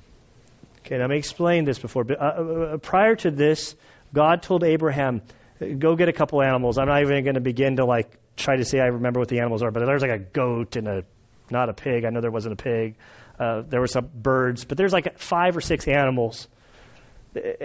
Okay, 0.80 0.96
now 0.96 1.02
let 1.02 1.10
me 1.12 1.18
explain 1.18 1.66
this 1.66 1.78
before. 1.78 2.06
Uh, 2.10 2.16
uh, 2.16 2.26
uh, 2.74 2.78
prior 2.78 3.16
to 3.18 3.30
this, 3.30 3.76
God 4.14 4.42
told 4.42 4.64
Abraham, 4.64 5.22
"Go 5.60 5.96
get 5.96 6.10
a 6.10 6.14
couple 6.14 6.42
animals." 6.42 6.78
I'm 6.78 6.88
not 6.88 7.02
even 7.02 7.24
going 7.24 7.36
to 7.36 7.42
begin 7.42 7.76
to 7.76 7.86
like 7.86 8.10
try 8.36 8.56
to 8.56 8.66
say 8.66 8.80
I 8.80 8.86
remember 8.86 9.20
what 9.20 9.30
the 9.30 9.40
animals 9.40 9.62
are, 9.64 9.72
but 9.72 9.86
there's 9.86 10.02
like 10.02 10.12
a 10.12 10.20
goat 10.20 10.78
and 10.78 10.88
a 10.88 11.04
not 11.52 11.70
a 11.70 11.74
pig. 11.74 12.06
I 12.06 12.10
know 12.10 12.22
there 12.22 12.32
wasn't 12.32 12.60
a 12.60 12.64
pig. 12.64 12.96
Uh, 13.40 13.62
there 13.68 13.80
were 13.80 13.88
some 13.88 14.10
birds, 14.14 14.66
but 14.66 14.78
there's 14.78 14.94
like 14.94 15.20
five 15.20 15.56
or 15.56 15.62
six 15.62 15.88
animals. 15.88 16.48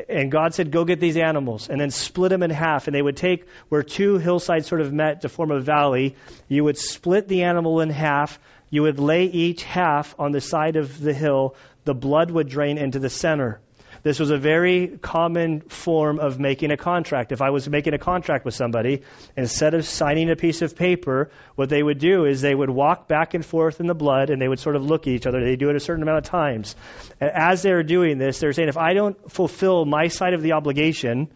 And 0.08 0.30
God 0.30 0.54
said, 0.54 0.70
Go 0.70 0.84
get 0.84 1.00
these 1.00 1.16
animals, 1.16 1.68
and 1.68 1.80
then 1.80 1.90
split 1.90 2.30
them 2.30 2.42
in 2.42 2.50
half. 2.50 2.86
And 2.86 2.94
they 2.94 3.02
would 3.02 3.16
take 3.16 3.46
where 3.68 3.82
two 3.82 4.18
hillsides 4.18 4.66
sort 4.66 4.80
of 4.80 4.92
met 4.92 5.22
to 5.22 5.28
form 5.28 5.50
a 5.50 5.60
valley. 5.60 6.16
You 6.48 6.64
would 6.64 6.78
split 6.78 7.28
the 7.28 7.42
animal 7.42 7.80
in 7.80 7.90
half. 7.90 8.38
You 8.70 8.82
would 8.82 8.98
lay 8.98 9.24
each 9.24 9.64
half 9.64 10.14
on 10.18 10.32
the 10.32 10.40
side 10.40 10.76
of 10.76 11.00
the 11.00 11.12
hill. 11.12 11.54
The 11.84 11.94
blood 11.94 12.30
would 12.30 12.48
drain 12.48 12.78
into 12.78 12.98
the 12.98 13.10
center. 13.10 13.60
This 14.02 14.18
was 14.18 14.30
a 14.30 14.36
very 14.36 14.98
common 15.00 15.60
form 15.60 16.18
of 16.18 16.40
making 16.40 16.72
a 16.72 16.76
contract. 16.76 17.30
If 17.30 17.40
I 17.40 17.50
was 17.50 17.68
making 17.68 17.94
a 17.94 17.98
contract 17.98 18.44
with 18.44 18.54
somebody, 18.54 19.02
instead 19.36 19.74
of 19.74 19.84
signing 19.84 20.28
a 20.28 20.34
piece 20.34 20.60
of 20.60 20.74
paper, 20.74 21.30
what 21.54 21.68
they 21.68 21.82
would 21.82 21.98
do 21.98 22.24
is 22.24 22.40
they 22.40 22.54
would 22.54 22.70
walk 22.70 23.06
back 23.06 23.34
and 23.34 23.46
forth 23.46 23.78
in 23.78 23.86
the 23.86 23.94
blood 23.94 24.30
and 24.30 24.42
they 24.42 24.48
would 24.48 24.58
sort 24.58 24.74
of 24.74 24.84
look 24.84 25.06
at 25.06 25.12
each 25.12 25.26
other. 25.26 25.44
They 25.44 25.54
do 25.54 25.70
it 25.70 25.76
a 25.76 25.80
certain 25.80 26.02
amount 26.02 26.18
of 26.18 26.24
times. 26.24 26.74
And 27.20 27.30
as 27.30 27.62
they're 27.62 27.84
doing 27.84 28.18
this, 28.18 28.40
they're 28.40 28.52
saying, 28.52 28.68
if 28.68 28.76
I 28.76 28.94
don't 28.94 29.30
fulfill 29.30 29.84
my 29.84 30.08
side 30.08 30.34
of 30.34 30.42
the 30.42 30.52
obligation, 30.52 31.30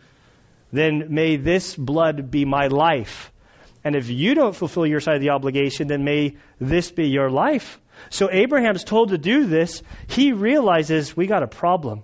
then 0.72 1.06
may 1.10 1.36
this 1.36 1.76
blood 1.76 2.32
be 2.32 2.44
my 2.44 2.66
life. 2.66 3.32
And 3.84 3.94
if 3.94 4.10
you 4.10 4.34
don't 4.34 4.56
fulfill 4.56 4.84
your 4.84 4.98
side 4.98 5.14
of 5.14 5.22
the 5.22 5.30
obligation, 5.30 5.86
then 5.86 6.02
may 6.02 6.36
this 6.58 6.90
be 6.90 7.06
your 7.06 7.30
life. 7.30 7.80
So 8.10 8.28
Abraham's 8.28 8.82
told 8.82 9.10
to 9.10 9.18
do 9.18 9.46
this. 9.46 9.84
He 10.08 10.32
realizes 10.32 11.16
we 11.16 11.28
got 11.28 11.44
a 11.44 11.46
problem. 11.46 12.02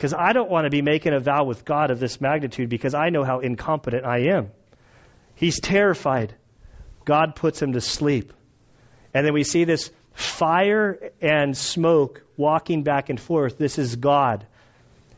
Because 0.00 0.14
I 0.14 0.32
don't 0.32 0.48
want 0.50 0.64
to 0.64 0.70
be 0.70 0.80
making 0.80 1.12
a 1.12 1.20
vow 1.20 1.44
with 1.44 1.66
God 1.66 1.90
of 1.90 2.00
this 2.00 2.22
magnitude 2.22 2.70
because 2.70 2.94
I 2.94 3.10
know 3.10 3.22
how 3.22 3.40
incompetent 3.40 4.06
I 4.06 4.30
am. 4.34 4.48
He's 5.34 5.60
terrified. 5.60 6.34
God 7.04 7.36
puts 7.36 7.60
him 7.60 7.74
to 7.74 7.82
sleep. 7.82 8.32
And 9.12 9.26
then 9.26 9.34
we 9.34 9.44
see 9.44 9.64
this 9.64 9.90
fire 10.14 11.10
and 11.20 11.54
smoke 11.54 12.22
walking 12.38 12.82
back 12.82 13.10
and 13.10 13.20
forth. 13.20 13.58
This 13.58 13.76
is 13.78 13.96
God. 13.96 14.46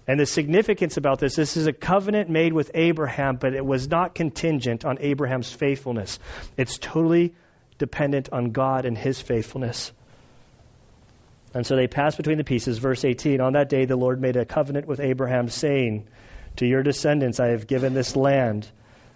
And 0.09 0.19
the 0.19 0.27
significance 0.27 0.97
about 0.97 1.21
this 1.21 1.37
this 1.37 1.57
is 1.57 1.69
a 1.69 1.73
covenant 1.73 2.29
made 2.29 2.53
with 2.53 2.73
Abraham, 2.75 3.37
but 3.37 3.55
it 3.55 3.65
was 3.65 3.89
not 3.89 4.17
contingent 4.17 4.85
on 4.85 4.99
Abraham's 4.99 5.53
faithfulness. 5.53 6.19
It's 6.57 6.77
totally 6.77 7.37
dependent 7.79 8.31
on 8.33 8.51
God 8.51 8.85
and 8.85 8.99
his 8.99 9.23
faithfulness. 9.23 9.93
And 11.55 11.67
so 11.67 11.77
they 11.77 11.87
passed 11.87 12.17
between 12.17 12.39
the 12.39 12.45
pieces. 12.45 12.79
Verse 12.79 13.05
18 13.05 13.41
On 13.41 13.53
that 13.55 13.69
day, 13.69 13.85
the 13.85 13.97
Lord 13.97 14.21
made 14.21 14.37
a 14.37 14.45
covenant 14.45 14.87
with 14.87 15.01
Abraham, 15.01 15.49
saying, 15.49 16.09
To 16.57 16.67
your 16.67 16.83
descendants 16.83 17.41
I 17.41 17.49
have 17.49 17.67
given 17.67 17.95
this 17.95 18.17
land, 18.17 18.69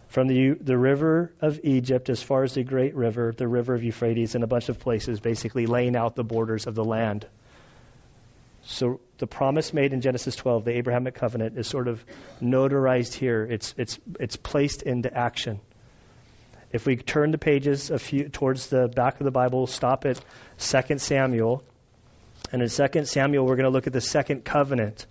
from 0.08 0.28
the, 0.28 0.50
the 0.60 0.78
river 0.78 1.32
of 1.40 1.60
Egypt 1.64 2.08
as 2.10 2.22
far 2.22 2.44
as 2.44 2.54
the 2.54 2.62
great 2.62 2.94
river, 2.94 3.34
the 3.36 3.48
river 3.48 3.74
of 3.74 3.82
Euphrates, 3.82 4.34
and 4.34 4.44
a 4.44 4.46
bunch 4.46 4.68
of 4.68 4.78
places, 4.78 5.20
basically 5.20 5.66
laying 5.66 5.96
out 5.96 6.14
the 6.14 6.24
borders 6.24 6.66
of 6.66 6.74
the 6.74 6.84
land. 6.84 7.26
So 8.62 9.00
the 9.18 9.26
promise 9.26 9.72
made 9.72 9.92
in 9.92 10.00
Genesis 10.00 10.36
12, 10.36 10.64
the 10.64 10.76
Abrahamic 10.76 11.14
covenant, 11.14 11.56
is 11.56 11.66
sort 11.66 11.88
of 11.88 12.04
notarized 12.42 13.14
here. 13.14 13.44
It's, 13.44 13.74
it's, 13.76 13.98
it's 14.18 14.36
placed 14.36 14.82
into 14.82 15.12
action. 15.12 15.60
If 16.72 16.84
we 16.84 16.96
turn 16.96 17.30
the 17.30 17.38
pages 17.38 17.90
a 17.90 17.98
few 17.98 18.28
towards 18.28 18.66
the 18.68 18.88
back 18.88 19.20
of 19.20 19.24
the 19.24 19.30
Bible, 19.30 19.66
stop 19.66 20.04
at 20.04 20.20
2 20.58 20.98
Samuel 20.98 21.62
and 22.52 22.62
in 22.62 22.68
2 22.68 23.04
Samuel, 23.04 23.44
we're 23.44 23.56
going 23.56 23.64
to 23.64 23.70
look 23.70 23.86
at 23.86 23.92
the 23.92 24.00
second 24.00 24.44
covenant. 24.44 25.06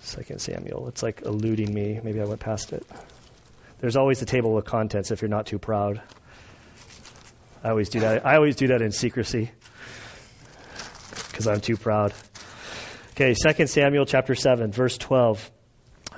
Second 0.00 0.40
Samuel. 0.40 0.88
It's 0.88 1.02
like 1.02 1.22
eluding 1.22 1.72
me. 1.72 2.00
Maybe 2.02 2.20
I 2.20 2.24
went 2.24 2.40
past 2.40 2.72
it. 2.72 2.86
There's 3.78 3.96
always 3.96 4.20
the 4.20 4.26
table 4.26 4.56
of 4.56 4.64
contents 4.64 5.10
if 5.10 5.20
you're 5.22 5.28
not 5.28 5.46
too 5.46 5.58
proud. 5.58 6.00
I 7.62 7.70
always 7.70 7.88
do 7.88 8.00
that. 8.00 8.24
I 8.24 8.36
always 8.36 8.56
do 8.56 8.68
that 8.68 8.80
in 8.80 8.92
secrecy 8.92 9.50
because 11.28 11.46
I'm 11.46 11.60
too 11.60 11.76
proud. 11.76 12.14
Okay, 13.12 13.34
2 13.34 13.66
Samuel 13.66 14.06
chapter 14.06 14.34
7, 14.34 14.72
verse 14.72 14.96
12. 14.98 15.50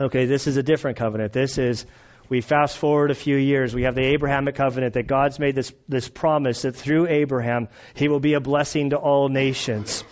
Okay, 0.01 0.27
this 0.27 0.47
is 0.47 0.57
a 0.57 0.63
different 0.63 0.99
covenant. 0.99 1.33
This 1.33 1.59
is 1.59 1.87
we 2.29 2.43
fast 2.43 2.77
forward 2.77 3.11
a 3.11 3.15
few 3.15 3.37
years. 3.37 3.75
We 3.75 3.85
have 3.85 3.95
the 3.95 4.05
Abrahamic 4.05 4.55
covenant 4.55 4.95
that 4.95 5.07
God's 5.07 5.39
made 5.39 5.55
this, 5.55 5.73
this 5.89 6.09
promise 6.09 6.63
that 6.63 6.77
through 6.77 7.09
Abraham, 7.09 7.69
he 7.95 8.09
will 8.09 8.21
be 8.21 8.35
a 8.35 8.41
blessing 8.41 8.91
to 8.91 8.97
all 8.97 9.29
nations. 9.29 10.05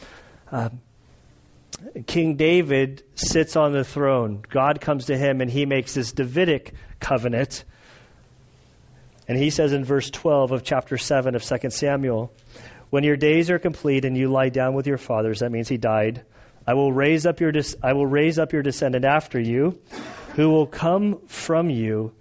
Uh, 0.51 0.71
King 2.07 2.37
David 2.37 3.03
sits 3.17 3.55
on 3.55 3.73
the 3.73 3.85
throne. 3.85 4.43
God 4.49 4.81
comes 4.81 5.07
to 5.07 5.17
him 5.17 5.43
and 5.43 5.51
he 5.51 5.67
makes 5.67 5.95
this 5.95 6.13
Davidic 6.13 6.73
covenant. 7.01 7.65
And 9.29 9.37
he 9.37 9.51
says 9.51 9.73
in 9.73 9.85
verse 9.85 10.09
12 10.09 10.53
of 10.53 10.65
chapter 10.65 10.97
7 10.97 11.35
of 11.35 11.45
2 11.45 11.71
Samuel, 11.71 12.33
When 12.89 13.05
your 13.05 13.17
days 13.17 13.51
are 13.51 13.59
complete 13.59 14.07
and 14.07 14.17
you 14.17 14.29
lie 14.29 14.49
down 14.49 14.75
with 14.75 14.87
your 14.87 14.99
fathers, 14.99 15.41
that 15.41 15.53
means 15.53 15.69
he 15.69 15.77
died, 15.77 16.25
I 16.67 16.75
will 16.75 16.93
raise 16.93 17.27
up 17.27 17.41
your, 17.41 17.53
I 17.83 17.93
will 17.93 18.07
raise 18.07 18.39
up 18.39 18.53
your 18.53 18.63
descendant 18.63 19.05
after 19.05 19.39
you 19.39 19.79
who 20.37 20.51
will 20.51 20.67
come 20.67 21.19
from 21.29 21.71
you, 21.71 22.13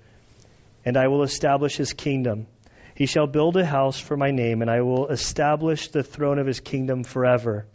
and 0.85 0.95
I 0.95 1.09
will 1.09 1.23
establish 1.23 1.75
his 1.75 1.91
kingdom. 1.91 2.47
He 2.95 3.07
shall 3.07 3.27
build 3.27 3.57
a 3.57 3.65
house 3.65 3.99
for 3.99 4.15
my 4.15 4.31
name, 4.31 4.61
and 4.61 4.71
I 4.71 4.81
will 4.81 5.09
establish 5.09 5.89
the 5.89 6.01
throne 6.01 6.39
of 6.39 6.47
his 6.47 6.61
kingdom 6.61 7.03
forever. 7.03 7.65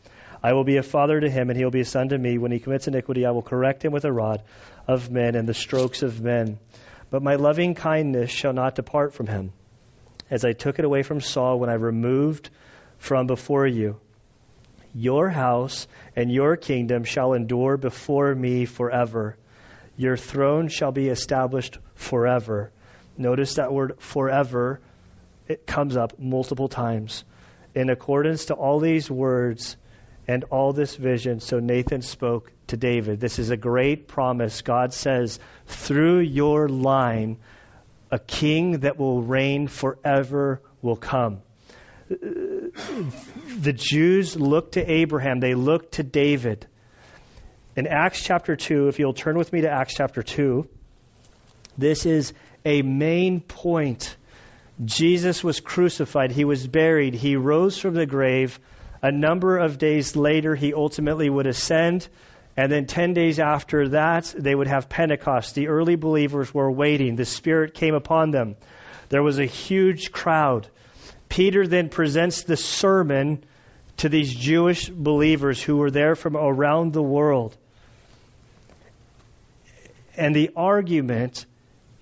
I 0.42 0.54
will 0.54 0.64
be 0.64 0.78
a 0.78 0.82
father 0.82 1.20
to 1.20 1.28
him, 1.28 1.50
and 1.50 1.58
he 1.58 1.64
will 1.64 1.70
be 1.70 1.82
a 1.82 1.84
son 1.84 2.08
to 2.08 2.16
me. 2.16 2.38
When 2.38 2.52
he 2.52 2.58
commits 2.58 2.88
iniquity, 2.88 3.26
I 3.26 3.32
will 3.32 3.42
correct 3.42 3.84
him 3.84 3.92
with 3.92 4.06
a 4.06 4.12
rod 4.12 4.42
of 4.88 5.10
men 5.10 5.34
and 5.34 5.46
the 5.46 5.52
strokes 5.52 6.02
of 6.02 6.22
men. 6.22 6.58
But 7.10 7.22
my 7.22 7.34
loving 7.34 7.74
kindness 7.74 8.30
shall 8.30 8.54
not 8.54 8.76
depart 8.76 9.12
from 9.12 9.26
him, 9.26 9.52
as 10.30 10.46
I 10.46 10.52
took 10.52 10.78
it 10.78 10.86
away 10.86 11.02
from 11.02 11.20
Saul 11.20 11.58
when 11.58 11.68
I 11.68 11.74
removed 11.74 12.48
from 12.96 13.26
before 13.26 13.66
you. 13.66 14.00
Your 14.94 15.28
house 15.28 15.86
and 16.16 16.32
your 16.32 16.56
kingdom 16.56 17.04
shall 17.04 17.34
endure 17.34 17.76
before 17.76 18.34
me 18.34 18.64
forever. 18.64 19.36
Your 20.00 20.16
throne 20.16 20.68
shall 20.68 20.92
be 20.92 21.08
established 21.08 21.76
forever. 21.94 22.72
Notice 23.18 23.56
that 23.56 23.70
word 23.70 23.96
forever, 23.98 24.80
it 25.46 25.66
comes 25.66 25.94
up 25.94 26.18
multiple 26.18 26.68
times. 26.68 27.22
In 27.74 27.90
accordance 27.90 28.46
to 28.46 28.54
all 28.54 28.80
these 28.80 29.10
words 29.10 29.76
and 30.26 30.44
all 30.44 30.72
this 30.72 30.96
vision, 30.96 31.40
so 31.40 31.58
Nathan 31.58 32.00
spoke 32.00 32.50
to 32.68 32.78
David. 32.78 33.20
This 33.20 33.38
is 33.38 33.50
a 33.50 33.58
great 33.58 34.08
promise. 34.08 34.62
God 34.62 34.94
says, 34.94 35.38
through 35.66 36.20
your 36.20 36.66
line, 36.66 37.36
a 38.10 38.18
king 38.18 38.80
that 38.80 38.98
will 38.98 39.20
reign 39.20 39.68
forever 39.68 40.62
will 40.80 40.96
come. 40.96 41.42
The 42.08 43.74
Jews 43.74 44.34
looked 44.34 44.72
to 44.72 44.90
Abraham, 44.90 45.40
they 45.40 45.52
looked 45.52 45.92
to 45.96 46.02
David. 46.02 46.66
In 47.76 47.86
Acts 47.86 48.22
chapter 48.22 48.56
2, 48.56 48.88
if 48.88 48.98
you'll 48.98 49.12
turn 49.12 49.38
with 49.38 49.52
me 49.52 49.60
to 49.60 49.70
Acts 49.70 49.94
chapter 49.94 50.22
2, 50.22 50.68
this 51.78 52.04
is 52.04 52.32
a 52.64 52.82
main 52.82 53.40
point. 53.40 54.16
Jesus 54.84 55.44
was 55.44 55.60
crucified, 55.60 56.32
he 56.32 56.44
was 56.44 56.66
buried, 56.66 57.14
he 57.14 57.36
rose 57.36 57.78
from 57.78 57.94
the 57.94 58.06
grave. 58.06 58.58
A 59.02 59.12
number 59.12 59.56
of 59.56 59.78
days 59.78 60.16
later, 60.16 60.54
he 60.54 60.74
ultimately 60.74 61.30
would 61.30 61.46
ascend. 61.46 62.08
And 62.56 62.72
then 62.72 62.86
10 62.86 63.14
days 63.14 63.38
after 63.38 63.90
that, 63.90 64.34
they 64.36 64.54
would 64.54 64.66
have 64.66 64.88
Pentecost. 64.88 65.54
The 65.54 65.68
early 65.68 65.94
believers 65.94 66.52
were 66.52 66.70
waiting. 66.70 67.14
The 67.14 67.24
Spirit 67.24 67.74
came 67.74 67.94
upon 67.94 68.32
them. 68.32 68.56
There 69.10 69.22
was 69.22 69.38
a 69.38 69.46
huge 69.46 70.10
crowd. 70.10 70.66
Peter 71.28 71.66
then 71.66 71.88
presents 71.88 72.42
the 72.42 72.56
sermon 72.56 73.44
to 73.98 74.08
these 74.08 74.34
Jewish 74.34 74.88
believers 74.88 75.62
who 75.62 75.76
were 75.76 75.90
there 75.90 76.16
from 76.16 76.36
around 76.36 76.92
the 76.92 77.02
world. 77.02 77.56
And 80.20 80.36
the 80.36 80.50
argument 80.54 81.46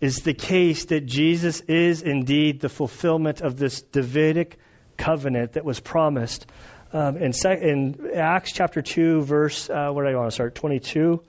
is 0.01 0.23
the 0.23 0.35
case 0.35 0.87
that 0.87 1.07
Jesus 1.07 1.61
is 1.61 2.03
indeed 2.03 2.59
the 2.59 2.69
fulfillment 2.69 3.43
of 3.43 3.57
this 3.57 3.81
Davidic 3.81 4.59
covenant 4.97 5.53
that 5.53 5.65
was 5.65 5.79
promised. 5.79 6.47
Um, 6.93 7.17
in, 7.19 7.33
sec- 7.33 7.63
in, 7.63 8.11
Acts 8.17 8.51
chapter 8.51 8.83
2, 8.83 9.23
verse, 9.23 9.71
uh, 9.71 9.93
where 9.93 10.05
do 10.05 10.11
I 10.11 10.19
want 10.19 10.33
to 10.33 10.35
start? 10.35 10.57
22. 10.57 11.23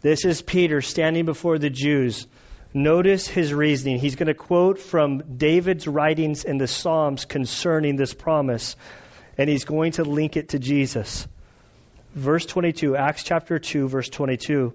This 0.00 0.24
is 0.24 0.42
Peter 0.42 0.80
standing 0.80 1.24
before 1.24 1.60
the 1.60 1.70
Jews. 1.70 2.26
Notice 2.74 3.28
his 3.28 3.54
reasoning. 3.54 4.00
He's 4.00 4.16
going 4.16 4.26
to 4.26 4.34
quote 4.34 4.80
from 4.80 5.36
David's 5.36 5.86
writings 5.86 6.42
in 6.42 6.58
the 6.58 6.66
Psalms 6.66 7.26
concerning 7.26 7.94
this 7.94 8.12
promise, 8.12 8.74
and 9.36 9.48
he's 9.48 9.64
going 9.64 9.92
to 9.92 10.02
link 10.02 10.36
it 10.36 10.48
to 10.48 10.58
Jesus. 10.58 11.28
Verse 12.16 12.44
22, 12.44 12.96
Acts 12.96 13.22
chapter 13.22 13.60
2, 13.60 13.86
verse 13.86 14.08
22. 14.08 14.74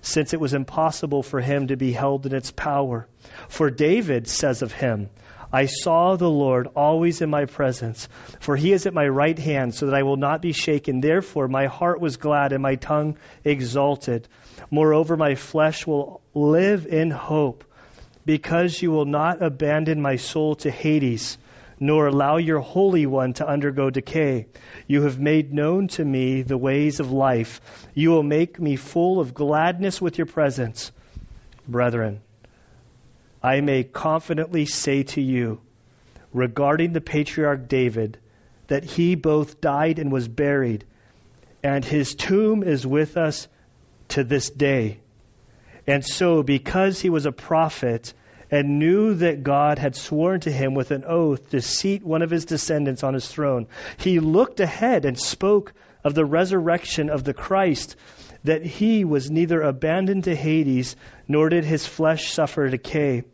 since 0.00 0.32
it 0.32 0.40
was 0.40 0.54
impossible 0.54 1.22
for 1.22 1.40
him 1.40 1.68
to 1.68 1.76
be 1.76 1.92
held 1.92 2.26
in 2.26 2.34
its 2.34 2.50
power. 2.50 3.06
For 3.48 3.70
David 3.70 4.28
says 4.28 4.62
of 4.62 4.72
him, 4.72 5.10
I 5.52 5.66
saw 5.66 6.16
the 6.16 6.28
Lord 6.28 6.68
always 6.76 7.22
in 7.22 7.30
my 7.30 7.46
presence, 7.46 8.08
for 8.40 8.54
he 8.54 8.72
is 8.72 8.86
at 8.86 8.92
my 8.92 9.08
right 9.08 9.38
hand, 9.38 9.74
so 9.74 9.86
that 9.86 9.94
I 9.94 10.02
will 10.02 10.18
not 10.18 10.42
be 10.42 10.52
shaken. 10.52 11.00
Therefore, 11.00 11.48
my 11.48 11.66
heart 11.66 12.00
was 12.00 12.18
glad 12.18 12.52
and 12.52 12.62
my 12.62 12.74
tongue 12.74 13.16
exalted. 13.44 14.28
Moreover, 14.70 15.16
my 15.16 15.36
flesh 15.36 15.86
will 15.86 16.20
live 16.34 16.86
in 16.86 17.10
hope, 17.10 17.64
because 18.26 18.80
you 18.82 18.90
will 18.90 19.06
not 19.06 19.42
abandon 19.42 20.02
my 20.02 20.16
soul 20.16 20.56
to 20.56 20.70
Hades 20.70 21.38
nor 21.80 22.06
allow 22.06 22.36
your 22.36 22.60
Holy 22.60 23.06
One 23.06 23.32
to 23.34 23.46
undergo 23.46 23.90
decay. 23.90 24.46
You 24.88 25.02
have 25.02 25.20
made 25.20 25.52
known 25.52 25.88
to 25.88 26.04
me 26.04 26.40
the 26.40 26.56
ways 26.56 26.98
of 26.98 27.12
life. 27.12 27.60
You 27.94 28.08
will 28.10 28.22
make 28.22 28.58
me 28.58 28.76
full 28.76 29.20
of 29.20 29.34
gladness 29.34 30.00
with 30.00 30.16
your 30.16 30.26
presence. 30.26 30.90
Brethren, 31.68 32.22
I 33.42 33.60
may 33.60 33.84
confidently 33.84 34.64
say 34.64 35.02
to 35.02 35.20
you, 35.20 35.60
regarding 36.32 36.94
the 36.94 37.02
patriarch 37.02 37.68
David, 37.68 38.18
that 38.68 38.82
he 38.82 39.14
both 39.14 39.60
died 39.60 39.98
and 39.98 40.10
was 40.10 40.26
buried, 40.26 40.84
and 41.62 41.84
his 41.84 42.14
tomb 42.14 42.62
is 42.62 42.86
with 42.86 43.18
us 43.18 43.46
to 44.08 44.24
this 44.24 44.48
day. 44.48 45.00
And 45.86 46.04
so, 46.04 46.42
because 46.42 46.98
he 46.98 47.10
was 47.10 47.26
a 47.26 47.32
prophet, 47.32 48.14
and 48.50 48.78
knew 48.78 49.14
that 49.14 49.42
God 49.42 49.78
had 49.78 49.94
sworn 49.94 50.40
to 50.40 50.50
him 50.50 50.74
with 50.74 50.90
an 50.90 51.04
oath 51.04 51.50
to 51.50 51.60
seat 51.60 52.04
one 52.04 52.22
of 52.22 52.30
his 52.30 52.44
descendants 52.44 53.02
on 53.02 53.14
his 53.14 53.28
throne. 53.28 53.66
He 53.98 54.20
looked 54.20 54.60
ahead 54.60 55.04
and 55.04 55.18
spoke 55.18 55.74
of 56.04 56.14
the 56.14 56.24
resurrection 56.24 57.10
of 57.10 57.24
the 57.24 57.34
Christ, 57.34 57.96
that 58.44 58.64
he 58.64 59.04
was 59.04 59.30
neither 59.30 59.60
abandoned 59.60 60.24
to 60.24 60.34
Hades, 60.34 60.96
nor 61.26 61.48
did 61.48 61.64
his 61.64 61.86
flesh 61.86 62.32
suffer 62.32 62.68
decay. 62.68 63.24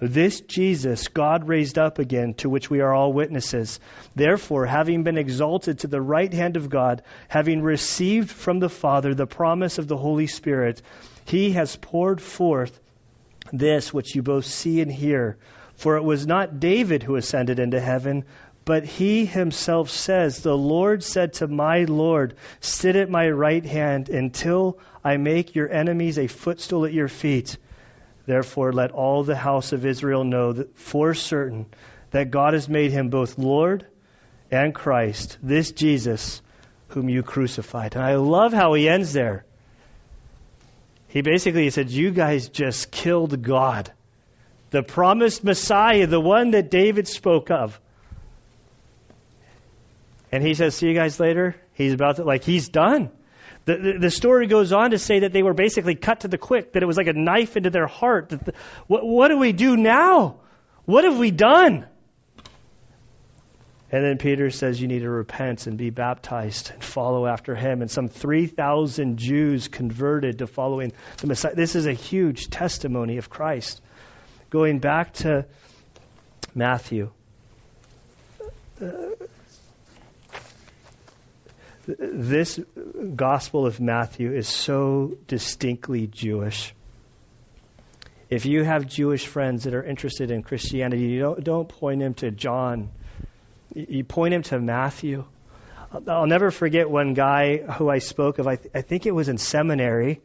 This 0.00 0.40
Jesus 0.40 1.06
God 1.06 1.46
raised 1.46 1.78
up 1.78 2.00
again, 2.00 2.34
to 2.38 2.48
which 2.48 2.68
we 2.68 2.80
are 2.80 2.92
all 2.92 3.12
witnesses. 3.12 3.78
Therefore, 4.16 4.66
having 4.66 5.04
been 5.04 5.16
exalted 5.16 5.78
to 5.80 5.86
the 5.86 6.00
right 6.00 6.32
hand 6.32 6.56
of 6.56 6.68
God, 6.68 7.02
having 7.28 7.62
received 7.62 8.28
from 8.28 8.58
the 8.58 8.68
Father 8.68 9.14
the 9.14 9.28
promise 9.28 9.78
of 9.78 9.86
the 9.86 9.96
Holy 9.96 10.26
Spirit, 10.26 10.82
he 11.24 11.52
has 11.52 11.76
poured 11.76 12.20
forth 12.20 12.80
this 13.52 13.92
which 13.92 14.14
you 14.14 14.22
both 14.22 14.46
see 14.46 14.80
and 14.80 14.90
hear. 14.90 15.36
For 15.76 15.96
it 15.96 16.04
was 16.04 16.26
not 16.26 16.60
David 16.60 17.02
who 17.02 17.16
ascended 17.16 17.58
into 17.58 17.80
heaven, 17.80 18.24
but 18.64 18.84
he 18.84 19.24
himself 19.24 19.90
says, 19.90 20.40
The 20.40 20.56
Lord 20.56 21.02
said 21.02 21.34
to 21.34 21.48
my 21.48 21.84
Lord, 21.84 22.34
Sit 22.60 22.96
at 22.96 23.10
my 23.10 23.28
right 23.28 23.64
hand 23.64 24.08
until 24.08 24.78
I 25.04 25.16
make 25.16 25.54
your 25.54 25.70
enemies 25.70 26.18
a 26.18 26.28
footstool 26.28 26.84
at 26.84 26.92
your 26.92 27.08
feet. 27.08 27.56
Therefore, 28.26 28.72
let 28.72 28.92
all 28.92 29.24
the 29.24 29.36
house 29.36 29.72
of 29.72 29.84
Israel 29.84 30.22
know 30.22 30.52
that 30.52 30.78
for 30.78 31.12
certain 31.12 31.66
that 32.12 32.30
God 32.30 32.54
has 32.54 32.68
made 32.68 32.92
him 32.92 33.08
both 33.08 33.38
Lord 33.38 33.86
and 34.50 34.74
Christ, 34.74 35.38
this 35.42 35.72
Jesus 35.72 36.40
whom 36.88 37.08
you 37.08 37.22
crucified. 37.22 37.96
And 37.96 38.04
I 38.04 38.16
love 38.16 38.52
how 38.52 38.74
he 38.74 38.88
ends 38.88 39.12
there. 39.12 39.44
He 41.12 41.20
basically 41.20 41.68
said, 41.68 41.90
You 41.90 42.10
guys 42.10 42.48
just 42.48 42.90
killed 42.90 43.42
God. 43.42 43.92
The 44.70 44.82
promised 44.82 45.44
Messiah, 45.44 46.06
the 46.06 46.18
one 46.18 46.52
that 46.52 46.70
David 46.70 47.06
spoke 47.06 47.50
of. 47.50 47.78
And 50.32 50.42
he 50.42 50.54
says, 50.54 50.74
See 50.74 50.88
you 50.88 50.94
guys 50.94 51.20
later. 51.20 51.54
He's 51.74 51.92
about 51.92 52.16
to, 52.16 52.24
like, 52.24 52.44
he's 52.44 52.70
done. 52.70 53.10
The, 53.66 53.76
the, 53.76 53.98
the, 54.00 54.10
story 54.10 54.46
goes 54.46 54.72
on 54.72 54.92
to 54.92 54.98
say 54.98 55.20
that 55.20 55.34
they 55.34 55.42
were 55.42 55.52
basically 55.52 55.96
cut 55.96 56.20
to 56.20 56.28
the 56.28 56.38
quick, 56.38 56.72
that 56.72 56.82
it 56.82 56.86
was 56.86 56.96
like 56.96 57.08
a 57.08 57.12
knife 57.12 57.58
into 57.58 57.68
their 57.68 57.86
heart. 57.86 58.32
What, 58.86 59.06
what 59.06 59.28
do 59.28 59.36
we 59.36 59.52
do 59.52 59.76
now? 59.76 60.36
What 60.86 61.04
have 61.04 61.18
we 61.18 61.30
done? 61.30 61.86
And 63.92 64.02
then 64.02 64.16
Peter 64.16 64.48
says 64.48 64.80
you 64.80 64.88
need 64.88 65.00
to 65.00 65.10
repent 65.10 65.66
and 65.66 65.76
be 65.76 65.90
baptized 65.90 66.70
and 66.72 66.82
follow 66.82 67.26
after 67.26 67.54
him. 67.54 67.82
And 67.82 67.90
some 67.90 68.08
3,000 68.08 69.18
Jews 69.18 69.68
converted 69.68 70.38
to 70.38 70.46
following 70.46 70.92
the 71.18 71.26
Messiah. 71.26 71.54
This 71.54 71.76
is 71.76 71.84
a 71.84 71.92
huge 71.92 72.48
testimony 72.48 73.18
of 73.18 73.28
Christ. 73.28 73.82
Going 74.48 74.78
back 74.78 75.12
to 75.14 75.44
Matthew. 76.54 77.10
Uh, 78.80 79.10
this 81.86 82.58
Gospel 83.14 83.66
of 83.66 83.78
Matthew 83.78 84.32
is 84.32 84.48
so 84.48 85.18
distinctly 85.26 86.06
Jewish. 86.06 86.74
If 88.30 88.46
you 88.46 88.64
have 88.64 88.86
Jewish 88.86 89.26
friends 89.26 89.64
that 89.64 89.74
are 89.74 89.82
interested 89.82 90.30
in 90.30 90.42
Christianity, 90.42 91.02
you 91.02 91.20
don't, 91.20 91.44
don't 91.44 91.68
point 91.68 92.00
them 92.00 92.14
to 92.14 92.30
John 92.30 92.88
you 93.74 94.04
point 94.04 94.34
him 94.34 94.42
to 94.42 94.60
Matthew. 94.60 95.24
I'll 96.06 96.26
never 96.26 96.50
forget 96.50 96.88
one 96.88 97.14
guy 97.14 97.58
who 97.58 97.90
I 97.90 97.98
spoke 97.98 98.38
of. 98.38 98.46
I, 98.46 98.56
th- 98.56 98.70
I 98.74 98.82
think 98.82 99.06
it 99.06 99.14
was 99.14 99.28
in 99.28 99.38
seminary. 99.38 100.20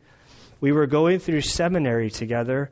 We 0.61 0.71
were 0.71 0.87
going 0.87 1.19
through 1.19 1.41
seminary 1.41 2.09
together, 2.09 2.71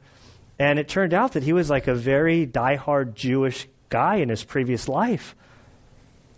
and 0.58 0.80
it 0.80 0.88
turned 0.88 1.14
out 1.14 1.34
that 1.34 1.44
he 1.44 1.54
was 1.54 1.70
like 1.70 1.88
a 1.88 1.96
very 1.96 2.48
diehard 2.48 3.14
Jewish 3.14 3.68
guy 3.90 4.18
in 4.18 4.30
his 4.30 4.44
previous 4.44 4.88
life. 4.88 5.36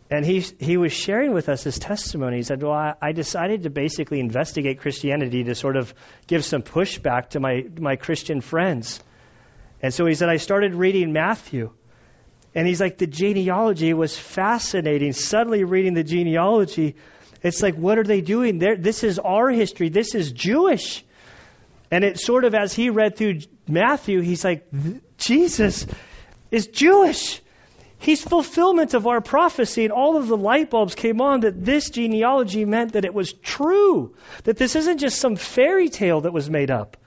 And 0.09 0.25
he 0.25 0.39
he 0.39 0.77
was 0.77 0.93
sharing 0.93 1.33
with 1.33 1.49
us 1.49 1.63
his 1.63 1.79
testimony. 1.79 2.37
He 2.37 2.43
said, 2.43 2.63
"Well, 2.63 2.71
I, 2.71 2.95
I 3.01 3.11
decided 3.11 3.63
to 3.63 3.69
basically 3.69 4.19
investigate 4.19 4.79
Christianity 4.79 5.43
to 5.43 5.53
sort 5.53 5.75
of 5.75 5.93
give 6.27 6.45
some 6.45 6.63
pushback 6.63 7.31
to 7.31 7.39
my 7.39 7.65
my 7.77 7.97
Christian 7.97 8.41
friends." 8.41 9.01
And 9.81 9.93
so 9.93 10.05
he 10.05 10.15
said, 10.15 10.29
"I 10.29 10.37
started 10.37 10.73
reading 10.73 11.11
Matthew." 11.11 11.71
And 12.57 12.65
he's 12.65 12.81
like, 12.81 12.97
the 12.97 13.05
genealogy 13.05 13.93
was 13.93 14.17
fascinating. 14.17 15.13
Suddenly 15.13 15.63
reading 15.63 15.93
the 15.93 16.03
genealogy, 16.03 16.95
it's 17.43 17.61
like, 17.61 17.75
what 17.75 17.99
are 17.99 18.03
they 18.03 18.19
doing? 18.19 18.57
They're, 18.57 18.75
this 18.75 19.03
is 19.03 19.19
our 19.19 19.51
history. 19.51 19.89
This 19.89 20.15
is 20.15 20.31
Jewish. 20.31 21.05
And 21.91 22.03
it 22.03 22.19
sort 22.19 22.45
of, 22.45 22.55
as 22.55 22.73
he 22.73 22.89
read 22.89 23.15
through 23.15 23.41
Matthew, 23.67 24.21
he's 24.21 24.43
like, 24.43 24.67
Jesus 25.19 25.85
is 26.49 26.65
Jewish. 26.65 27.43
He's 27.99 28.23
fulfillment 28.23 28.95
of 28.95 29.05
our 29.05 29.21
prophecy, 29.21 29.83
and 29.83 29.93
all 29.93 30.17
of 30.17 30.27
the 30.27 30.35
light 30.35 30.71
bulbs 30.71 30.95
came 30.95 31.21
on 31.21 31.41
that 31.41 31.63
this 31.63 31.91
genealogy 31.91 32.65
meant 32.65 32.93
that 32.93 33.05
it 33.05 33.13
was 33.13 33.33
true, 33.33 34.15
that 34.45 34.57
this 34.57 34.75
isn't 34.75 34.97
just 34.97 35.19
some 35.19 35.35
fairy 35.35 35.89
tale 35.89 36.21
that 36.21 36.33
was 36.33 36.49
made 36.49 36.71
up. 36.71 36.97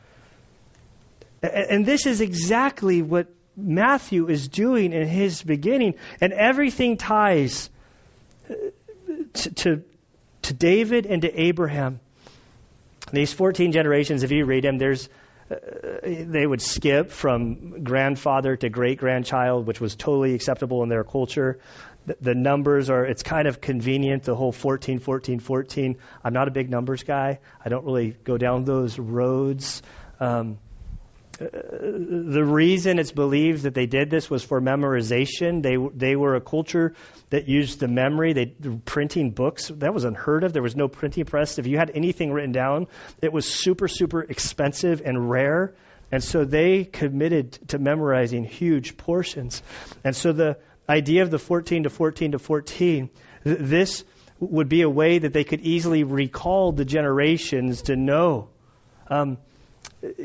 And 1.43 1.85
this 1.85 2.07
is 2.07 2.21
exactly 2.21 3.03
what 3.03 3.27
Matthew 3.61 4.29
is 4.29 4.49
doing 4.49 4.93
in 4.93 5.07
his 5.07 5.43
beginning, 5.43 5.95
and 6.21 6.33
everything 6.33 6.97
ties 6.97 7.71
to, 9.35 9.51
to, 9.55 9.85
to 10.43 10.55
David 10.55 11.07
and 11.07 11.23
to 11.23 11.41
Abraham. 11.41 12.01
These 13.13 13.33
14 13.33 13.73
generations, 13.73 14.23
if 14.23 14.31
you 14.31 14.45
read 14.45 14.65
them, 14.65 14.79
there's 14.79 15.09
uh, 15.51 15.57
they 16.05 16.47
would 16.47 16.63
skip 16.63 17.11
from 17.11 17.83
grandfather 17.83 18.57
to 18.57 18.69
great 18.69 18.99
grandchild, 18.99 19.67
which 19.67 19.81
was 19.81 19.97
totally 19.97 20.35
acceptable 20.35 20.85
in 20.85 20.89
their 20.89 21.03
culture. 21.03 21.59
The, 22.07 22.17
the, 22.21 22.35
numbers 22.37 22.89
are, 22.89 23.05
it's 23.05 23.25
kind 23.25 23.49
of 23.49 23.61
convenient, 23.61 24.23
the 24.23 24.37
whole 24.37 24.53
14, 24.53 25.01
14, 25.01 25.41
14. 25.41 25.99
I'm 26.23 26.33
not 26.33 26.47
a 26.47 26.53
big 26.53 26.71
numbers 26.71 27.03
guy. 27.03 27.41
I 27.65 27.69
don't 27.69 27.85
really 27.85 28.17
go 28.23 28.39
down 28.39 28.65
those 28.65 28.97
roads. 28.97 29.83
Um, 30.21 30.59
the 31.41 32.45
reason 32.45 32.99
it's 32.99 33.13
believed 33.13 33.63
that 33.63 33.73
they 33.73 33.87
did 33.87 34.11
this 34.11 34.29
was 34.29 34.45
for 34.45 34.61
memorization. 34.61 35.63
They 35.63 35.77
they 35.95 36.15
were 36.15 36.35
a 36.35 36.41
culture 36.41 36.95
that 37.31 37.49
used 37.49 37.81
the 37.81 37.89
memory. 37.89 38.35
They 38.35 38.47
printing 38.85 39.31
books 39.31 39.69
that 39.77 39.95
was 39.95 40.05
unheard 40.05 40.45
of. 40.45 40.53
There 40.53 40.63
was 40.63 40.77
no 40.77 40.87
printing 40.87 41.25
press. 41.25 41.59
If 41.59 41.67
you 41.67 41.79
had 41.79 41.93
anything 41.95 42.31
written 42.31 42.53
down, 42.53 42.89
it 43.23 43.33
was 43.33 43.47
super 43.47 43.89
super 43.89 44.21
expensive 44.21 45.01
and 45.03 45.31
rare. 45.31 45.75
And 46.13 46.23
so 46.23 46.45
they 46.45 46.85
committed 46.85 47.53
to 47.69 47.79
memorizing 47.79 48.45
huge 48.45 48.99
portions. 48.99 49.63
And 50.05 50.15
so 50.15 50.33
the 50.33 50.59
idea 50.89 51.23
of 51.23 51.31
the 51.31 51.39
14 51.39 51.85
to 51.85 51.91
14 51.91 52.33
to 52.33 52.39
14, 52.39 53.09
this 53.45 54.05
would 54.41 54.69
be 54.69 54.83
a 54.83 54.91
way 54.91 55.21
that 55.21 55.33
they 55.33 55.45
could 55.45 55.61
easily 55.61 56.05
recall 56.05 56.73
the 56.73 56.85
generations 56.85 57.83
to 57.83 57.97
know. 57.97 58.49
Um, 59.09 59.39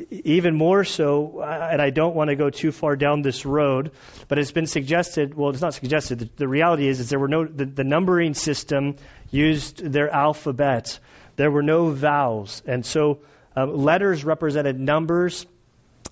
even 0.10 0.56
more 0.56 0.86
so, 0.86 1.42
and 1.42 1.82
I 1.82 1.90
don't 1.90 2.16
want 2.16 2.30
to 2.30 2.36
go 2.36 2.50
too 2.50 2.72
far 2.72 2.96
down 2.96 3.22
this 3.22 3.46
road, 3.46 3.92
but 4.28 4.40
it's 4.40 4.52
been 4.52 4.68
suggested. 4.68 5.34
Well, 5.34 5.50
it's 5.50 5.62
not 5.62 5.74
suggested. 5.74 6.20
The, 6.20 6.30
the 6.38 6.48
reality 6.48 6.88
is, 6.88 7.02
is 7.02 7.10
there 7.10 7.20
were 7.20 7.28
no 7.28 7.46
the, 7.46 7.66
the, 7.66 7.84
numbering 7.84 8.36
system 8.36 8.96
used 9.32 9.78
their 9.78 10.10
alphabet. 10.10 10.98
There 11.36 11.52
were 11.52 11.64
no 11.64 11.90
vowels, 11.90 12.64
and 12.66 12.86
so 12.86 13.20
um, 13.56 13.76
letters 13.76 14.24
represented 14.24 14.80
numbers. 14.80 15.46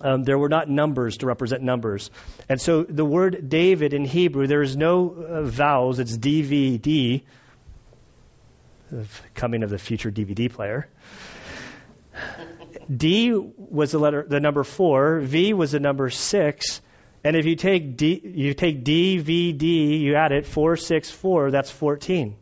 Um, 0.00 0.24
there 0.24 0.38
were 0.38 0.48
not 0.48 0.68
numbers 0.68 1.18
to 1.18 1.26
represent 1.26 1.62
numbers, 1.62 2.10
and 2.48 2.60
so 2.60 2.82
the 2.82 3.04
word 3.04 3.48
David 3.48 3.94
in 3.94 4.04
Hebrew 4.04 4.46
there 4.46 4.62
is 4.62 4.76
no 4.76 5.08
uh, 5.08 5.42
vowels. 5.44 6.00
It's 6.00 6.18
DVD, 6.18 7.22
coming 9.34 9.62
of 9.62 9.70
the 9.70 9.78
future 9.78 10.10
DVD 10.10 10.52
player. 10.52 10.88
D 12.94 13.32
was 13.34 13.92
the 13.92 13.98
letter, 13.98 14.24
the 14.28 14.40
number 14.40 14.64
four. 14.64 15.20
V 15.20 15.52
was 15.52 15.72
the 15.72 15.80
number 15.80 16.10
six. 16.10 16.80
And 17.22 17.36
if 17.36 17.46
you 17.46 17.56
take 17.56 17.96
D, 17.96 18.20
you 18.22 18.52
take 18.52 18.84
D, 18.84 19.18
V, 19.18 19.52
D, 19.52 19.96
you 19.96 20.14
add 20.14 20.32
it, 20.32 20.46
four, 20.46 20.76
six, 20.76 21.10
four, 21.10 21.50
that's 21.50 21.70
14. 21.70 22.36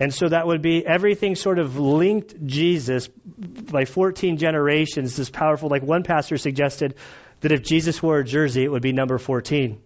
And 0.00 0.14
so 0.14 0.28
that 0.28 0.46
would 0.46 0.62
be 0.62 0.86
everything 0.86 1.34
sort 1.34 1.58
of 1.58 1.78
linked 1.78 2.46
Jesus 2.46 3.08
by 3.08 3.84
14 3.84 4.38
generations, 4.38 5.16
this 5.16 5.28
powerful, 5.28 5.68
like 5.68 5.82
one 5.82 6.04
pastor 6.04 6.36
suggested 6.36 6.94
that 7.40 7.52
if 7.52 7.62
Jesus 7.62 8.02
wore 8.02 8.18
a 8.18 8.24
jersey, 8.24 8.64
it 8.64 8.70
would 8.70 8.82
be 8.82 8.92
number 8.92 9.18
14. 9.18 9.80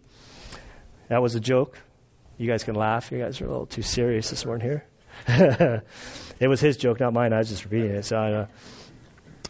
That 1.09 1.23
was 1.23 1.35
a 1.35 1.41
joke. 1.41 1.79
You 2.39 2.47
guys 2.47 2.63
can 2.63 2.75
laugh. 2.75 3.11
You 3.11 3.19
guys 3.19 3.41
are 3.41 3.47
a 3.47 3.51
little 3.51 3.67
too 3.67 3.83
serious 3.83 4.31
this 4.31 4.45
morning 4.45 4.69
here. 4.69 4.85
it 6.41 6.49
was 6.49 6.61
his 6.61 6.77
joke, 6.77 7.01
not 7.01 7.13
mine. 7.13 7.33
I 7.33 7.39
was 7.39 7.49
just 7.49 7.65
repeating 7.65 7.91
it. 7.91 8.05
So 8.05 8.17
I. 8.17 8.47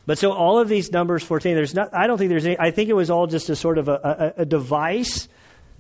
But 0.05 0.19
so 0.19 0.33
all 0.33 0.59
of 0.59 0.69
these 0.69 0.91
numbers 0.91 1.23
14, 1.23 1.55
there's 1.55 1.75
not, 1.75 1.95
I 1.95 2.07
don't 2.07 2.19
think 2.19 2.31
there's 2.31 2.47
any, 2.47 2.59
I 2.59 2.71
think 2.71 2.91
it 2.91 2.95
was 2.95 3.11
all 3.11 3.27
just 3.27 3.49
a 3.51 3.57
sort 3.57 3.79
of 3.79 3.89
a, 3.89 4.33
a, 4.37 4.43
a 4.43 4.45
device 4.45 5.29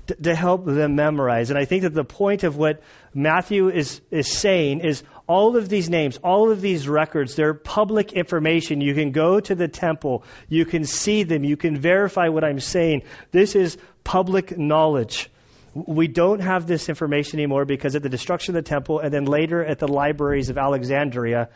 to, 0.06 0.14
to 0.14 0.34
help 0.34 0.64
them 0.64 0.94
memorize. 0.94 1.50
And 1.50 1.58
I 1.58 1.64
think 1.64 1.82
that 1.82 1.94
the 1.94 2.04
point 2.04 2.44
of 2.44 2.56
what 2.56 2.82
Matthew 3.14 3.68
is, 3.68 4.00
is 4.10 4.30
saying 4.30 4.80
is 4.80 5.02
all 5.26 5.56
of 5.56 5.68
these 5.68 5.90
names, 5.90 6.18
all 6.18 6.50
of 6.50 6.60
these 6.60 6.88
records, 6.88 7.34
they're 7.34 7.54
public 7.54 8.12
information. 8.12 8.80
You 8.80 8.94
can 8.94 9.12
go 9.12 9.40
to 9.40 9.54
the 9.54 9.68
temple, 9.68 10.24
you 10.48 10.66
can 10.66 10.84
see 10.84 11.24
them, 11.24 11.44
you 11.44 11.56
can 11.56 11.76
verify 11.76 12.28
what 12.28 12.44
I'm 12.44 12.60
saying. 12.60 13.02
This 13.30 13.56
is 13.56 13.76
public 14.04 14.56
knowledge. 14.56 15.30
We 15.74 16.06
don't 16.06 16.40
have 16.40 16.66
this 16.66 16.90
information 16.90 17.38
anymore 17.38 17.64
because 17.64 17.96
at 17.96 18.02
the 18.02 18.10
destruction 18.10 18.54
of 18.54 18.62
the 18.62 18.68
temple 18.68 18.98
and 18.98 19.12
then 19.12 19.24
later 19.24 19.64
at 19.64 19.78
the 19.78 19.88
libraries 19.88 20.50
of 20.50 20.58
Alexandria, 20.58 21.48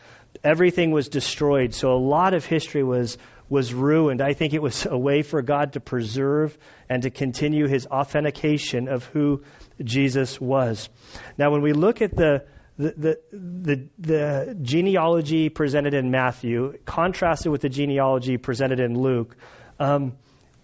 everything 0.43 0.91
was 0.91 1.09
destroyed. 1.09 1.73
So 1.73 1.91
a 1.91 1.99
lot 1.99 2.33
of 2.33 2.45
history 2.45 2.83
was 2.83 3.17
was 3.49 3.73
ruined. 3.73 4.21
I 4.21 4.33
think 4.33 4.53
it 4.53 4.61
was 4.61 4.85
a 4.85 4.97
way 4.97 5.21
for 5.21 5.41
God 5.41 5.73
to 5.73 5.79
preserve 5.79 6.57
and 6.89 7.03
to 7.03 7.09
continue 7.09 7.67
his 7.67 7.87
authentication 7.87 8.89
of 8.89 9.05
who 9.05 9.43
Jesus 9.81 10.39
was. 10.39 10.89
Now, 11.37 11.51
when 11.51 11.61
we 11.61 11.73
look 11.73 12.01
at 12.01 12.15
the 12.15 12.45
the, 12.77 12.91
the, 12.91 13.19
the, 13.31 13.87
the 13.97 14.57
genealogy 14.61 15.49
presented 15.49 15.95
in 15.95 16.11
Matthew, 16.11 16.77
contrasted 16.85 17.51
with 17.51 17.61
the 17.61 17.69
genealogy 17.69 18.37
presented 18.37 18.79
in 18.79 18.95
Luke, 18.99 19.35
um, 19.79 20.15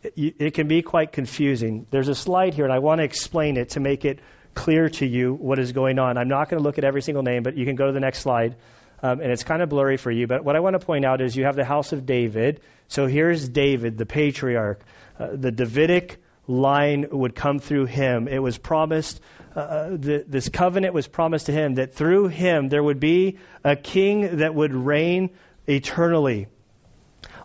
it, 0.03 0.35
it 0.37 0.53
can 0.53 0.67
be 0.67 0.83
quite 0.83 1.11
confusing. 1.11 1.87
There's 1.89 2.09
a 2.09 2.15
slide 2.15 2.53
here, 2.53 2.65
and 2.65 2.73
I 2.73 2.79
want 2.79 2.99
to 2.99 3.03
explain 3.03 3.57
it 3.57 3.69
to 3.69 3.79
make 3.79 4.05
it 4.05 4.19
clear 4.53 4.89
to 4.89 5.07
you 5.07 5.33
what 5.33 5.57
is 5.57 5.71
going 5.71 5.97
on. 5.97 6.19
I'm 6.19 6.27
not 6.27 6.49
going 6.49 6.61
to 6.61 6.63
look 6.63 6.77
at 6.77 6.83
every 6.83 7.01
single 7.01 7.23
name, 7.23 7.41
but 7.41 7.57
you 7.57 7.65
can 7.65 7.75
go 7.75 7.87
to 7.87 7.93
the 7.93 7.99
next 7.99 8.19
slide 8.19 8.57
um, 9.03 9.19
and 9.19 9.31
it's 9.31 9.43
kind 9.43 9.61
of 9.61 9.67
blurry 9.67 9.97
for 9.97 10.09
you. 10.09 10.27
But 10.27 10.45
what 10.45 10.55
I 10.55 10.61
want 10.61 10.79
to 10.79 10.85
point 10.85 11.03
out 11.03 11.21
is 11.21 11.35
you 11.35 11.43
have 11.43 11.57
the 11.57 11.65
house 11.65 11.91
of 11.91 12.05
David. 12.05 12.61
So 12.87 13.05
here's 13.05 13.47
David, 13.47 13.97
the 13.97 14.05
patriarch. 14.05 14.79
Uh, 15.19 15.27
the 15.33 15.51
Davidic 15.51 16.21
line 16.47 17.07
would 17.11 17.35
come 17.35 17.59
through 17.59 17.85
him. 17.85 18.29
It 18.29 18.39
was 18.39 18.57
promised, 18.57 19.19
uh, 19.55 19.59
uh, 19.59 19.89
the, 19.91 20.23
this 20.25 20.47
covenant 20.47 20.93
was 20.93 21.07
promised 21.07 21.47
to 21.47 21.51
him 21.51 21.75
that 21.75 21.95
through 21.95 22.29
him 22.29 22.69
there 22.69 22.81
would 22.81 23.01
be 23.01 23.39
a 23.63 23.75
king 23.75 24.37
that 24.37 24.55
would 24.55 24.73
reign 24.73 25.31
eternally. 25.67 26.47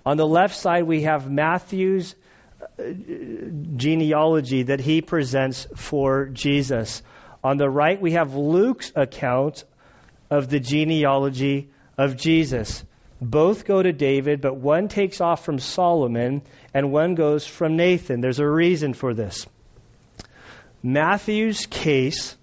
On 0.07 0.17
the 0.17 0.27
left 0.27 0.57
side, 0.57 0.85
we 0.85 1.03
have 1.03 1.29
Matthew's 1.29 2.15
uh, 2.63 2.83
genealogy 3.77 4.63
that 4.65 4.79
he 4.79 5.03
presents 5.03 5.67
for 5.75 6.27
Jesus. 6.27 7.03
On 7.43 7.57
the 7.57 7.69
right, 7.69 8.01
we 8.01 8.13
have 8.13 8.35
Luke's 8.35 8.93
account 8.95 9.65
of 10.31 10.49
the 10.49 10.61
genealogy 10.61 11.71
of 11.97 12.17
Jesus. 12.17 12.85
Both 13.21 13.65
go 13.65 13.83
to 13.83 13.93
David, 13.93 14.41
but 14.41 14.57
one 14.57 14.89
takes 14.89 15.21
off 15.21 15.45
from 15.45 15.59
Solomon 15.59 16.43
and 16.73 16.93
one 16.93 17.15
goes 17.15 17.47
from 17.47 17.77
Nathan. 17.77 18.21
There's 18.21 18.39
a 18.39 18.49
reason 18.49 18.95
for 18.95 19.15
this. 19.15 19.47
Matthew's 20.83 21.67
case 21.67 22.37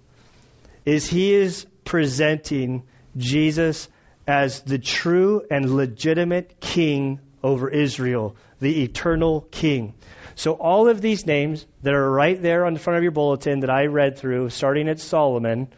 is 0.84 1.08
he 1.08 1.34
is 1.34 1.66
presenting 1.84 2.82
Jesus 3.16 3.88
as 4.26 4.60
the 4.62 4.78
true 4.78 5.42
and 5.50 5.74
legitimate 5.74 6.60
king 6.60 7.20
over 7.42 7.70
Israel, 7.70 8.36
the 8.60 8.82
eternal 8.82 9.40
king. 9.50 9.94
So 10.34 10.52
all 10.52 10.88
of 10.88 11.00
these 11.00 11.26
names 11.26 11.64
that 11.82 11.94
are 11.94 12.10
right 12.10 12.40
there 12.40 12.66
on 12.66 12.74
the 12.74 12.78
front 12.78 12.98
of 12.98 13.02
your 13.02 13.12
bulletin 13.12 13.60
that 13.60 13.70
I 13.70 13.86
read 13.86 14.18
through, 14.18 14.50
starting 14.50 14.88
at 14.88 15.00
Solomon, 15.00 15.68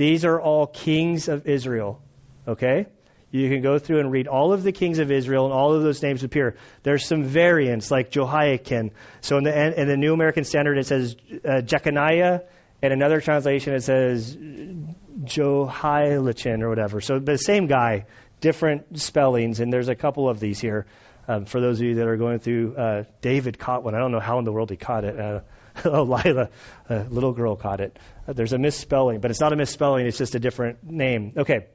these 0.00 0.24
are 0.24 0.40
all 0.40 0.66
kings 0.66 1.28
of 1.28 1.46
Israel. 1.46 2.00
Okay? 2.48 2.86
You 3.30 3.50
can 3.50 3.60
go 3.60 3.78
through 3.78 4.00
and 4.00 4.10
read 4.10 4.28
all 4.28 4.54
of 4.54 4.62
the 4.62 4.72
kings 4.72 4.98
of 4.98 5.10
Israel, 5.10 5.44
and 5.44 5.52
all 5.52 5.74
of 5.74 5.82
those 5.82 6.02
names 6.02 6.24
appear. 6.24 6.56
There's 6.84 7.04
some 7.04 7.22
variants, 7.22 7.90
like 7.90 8.10
Jehoiakim. 8.10 8.92
So 9.20 9.36
in 9.36 9.44
the, 9.44 9.80
in 9.80 9.88
the 9.88 9.98
New 9.98 10.14
American 10.14 10.44
Standard, 10.44 10.78
it 10.78 10.86
says 10.86 11.16
uh, 11.44 11.60
Jeconiah, 11.60 12.44
and 12.80 12.94
another 12.94 13.20
translation, 13.20 13.74
it 13.74 13.82
says 13.82 14.34
Jehoiachin 15.24 16.62
or 16.62 16.70
whatever. 16.70 17.02
So 17.02 17.18
the 17.18 17.36
same 17.36 17.66
guy, 17.66 18.06
different 18.40 18.98
spellings, 18.98 19.60
and 19.60 19.70
there's 19.70 19.90
a 19.90 19.94
couple 19.94 20.30
of 20.30 20.40
these 20.40 20.58
here. 20.58 20.86
Um, 21.28 21.44
for 21.44 21.60
those 21.60 21.78
of 21.78 21.84
you 21.84 21.96
that 21.96 22.08
are 22.08 22.16
going 22.16 22.38
through, 22.38 22.74
uh, 22.74 23.04
David 23.20 23.58
caught 23.58 23.84
one. 23.84 23.94
I 23.94 23.98
don't 23.98 24.12
know 24.12 24.18
how 24.18 24.38
in 24.38 24.46
the 24.46 24.52
world 24.52 24.70
he 24.70 24.78
caught 24.78 25.04
it. 25.04 25.20
Uh, 25.20 25.40
oh, 25.84 26.02
Lila, 26.02 26.50
a 26.88 27.04
little 27.04 27.32
girl 27.32 27.56
caught 27.56 27.80
it. 27.80 27.98
Uh, 28.26 28.32
there's 28.32 28.52
a 28.52 28.58
misspelling, 28.58 29.20
but 29.20 29.30
it's 29.30 29.40
not 29.40 29.52
a 29.52 29.56
misspelling, 29.56 30.06
it's 30.06 30.18
just 30.18 30.34
a 30.34 30.40
different 30.40 30.84
name. 30.84 31.32
Okay, 31.36 31.66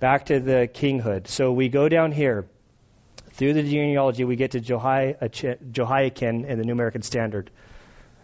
back 0.00 0.26
to 0.26 0.40
the 0.40 0.68
kinghood. 0.72 1.28
So 1.28 1.52
we 1.52 1.68
go 1.68 1.88
down 1.88 2.12
here. 2.12 2.46
Through 3.32 3.52
the 3.52 3.62
genealogy, 3.62 4.24
we 4.24 4.34
get 4.34 4.50
to 4.52 4.60
Jehoiakim 4.60 6.44
in 6.44 6.58
the 6.58 6.64
New 6.64 6.72
American 6.72 7.02
Standard. 7.02 7.52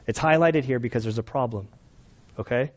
It's 0.09 0.18
highlighted 0.18 0.64
here 0.64 0.80
because 0.80 1.05
there's 1.05 1.18
a 1.18 1.22
problem. 1.22 1.68
Okay? 2.37 2.72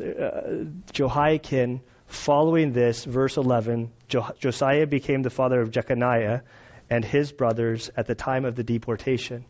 Uh, 0.00 0.66
Jehoiakim, 0.92 1.80
following 2.06 2.72
this, 2.72 3.04
verse 3.04 3.36
11, 3.36 3.90
jo- 4.08 4.30
Josiah 4.38 4.86
became 4.86 5.22
the 5.22 5.30
father 5.30 5.60
of 5.60 5.72
Jeconiah, 5.72 6.42
and 6.88 7.04
his 7.04 7.32
brothers 7.32 7.90
at 7.96 8.06
the 8.06 8.14
time 8.14 8.44
of 8.44 8.54
the 8.54 8.62
deportation. 8.62 9.44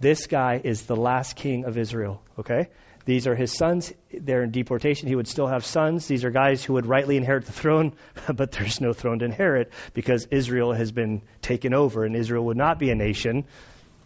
This 0.00 0.26
guy 0.26 0.60
is 0.62 0.82
the 0.82 0.96
last 0.96 1.36
king 1.36 1.64
of 1.64 1.78
Israel, 1.78 2.22
okay? 2.38 2.68
These 3.04 3.26
are 3.26 3.34
his 3.34 3.52
sons. 3.52 3.92
They're 4.12 4.42
in 4.42 4.50
deportation. 4.50 5.08
He 5.08 5.14
would 5.14 5.28
still 5.28 5.46
have 5.46 5.64
sons. 5.64 6.06
These 6.06 6.24
are 6.24 6.30
guys 6.30 6.64
who 6.64 6.74
would 6.74 6.86
rightly 6.86 7.16
inherit 7.16 7.44
the 7.44 7.52
throne, 7.52 7.92
but 8.34 8.52
there's 8.52 8.80
no 8.80 8.92
throne 8.92 9.18
to 9.18 9.24
inherit 9.24 9.72
because 9.92 10.26
Israel 10.30 10.72
has 10.72 10.90
been 10.90 11.22
taken 11.42 11.74
over, 11.74 12.04
and 12.04 12.16
Israel 12.16 12.46
would 12.46 12.56
not 12.56 12.78
be 12.78 12.90
a 12.90 12.94
nation 12.94 13.44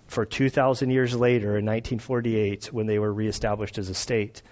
for 0.08 0.24
2,000 0.24 0.90
years 0.90 1.14
later 1.14 1.58
in 1.58 1.66
1948 1.66 2.72
when 2.72 2.86
they 2.86 2.98
were 2.98 3.12
reestablished 3.12 3.78
as 3.78 3.88
a 3.88 3.94
state. 3.94 4.42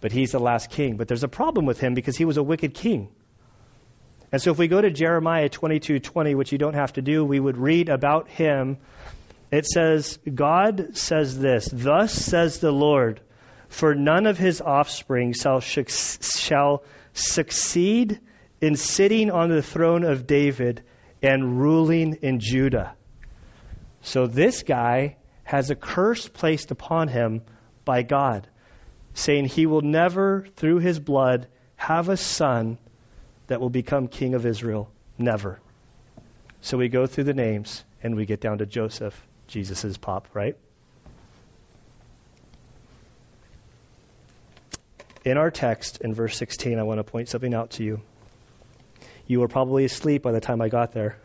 But 0.00 0.12
he's 0.12 0.32
the 0.32 0.38
last 0.38 0.70
king. 0.70 0.96
But 0.96 1.08
there's 1.08 1.24
a 1.24 1.28
problem 1.28 1.64
with 1.64 1.80
him 1.80 1.94
because 1.94 2.16
he 2.16 2.26
was 2.26 2.36
a 2.36 2.42
wicked 2.42 2.74
king. 2.74 3.08
And 4.30 4.42
so 4.42 4.50
if 4.50 4.58
we 4.58 4.68
go 4.68 4.80
to 4.80 4.90
Jeremiah 4.90 5.48
22:20, 5.48 6.34
which 6.34 6.52
you 6.52 6.58
don't 6.58 6.74
have 6.74 6.92
to 6.94 7.02
do, 7.02 7.24
we 7.24 7.40
would 7.40 7.56
read 7.56 7.88
about 7.88 8.28
him. 8.28 8.76
It 9.54 9.66
says, 9.66 10.18
God 10.34 10.96
says 10.96 11.38
this, 11.38 11.68
Thus 11.72 12.12
says 12.12 12.58
the 12.58 12.72
Lord, 12.72 13.20
for 13.68 13.94
none 13.94 14.26
of 14.26 14.36
his 14.36 14.60
offspring 14.60 15.32
shall, 15.32 15.60
shall 15.60 16.82
succeed 17.12 18.18
in 18.60 18.74
sitting 18.74 19.30
on 19.30 19.50
the 19.50 19.62
throne 19.62 20.02
of 20.02 20.26
David 20.26 20.82
and 21.22 21.60
ruling 21.60 22.14
in 22.20 22.40
Judah. 22.40 22.96
So 24.02 24.26
this 24.26 24.64
guy 24.64 25.18
has 25.44 25.70
a 25.70 25.76
curse 25.76 26.26
placed 26.26 26.72
upon 26.72 27.06
him 27.06 27.42
by 27.84 28.02
God, 28.02 28.48
saying 29.12 29.44
he 29.44 29.66
will 29.66 29.82
never, 29.82 30.46
through 30.56 30.80
his 30.80 30.98
blood, 30.98 31.46
have 31.76 32.08
a 32.08 32.16
son 32.16 32.76
that 33.46 33.60
will 33.60 33.70
become 33.70 34.08
king 34.08 34.34
of 34.34 34.46
Israel. 34.46 34.90
Never. 35.16 35.60
So 36.60 36.76
we 36.76 36.88
go 36.88 37.06
through 37.06 37.24
the 37.24 37.34
names 37.34 37.84
and 38.02 38.16
we 38.16 38.26
get 38.26 38.40
down 38.40 38.58
to 38.58 38.66
Joseph, 38.66 39.14
Jesus' 39.46 39.96
pop, 39.96 40.28
right? 40.34 40.56
In 45.24 45.38
our 45.38 45.50
text, 45.50 46.00
in 46.02 46.12
verse 46.14 46.36
16, 46.36 46.78
I 46.78 46.82
want 46.82 46.98
to 46.98 47.04
point 47.04 47.28
something 47.28 47.54
out 47.54 47.70
to 47.72 47.84
you. 47.84 48.00
You 49.26 49.40
were 49.40 49.48
probably 49.48 49.84
asleep 49.84 50.22
by 50.22 50.32
the 50.32 50.40
time 50.40 50.60
I 50.60 50.68
got 50.68 50.92
there 50.92 51.16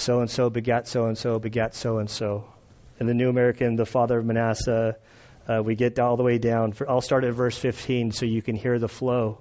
so 0.00 0.20
and 0.20 0.30
so 0.30 0.50
begat 0.50 0.88
so 0.88 1.06
and 1.06 1.16
so 1.16 1.38
begat 1.38 1.74
so 1.74 1.98
and 1.98 2.10
so. 2.10 2.44
In 2.98 3.06
the 3.06 3.14
New 3.14 3.28
American, 3.28 3.76
the 3.76 3.86
father 3.86 4.18
of 4.18 4.24
Manasseh, 4.24 4.96
uh, 5.48 5.62
we 5.62 5.74
get 5.74 5.98
all 5.98 6.16
the 6.16 6.22
way 6.22 6.38
down. 6.38 6.72
For, 6.72 6.88
I'll 6.90 7.00
start 7.00 7.24
at 7.24 7.32
verse 7.32 7.56
15 7.56 8.12
so 8.12 8.26
you 8.26 8.42
can 8.42 8.56
hear 8.56 8.78
the 8.78 8.88
flow. 8.88 9.38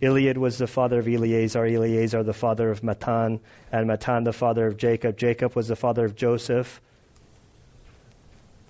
Eliud 0.00 0.36
was 0.36 0.58
the 0.58 0.66
father 0.66 1.00
of 1.00 1.08
Eleazar, 1.08 1.66
Eleazar 1.66 2.22
the 2.22 2.32
father 2.32 2.70
of 2.70 2.82
Matthan, 2.82 3.40
and 3.72 3.88
Matthan 3.88 4.24
the 4.24 4.32
father 4.32 4.66
of 4.66 4.76
Jacob. 4.76 5.16
Jacob 5.16 5.56
was 5.56 5.68
the 5.68 5.76
father 5.76 6.04
of 6.04 6.14
Joseph, 6.14 6.80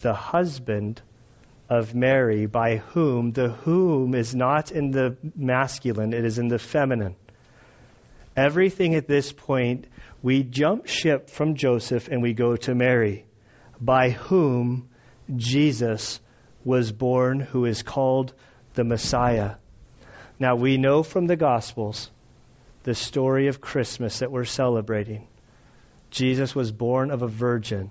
the 0.01 0.15
husband 0.15 1.03
of 1.69 1.95
Mary, 1.95 2.47
by 2.47 2.77
whom 2.77 3.33
the 3.33 3.51
whom 3.51 4.15
is 4.15 4.35
not 4.35 4.71
in 4.71 4.91
the 4.91 5.17
masculine, 5.37 6.15
it 6.15 6.25
is 6.25 6.39
in 6.39 6.49
the 6.49 6.59
feminine. 6.59 7.15
Everything 8.35 8.95
at 8.95 9.07
this 9.07 9.33
point 9.33 9.87
we 10.23 10.43
jump 10.43 10.87
ship 10.87 11.29
from 11.29 11.57
Joseph 11.57 12.09
and 12.09 12.23
we 12.23 12.33
go 12.33 12.57
to 12.57 12.75
Mary, 12.75 13.27
by 13.81 14.11
whom 14.11 14.89
Jesus 15.37 16.21
was 16.65 16.91
born, 16.91 17.41
who 17.41 17.67
is 17.67 17.83
called 17.83 18.33
the 18.75 18.85
Messiah. 18.85 19.57
Now, 20.41 20.55
we 20.55 20.77
know 20.77 21.03
from 21.03 21.27
the 21.27 21.37
Gospels 21.37 22.11
the 22.85 22.95
story 22.95 23.49
of 23.49 23.61
Christmas 23.61 24.21
that 24.21 24.31
we're 24.31 24.45
celebrating. 24.45 25.27
Jesus 26.11 26.55
was 26.55 26.71
born 26.71 27.11
of 27.11 27.23
a 27.23 27.29
virgin. 27.29 27.91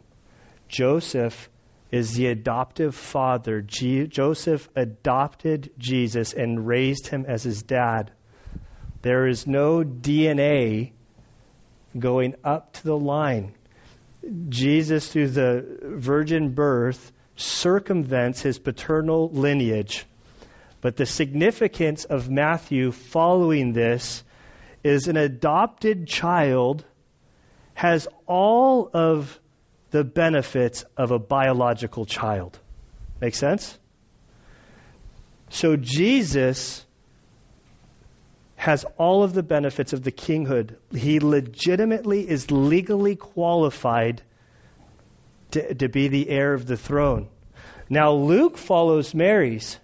Joseph 0.69 1.49
is 1.91 2.13
the 2.13 2.27
adoptive 2.27 2.95
father. 2.95 3.61
Joseph 3.61 4.69
adopted 4.75 5.71
Jesus 5.77 6.33
and 6.33 6.65
raised 6.67 7.07
him 7.07 7.25
as 7.27 7.43
his 7.43 7.63
dad. 7.63 8.11
There 9.01 9.27
is 9.27 9.45
no 9.45 9.83
DNA 9.83 10.91
going 11.97 12.35
up 12.43 12.73
to 12.73 12.83
the 12.83 12.97
line. 12.97 13.53
Jesus, 14.49 15.07
through 15.07 15.29
the 15.29 15.79
virgin 15.81 16.53
birth, 16.53 17.11
circumvents 17.35 18.41
his 18.41 18.57
paternal 18.57 19.29
lineage. 19.29 20.05
But 20.87 20.95
the 20.95 21.05
significance 21.05 22.05
of 22.05 22.29
Matthew 22.29 22.93
following 22.93 23.73
this 23.73 24.23
is 24.85 25.09
an 25.09 25.17
adopted 25.17 26.07
child 26.07 26.85
has 27.73 28.07
all 28.25 28.89
of 28.93 29.37
the 29.91 30.05
benefits 30.05 30.85
of 30.95 31.11
a 31.11 31.19
biological 31.19 32.05
child. 32.05 32.57
Make 33.19 33.35
sense? 33.35 33.77
So 35.49 35.75
Jesus 35.75 36.85
has 38.55 38.85
all 38.97 39.23
of 39.23 39.33
the 39.33 39.43
benefits 39.43 39.91
of 39.91 40.03
the 40.03 40.11
kinghood. 40.13 40.77
He 40.95 41.19
legitimately 41.19 42.29
is 42.29 42.49
legally 42.49 43.17
qualified 43.17 44.21
to, 45.51 45.75
to 45.75 45.89
be 45.89 46.07
the 46.07 46.29
heir 46.29 46.53
of 46.53 46.65
the 46.65 46.77
throne. 46.77 47.27
Now 47.89 48.13
Luke 48.13 48.57
follows 48.57 49.13
Mary's. 49.13 49.77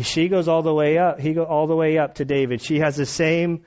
She 0.00 0.28
goes 0.28 0.48
all 0.48 0.62
the 0.62 0.74
way 0.74 0.98
up. 0.98 1.20
He 1.20 1.34
goes 1.34 1.46
all 1.48 1.66
the 1.66 1.76
way 1.76 1.98
up 1.98 2.16
to 2.16 2.24
David. 2.24 2.62
She 2.62 2.78
has 2.78 2.96
the 2.96 3.06
same. 3.06 3.64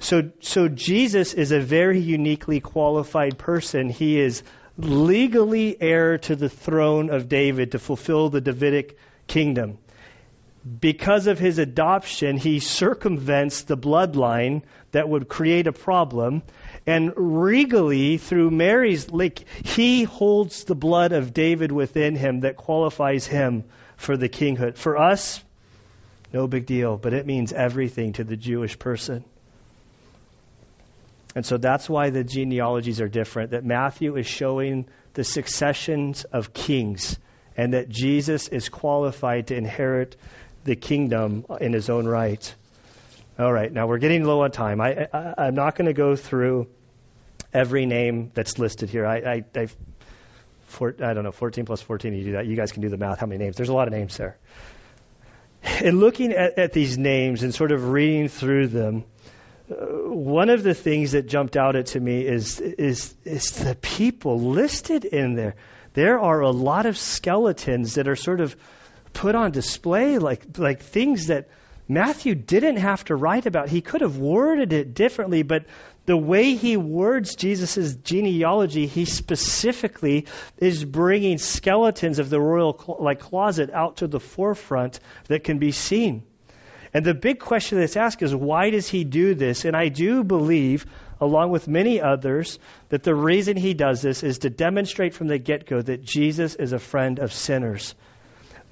So, 0.00 0.30
so 0.40 0.68
Jesus 0.68 1.34
is 1.34 1.52
a 1.52 1.60
very 1.60 2.00
uniquely 2.00 2.60
qualified 2.60 3.38
person. 3.38 3.88
He 3.88 4.20
is 4.20 4.42
legally 4.76 5.80
heir 5.80 6.18
to 6.18 6.36
the 6.36 6.48
throne 6.48 7.10
of 7.10 7.28
David 7.28 7.72
to 7.72 7.78
fulfill 7.78 8.28
the 8.28 8.40
Davidic 8.40 8.98
kingdom 9.26 9.78
because 10.80 11.26
of 11.26 11.38
his 11.38 11.58
adoption, 11.58 12.38
he 12.38 12.58
circumvents 12.58 13.62
the 13.62 13.76
bloodline 13.76 14.62
that 14.92 15.08
would 15.08 15.28
create 15.28 15.66
a 15.66 15.72
problem. 15.72 16.42
And 16.86 17.12
regally, 17.16 18.16
through 18.16 18.50
Mary's, 18.50 19.10
like, 19.10 19.44
he 19.64 20.04
holds 20.04 20.64
the 20.64 20.74
blood 20.74 21.12
of 21.12 21.34
David 21.34 21.70
within 21.70 22.16
him 22.16 22.40
that 22.40 22.56
qualifies 22.56 23.26
him 23.26 23.64
for 23.96 24.16
the 24.16 24.28
kinghood. 24.28 24.76
For 24.76 24.96
us, 24.96 25.43
no 26.34 26.48
big 26.48 26.66
deal, 26.66 26.96
but 26.96 27.14
it 27.14 27.24
means 27.26 27.52
everything 27.52 28.14
to 28.14 28.24
the 28.24 28.36
Jewish 28.36 28.76
person. 28.76 29.24
And 31.36 31.46
so 31.46 31.58
that's 31.58 31.88
why 31.88 32.10
the 32.10 32.24
genealogies 32.24 33.00
are 33.00 33.08
different, 33.08 33.52
that 33.52 33.64
Matthew 33.64 34.16
is 34.16 34.26
showing 34.26 34.86
the 35.14 35.22
successions 35.22 36.24
of 36.24 36.52
kings, 36.52 37.16
and 37.56 37.74
that 37.74 37.88
Jesus 37.88 38.48
is 38.48 38.68
qualified 38.68 39.46
to 39.48 39.56
inherit 39.56 40.16
the 40.64 40.74
kingdom 40.74 41.46
in 41.60 41.72
his 41.72 41.88
own 41.88 42.04
right. 42.04 42.54
All 43.38 43.52
right, 43.52 43.72
now 43.72 43.86
we're 43.86 43.98
getting 43.98 44.24
low 44.24 44.42
on 44.42 44.50
time. 44.50 44.80
I, 44.80 45.06
am 45.38 45.54
not 45.54 45.76
going 45.76 45.86
to 45.86 45.92
go 45.92 46.16
through 46.16 46.66
every 47.52 47.86
name 47.86 48.32
that's 48.34 48.58
listed 48.58 48.90
here. 48.90 49.06
I, 49.06 49.16
I, 49.18 49.44
I, 49.54 49.68
four, 50.66 50.96
I 51.00 51.14
don't 51.14 51.22
know, 51.22 51.32
14 51.32 51.64
plus 51.64 51.80
14, 51.80 52.12
you 52.12 52.24
do 52.24 52.32
that. 52.32 52.46
You 52.46 52.56
guys 52.56 52.72
can 52.72 52.82
do 52.82 52.88
the 52.88 52.96
math, 52.96 53.20
how 53.20 53.26
many 53.26 53.42
names. 53.42 53.56
There's 53.56 53.68
a 53.68 53.74
lot 53.74 53.86
of 53.86 53.94
names 53.94 54.16
there. 54.16 54.36
In 55.82 55.98
looking 55.98 56.32
at, 56.32 56.58
at 56.58 56.72
these 56.72 56.98
names 56.98 57.42
and 57.42 57.54
sort 57.54 57.72
of 57.72 57.90
reading 57.90 58.28
through 58.28 58.68
them, 58.68 59.04
uh, 59.70 59.74
one 59.74 60.50
of 60.50 60.62
the 60.62 60.74
things 60.74 61.12
that 61.12 61.26
jumped 61.26 61.56
out 61.56 61.76
at 61.76 61.86
to 61.86 62.00
me 62.00 62.26
is, 62.26 62.60
is, 62.60 63.14
is 63.24 63.52
the 63.52 63.74
people 63.74 64.40
listed 64.40 65.04
in 65.04 65.34
there. 65.34 65.54
There 65.94 66.18
are 66.18 66.40
a 66.40 66.50
lot 66.50 66.86
of 66.86 66.98
skeletons 66.98 67.94
that 67.94 68.08
are 68.08 68.16
sort 68.16 68.40
of 68.40 68.56
put 69.14 69.34
on 69.36 69.52
display 69.52 70.18
like 70.18 70.58
like 70.58 70.82
things 70.82 71.28
that 71.28 71.48
Matthew 71.88 72.34
didn't 72.34 72.76
have 72.76 73.04
to 73.04 73.16
write 73.16 73.46
about. 73.46 73.68
He 73.68 73.82
could 73.82 74.00
have 74.00 74.16
worded 74.16 74.72
it 74.72 74.94
differently, 74.94 75.42
but 75.42 75.66
the 76.06 76.16
way 76.16 76.54
he 76.54 76.76
words 76.76 77.34
Jesus' 77.34 77.94
genealogy, 77.96 78.86
he 78.86 79.04
specifically 79.04 80.26
is 80.58 80.84
bringing 80.84 81.38
skeletons 81.38 82.18
of 82.18 82.30
the 82.30 82.40
royal 82.40 82.96
like 83.00 83.20
closet 83.20 83.70
out 83.70 83.98
to 83.98 84.06
the 84.06 84.20
forefront 84.20 85.00
that 85.28 85.44
can 85.44 85.58
be 85.58 85.72
seen. 85.72 86.22
And 86.94 87.04
the 87.04 87.14
big 87.14 87.40
question 87.40 87.78
that's 87.78 87.96
asked 87.96 88.22
is 88.22 88.34
why 88.34 88.70
does 88.70 88.88
he 88.88 89.04
do 89.04 89.34
this? 89.34 89.64
And 89.64 89.76
I 89.76 89.88
do 89.88 90.22
believe, 90.22 90.86
along 91.20 91.50
with 91.50 91.66
many 91.66 92.00
others, 92.00 92.58
that 92.90 93.02
the 93.02 93.14
reason 93.14 93.56
he 93.56 93.74
does 93.74 94.00
this 94.00 94.22
is 94.22 94.38
to 94.40 94.50
demonstrate 94.50 95.14
from 95.14 95.26
the 95.26 95.38
get 95.38 95.66
go 95.66 95.82
that 95.82 96.04
Jesus 96.04 96.54
is 96.54 96.72
a 96.72 96.78
friend 96.78 97.18
of 97.18 97.32
sinners. 97.32 97.94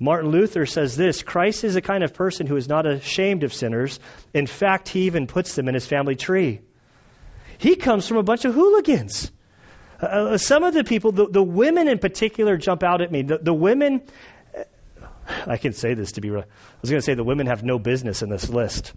Martin 0.03 0.33
Luther 0.33 0.67
says 0.67 0.97
this 0.97 1.23
Christ 1.23 1.63
is 1.63 1.77
a 1.77 1.81
kind 1.81 2.03
of 2.03 2.13
person 2.13 2.49
who 2.49 2.57
is 2.57 2.69
not 2.69 2.87
ashamed 2.87 3.45
of 3.45 3.55
sinners. 3.55 4.01
In 4.35 4.49
fact, 4.49 4.89
he 4.89 5.03
even 5.03 5.29
puts 5.29 5.55
them 5.55 5.69
in 5.69 5.75
his 5.75 5.87
family 5.87 6.17
tree. 6.17 6.61
He 7.59 7.77
comes 7.77 8.09
from 8.09 8.17
a 8.17 8.25
bunch 8.25 8.45
of 8.45 8.53
hooligans. 8.53 9.31
Uh, 10.03 10.07
uh 10.07 10.39
some 10.39 10.65
of 10.65 10.75
the 10.75 10.83
people, 10.83 11.13
the, 11.13 11.29
the, 11.29 11.43
women 11.43 11.87
in 11.87 11.99
particular, 11.99 12.57
jump 12.57 12.83
out 12.83 13.01
at 13.01 13.13
me. 13.13 13.23
The, 13.23 13.39
the 13.39 13.55
women, 13.55 14.03
I 15.47 15.57
can 15.57 15.73
say 15.73 15.95
this 15.95 16.13
to 16.13 16.21
be, 16.21 16.31
real. 16.31 16.43
I 16.43 16.47
was 16.81 16.91
going 16.91 17.01
to 17.01 17.05
say 17.05 17.15
the 17.15 17.23
women 17.23 17.47
have 17.47 17.63
no 17.63 17.79
business 17.79 18.23
in 18.23 18.29
this 18.29 18.49
list. 18.49 18.93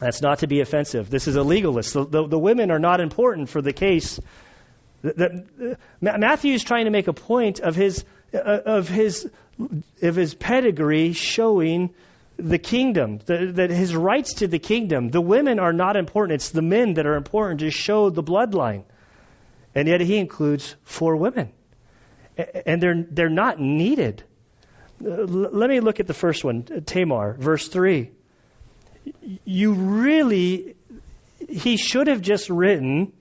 That's 0.00 0.20
not 0.20 0.40
to 0.40 0.46
be 0.46 0.60
offensive. 0.60 1.08
This 1.08 1.26
is 1.28 1.36
a 1.36 1.42
legalist. 1.42 1.94
The, 1.94 2.04
the, 2.04 2.28
the 2.28 2.38
women 2.38 2.70
are 2.70 2.78
not 2.78 3.00
important 3.00 3.48
for 3.48 3.62
the 3.62 3.72
case. 3.72 4.20
The, 5.00 5.46
the, 5.56 5.78
Matthew 6.00 6.52
is 6.52 6.62
trying 6.62 6.84
to 6.84 6.90
make 6.90 7.08
a 7.08 7.14
point 7.14 7.60
of 7.60 7.74
his, 7.74 8.02
uh, 8.02 8.04
of 8.32 8.88
his, 8.88 9.28
of 10.02 10.16
his 10.16 10.34
pedigree 10.34 11.12
showing 11.12 11.90
the 12.36 12.58
kingdom, 12.58 13.18
the, 13.26 13.52
that 13.54 13.70
his 13.70 13.94
rights 13.94 14.34
to 14.34 14.46
the 14.46 14.58
kingdom. 14.58 15.10
The 15.10 15.20
women 15.20 15.58
are 15.58 15.72
not 15.72 15.96
important. 15.96 16.36
It's 16.36 16.50
the 16.50 16.62
men 16.62 16.94
that 16.94 17.06
are 17.06 17.16
important 17.16 17.60
to 17.60 17.70
show 17.70 18.10
the 18.10 18.22
bloodline. 18.22 18.84
And 19.74 19.88
yet 19.88 20.00
he 20.00 20.16
includes 20.16 20.74
four 20.84 21.16
women. 21.16 21.50
And 22.64 22.80
they're, 22.80 23.04
they're 23.10 23.28
not 23.28 23.58
needed. 23.58 24.22
Uh, 25.04 25.24
let 25.24 25.68
me 25.68 25.80
look 25.80 26.00
at 26.00 26.06
the 26.06 26.14
first 26.14 26.44
one, 26.44 26.62
Tamar, 26.62 27.34
verse 27.34 27.68
3 27.68 28.12
you 29.44 29.72
really, 29.72 30.76
he 31.48 31.76
should 31.76 32.06
have 32.06 32.20
just 32.20 32.50
written, 32.50 33.12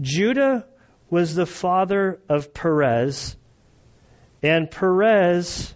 Judah 0.00 0.66
was 1.10 1.34
the 1.34 1.46
father 1.46 2.20
of 2.28 2.54
Perez, 2.54 3.36
and 4.42 4.70
Perez 4.70 5.74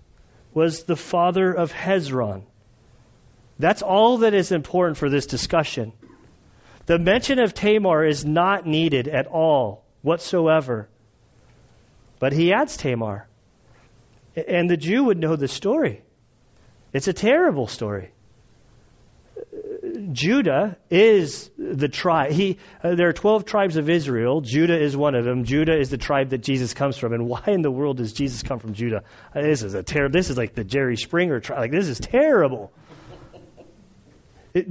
was 0.53 0.85
the 0.85 0.97
father 0.97 1.53
of 1.53 1.73
Hezron. 1.73 2.43
That's 3.59 3.83
all 3.83 4.19
that 4.19 4.35
is 4.35 4.53
important 4.53 4.99
for 4.99 5.09
this 5.09 5.27
discussion. 5.27 5.93
The 6.87 6.99
mention 6.99 7.39
of 7.39 7.55
Tamar 7.55 8.05
is 8.05 8.25
not 8.25 8.67
needed 8.67 9.09
at 9.09 9.27
all 9.27 9.85
whatsoever. 10.03 10.89
But 12.19 12.33
he 12.33 12.53
adds 12.53 12.77
Tamar. 12.77 13.29
And 14.37 14.69
the 14.69 14.77
Jew 14.77 15.05
would 15.05 15.19
know 15.19 15.37
the 15.37 15.49
story. 15.49 16.03
It's 16.93 17.09
a 17.09 17.13
terrible 17.13 17.67
story. 17.67 18.11
Judah 20.13 20.77
is 20.91 21.51
the 21.59 21.89
tribe. 21.89 22.33
He, 22.33 22.59
uh, 22.83 22.95
there 22.95 23.09
are 23.09 23.13
12 23.13 23.45
tribes 23.45 23.77
of 23.77 23.91
Israel. 23.91 24.41
Judah 24.41 24.79
is 24.79 24.97
one 24.97 25.15
of 25.15 25.25
them. 25.25 25.45
Judah 25.45 25.79
is 25.79 25.91
the 25.91 25.99
tribe 25.99 26.31
that 26.31 26.39
Jesus 26.39 26.75
comes 26.75 26.97
from. 26.97 27.13
And 27.13 27.27
why 27.27 27.43
in 27.47 27.63
the 27.63 27.71
world 27.71 27.99
does 27.99 28.13
Jesus 28.13 28.43
come 28.43 28.59
from 28.59 28.75
Judah? 28.75 29.03
Uh, 29.35 29.43
this 29.43 29.63
is 29.63 29.75
a 29.75 29.83
terrible. 29.83 30.13
This 30.13 30.31
is 30.31 30.37
like 30.37 30.55
the 30.55 30.65
Jerry 30.65 30.97
Springer 30.97 31.41
tribe. 31.41 31.61
Like 31.61 31.73
this 31.73 31.89
is 31.89 31.99
terrible. 31.99 32.73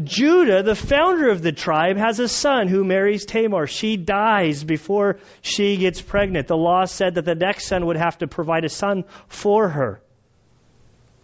Judah, 0.03 0.63
the 0.63 0.75
founder 0.75 1.29
of 1.29 1.43
the 1.43 1.51
tribe, 1.51 1.97
has 1.97 2.19
a 2.19 2.27
son 2.27 2.67
who 2.67 2.83
marries 2.83 3.25
Tamar. 3.25 3.67
She 3.67 3.97
dies 3.97 4.63
before 4.63 5.19
she 5.41 5.77
gets 5.77 6.01
pregnant. 6.01 6.47
The 6.47 6.57
law 6.57 6.85
said 6.85 7.15
that 7.15 7.25
the 7.25 7.35
next 7.35 7.67
son 7.67 7.85
would 7.85 7.97
have 7.97 8.17
to 8.19 8.27
provide 8.27 8.65
a 8.65 8.69
son 8.69 9.03
for 9.27 9.69
her. 9.69 10.01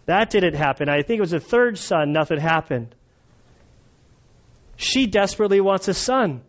That 0.06 0.30
didn't 0.30 0.54
happen. 0.54 0.88
I 0.88 1.02
think 1.02 1.18
it 1.18 1.22
was 1.22 1.32
a 1.32 1.40
third 1.40 1.76
son, 1.78 2.12
nothing 2.12 2.38
happened. 2.38 2.94
She 4.82 5.06
desperately 5.06 5.60
wants 5.60 5.86
a 5.86 5.94
son. 5.94 6.42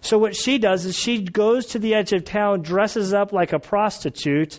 So 0.00 0.18
what 0.18 0.34
she 0.34 0.58
does 0.58 0.84
is 0.84 0.96
she 0.96 1.22
goes 1.22 1.66
to 1.66 1.78
the 1.78 1.94
edge 1.94 2.12
of 2.12 2.24
town, 2.24 2.62
dresses 2.62 3.14
up 3.14 3.32
like 3.32 3.52
a 3.52 3.60
prostitute. 3.60 4.58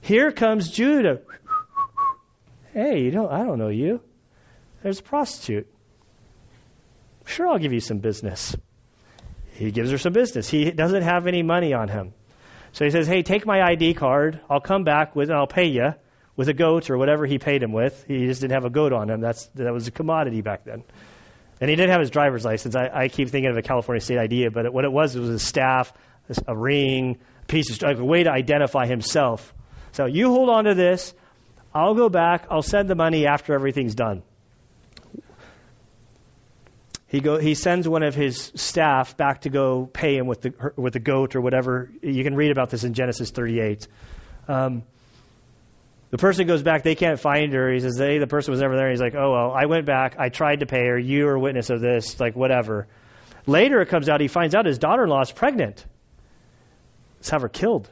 Here 0.00 0.32
comes 0.32 0.70
Judah. 0.70 1.20
Hey, 2.72 3.02
you 3.02 3.10
don't 3.10 3.30
I 3.30 3.44
don't 3.44 3.58
know 3.58 3.68
you. 3.68 4.00
There's 4.82 5.00
a 5.00 5.02
prostitute. 5.02 5.66
Sure, 7.26 7.48
I'll 7.48 7.58
give 7.58 7.74
you 7.74 7.80
some 7.80 7.98
business. 7.98 8.56
He 9.52 9.70
gives 9.70 9.90
her 9.90 9.98
some 9.98 10.14
business. 10.14 10.48
He 10.48 10.70
doesn't 10.70 11.02
have 11.02 11.26
any 11.26 11.42
money 11.42 11.74
on 11.74 11.88
him. 11.88 12.14
So 12.72 12.86
he 12.86 12.90
says, 12.90 13.06
Hey, 13.06 13.22
take 13.22 13.44
my 13.44 13.60
ID 13.62 13.94
card. 13.94 14.40
I'll 14.48 14.60
come 14.60 14.84
back 14.84 15.14
with, 15.14 15.28
and 15.28 15.38
I'll 15.38 15.46
pay 15.46 15.66
you 15.66 15.94
with 16.36 16.48
a 16.48 16.54
goat 16.54 16.88
or 16.88 16.96
whatever 16.96 17.26
he 17.26 17.38
paid 17.38 17.62
him 17.62 17.72
with. 17.72 18.02
He 18.08 18.26
just 18.26 18.40
didn't 18.40 18.54
have 18.54 18.64
a 18.64 18.70
goat 18.70 18.94
on 18.94 19.10
him. 19.10 19.20
That's, 19.20 19.44
that 19.56 19.72
was 19.74 19.88
a 19.88 19.90
commodity 19.90 20.40
back 20.40 20.64
then. 20.64 20.84
And 21.62 21.70
he 21.70 21.76
didn't 21.76 21.92
have 21.92 22.00
his 22.00 22.10
driver's 22.10 22.44
license. 22.44 22.74
I, 22.74 22.90
I 22.92 23.06
keep 23.06 23.28
thinking 23.28 23.48
of 23.48 23.56
a 23.56 23.62
California 23.62 24.00
state 24.00 24.18
idea, 24.18 24.50
but 24.50 24.72
what 24.72 24.84
it 24.84 24.90
was, 24.90 25.14
it 25.14 25.20
was 25.20 25.30
a 25.30 25.38
staff, 25.38 25.92
a 26.48 26.56
ring, 26.56 27.20
a 27.40 27.46
piece 27.46 27.70
of, 27.70 27.80
like 27.82 27.98
a 27.98 28.04
way 28.04 28.24
to 28.24 28.32
identify 28.32 28.86
himself. 28.86 29.54
So 29.92 30.06
you 30.06 30.30
hold 30.30 30.48
on 30.48 30.64
to 30.64 30.74
this. 30.74 31.14
I'll 31.72 31.94
go 31.94 32.08
back. 32.08 32.46
I'll 32.50 32.62
send 32.62 32.90
the 32.90 32.96
money 32.96 33.28
after 33.28 33.54
everything's 33.54 33.94
done. 33.94 34.24
He 37.06 37.20
go. 37.20 37.38
He 37.38 37.54
sends 37.54 37.88
one 37.88 38.02
of 38.02 38.16
his 38.16 38.50
staff 38.56 39.16
back 39.16 39.42
to 39.42 39.48
go 39.48 39.86
pay 39.86 40.16
him 40.16 40.26
with 40.26 40.40
the 40.40 40.72
with 40.74 40.94
the 40.94 40.98
goat 40.98 41.36
or 41.36 41.42
whatever. 41.42 41.92
You 42.02 42.24
can 42.24 42.34
read 42.34 42.50
about 42.50 42.70
this 42.70 42.82
in 42.82 42.92
Genesis 42.92 43.30
38. 43.30 43.86
Um, 44.48 44.82
the 46.12 46.18
person 46.18 46.46
goes 46.46 46.62
back, 46.62 46.82
they 46.82 46.94
can't 46.94 47.18
find 47.18 47.54
her. 47.54 47.72
He 47.72 47.80
says, 47.80 47.96
hey, 47.96 48.18
the 48.18 48.26
person 48.26 48.52
was 48.52 48.60
never 48.60 48.76
there. 48.76 48.90
He's 48.90 49.00
like, 49.00 49.14
oh, 49.14 49.32
well, 49.32 49.52
I 49.52 49.64
went 49.64 49.86
back. 49.86 50.16
I 50.18 50.28
tried 50.28 50.60
to 50.60 50.66
pay 50.66 50.86
her. 50.86 50.98
You 50.98 51.26
are 51.28 51.38
witness 51.38 51.70
of 51.70 51.80
this, 51.80 52.20
like, 52.20 52.36
whatever. 52.36 52.86
Later, 53.46 53.80
it 53.80 53.88
comes 53.88 54.10
out, 54.10 54.20
he 54.20 54.28
finds 54.28 54.54
out 54.54 54.66
his 54.66 54.78
daughter 54.78 55.04
in 55.04 55.08
law 55.08 55.22
is 55.22 55.32
pregnant. 55.32 55.84
Let's 57.16 57.30
have 57.30 57.40
her 57.40 57.48
killed. 57.48 57.88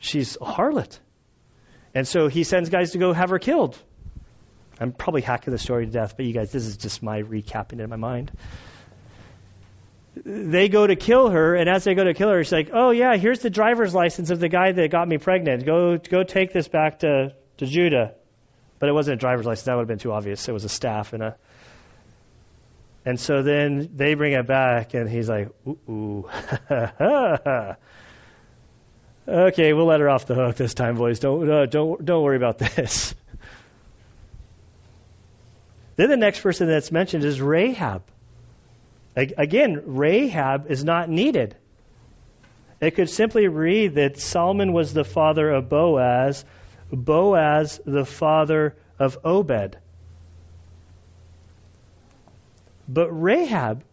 She's 0.00 0.36
a 0.40 0.44
harlot. 0.44 0.98
And 1.94 2.06
so 2.06 2.26
he 2.26 2.42
sends 2.42 2.68
guys 2.68 2.90
to 2.92 2.98
go 2.98 3.12
have 3.12 3.30
her 3.30 3.38
killed. 3.38 3.78
I'm 4.80 4.90
probably 4.90 5.22
hacking 5.22 5.52
the 5.52 5.58
story 5.58 5.86
to 5.86 5.92
death, 5.92 6.16
but 6.16 6.26
you 6.26 6.32
guys, 6.32 6.50
this 6.50 6.66
is 6.66 6.78
just 6.78 7.00
my 7.00 7.22
recapping 7.22 7.74
it 7.74 7.80
in 7.80 7.90
my 7.90 7.96
mind 7.96 8.32
they 10.14 10.68
go 10.68 10.86
to 10.86 10.94
kill 10.94 11.30
her, 11.30 11.54
and 11.54 11.70
as 11.70 11.84
they 11.84 11.94
go 11.94 12.04
to 12.04 12.14
kill 12.14 12.28
her, 12.28 12.44
she's 12.44 12.52
like, 12.52 12.70
"Oh 12.72 12.90
yeah, 12.90 13.16
here's 13.16 13.40
the 13.40 13.50
driver's 13.50 13.94
license 13.94 14.30
of 14.30 14.40
the 14.40 14.48
guy 14.48 14.72
that 14.72 14.90
got 14.90 15.08
me 15.08 15.18
pregnant. 15.18 15.64
Go, 15.64 15.96
go 15.96 16.22
take 16.22 16.52
this 16.52 16.68
back 16.68 16.98
to 17.00 17.34
to 17.58 17.66
Judah." 17.66 18.12
But 18.78 18.90
it 18.90 18.92
wasn't 18.92 19.14
a 19.14 19.18
driver's 19.18 19.46
license; 19.46 19.64
that 19.64 19.74
would 19.74 19.82
have 19.82 19.88
been 19.88 19.98
too 19.98 20.12
obvious. 20.12 20.48
It 20.48 20.52
was 20.52 20.64
a 20.64 20.68
staff 20.68 21.14
and 21.14 21.22
a. 21.22 21.36
And 23.04 23.18
so 23.18 23.42
then 23.42 23.90
they 23.96 24.14
bring 24.14 24.32
it 24.32 24.46
back, 24.46 24.94
and 24.94 25.08
he's 25.08 25.28
like, 25.28 25.48
"Ooh, 25.66 25.78
ooh. 25.88 26.28
okay, 29.28 29.72
we'll 29.72 29.86
let 29.86 30.00
her 30.00 30.10
off 30.10 30.26
the 30.26 30.34
hook 30.34 30.56
this 30.56 30.74
time, 30.74 30.96
boys. 30.96 31.20
Don't 31.20 31.50
uh, 31.50 31.66
don't 31.66 32.04
don't 32.04 32.22
worry 32.22 32.36
about 32.36 32.58
this." 32.58 33.14
then 35.96 36.10
the 36.10 36.18
next 36.18 36.40
person 36.40 36.68
that's 36.68 36.92
mentioned 36.92 37.24
is 37.24 37.40
Rahab. 37.40 38.02
Again, 39.14 39.82
Rahab 39.86 40.70
is 40.70 40.84
not 40.84 41.10
needed. 41.10 41.56
It 42.80 42.92
could 42.92 43.10
simply 43.10 43.46
read 43.46 43.94
that 43.96 44.18
Salmon 44.18 44.72
was 44.72 44.92
the 44.92 45.04
father 45.04 45.50
of 45.50 45.68
Boaz, 45.68 46.44
Boaz 46.90 47.80
the 47.84 48.04
father 48.04 48.74
of 48.98 49.18
Obed. 49.24 49.76
But 52.88 53.10
Rahab, 53.10 53.84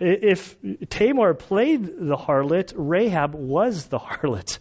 if 0.00 0.56
Tamar 0.88 1.34
played 1.34 1.84
the 1.84 2.16
harlot, 2.16 2.72
Rahab 2.76 3.34
was 3.34 3.86
the 3.86 3.98
harlot. 3.98 4.58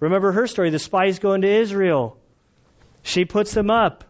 Remember 0.00 0.32
her 0.32 0.46
story. 0.48 0.70
The 0.70 0.78
spies 0.78 1.20
go 1.20 1.32
into 1.32 1.48
Israel. 1.48 2.18
She 3.02 3.24
puts 3.24 3.54
them 3.54 3.70
up. 3.70 4.04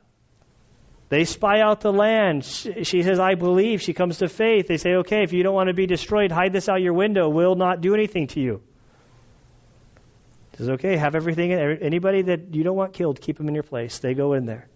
They 1.13 1.27
spy 1.27 1.61
out 1.61 1.83
the 1.83 1.93
land. 1.93 2.43
She 2.43 3.03
says, 3.03 3.21
I 3.21 3.35
believe. 3.35 3.83
She 3.83 3.93
comes 3.93 4.17
to 4.21 4.31
faith. 4.31 4.67
They 4.67 4.79
say, 4.79 4.95
okay, 5.01 5.23
if 5.25 5.35
you 5.35 5.43
don't 5.43 5.53
want 5.53 5.69
to 5.69 5.75
be 5.75 5.87
destroyed, 5.87 6.33
hide 6.33 6.55
this 6.55 6.71
out 6.71 6.81
your 6.81 6.95
window. 6.95 7.29
We'll 7.29 7.55
not 7.55 7.83
do 7.83 7.93
anything 7.93 8.29
to 8.29 8.41
you. 8.41 8.63
He 10.53 10.57
says, 10.57 10.71
okay, 10.71 10.97
have 10.97 11.15
everything. 11.15 11.53
Er, 11.53 11.77
anybody 11.79 12.23
that 12.23 12.55
you 12.55 12.65
don't 12.65 12.77
want 12.77 12.95
killed, 12.95 13.21
keep 13.21 13.37
them 13.37 13.47
in 13.49 13.53
your 13.53 13.63
place. 13.63 13.99
They 13.99 14.15
go 14.15 14.33
in 14.33 14.47
there. 14.47 14.71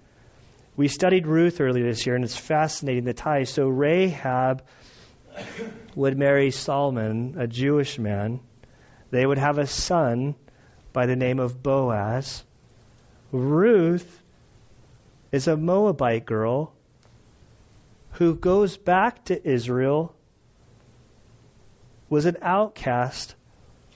We 0.76 0.88
studied 0.88 1.26
Ruth 1.26 1.58
earlier 1.58 1.86
this 1.86 2.04
year, 2.04 2.16
and 2.16 2.22
it's 2.22 2.36
fascinating 2.36 3.04
the 3.04 3.14
ties. 3.14 3.48
So 3.48 3.68
Rahab 3.68 4.62
would 5.94 6.18
marry 6.18 6.50
Salmon, 6.50 7.36
a 7.38 7.46
Jewish 7.46 7.98
man. 7.98 8.40
They 9.10 9.24
would 9.24 9.38
have 9.38 9.56
a 9.56 9.66
son 9.66 10.34
by 10.92 11.06
the 11.06 11.16
name 11.16 11.38
of 11.38 11.62
Boaz. 11.62 12.44
Ruth 13.32 14.15
is 15.32 15.48
a 15.48 15.56
Moabite 15.56 16.26
girl 16.26 16.72
who 18.12 18.34
goes 18.34 18.76
back 18.76 19.24
to 19.26 19.48
Israel, 19.48 20.14
was 22.08 22.24
an 22.26 22.36
outcast, 22.40 23.34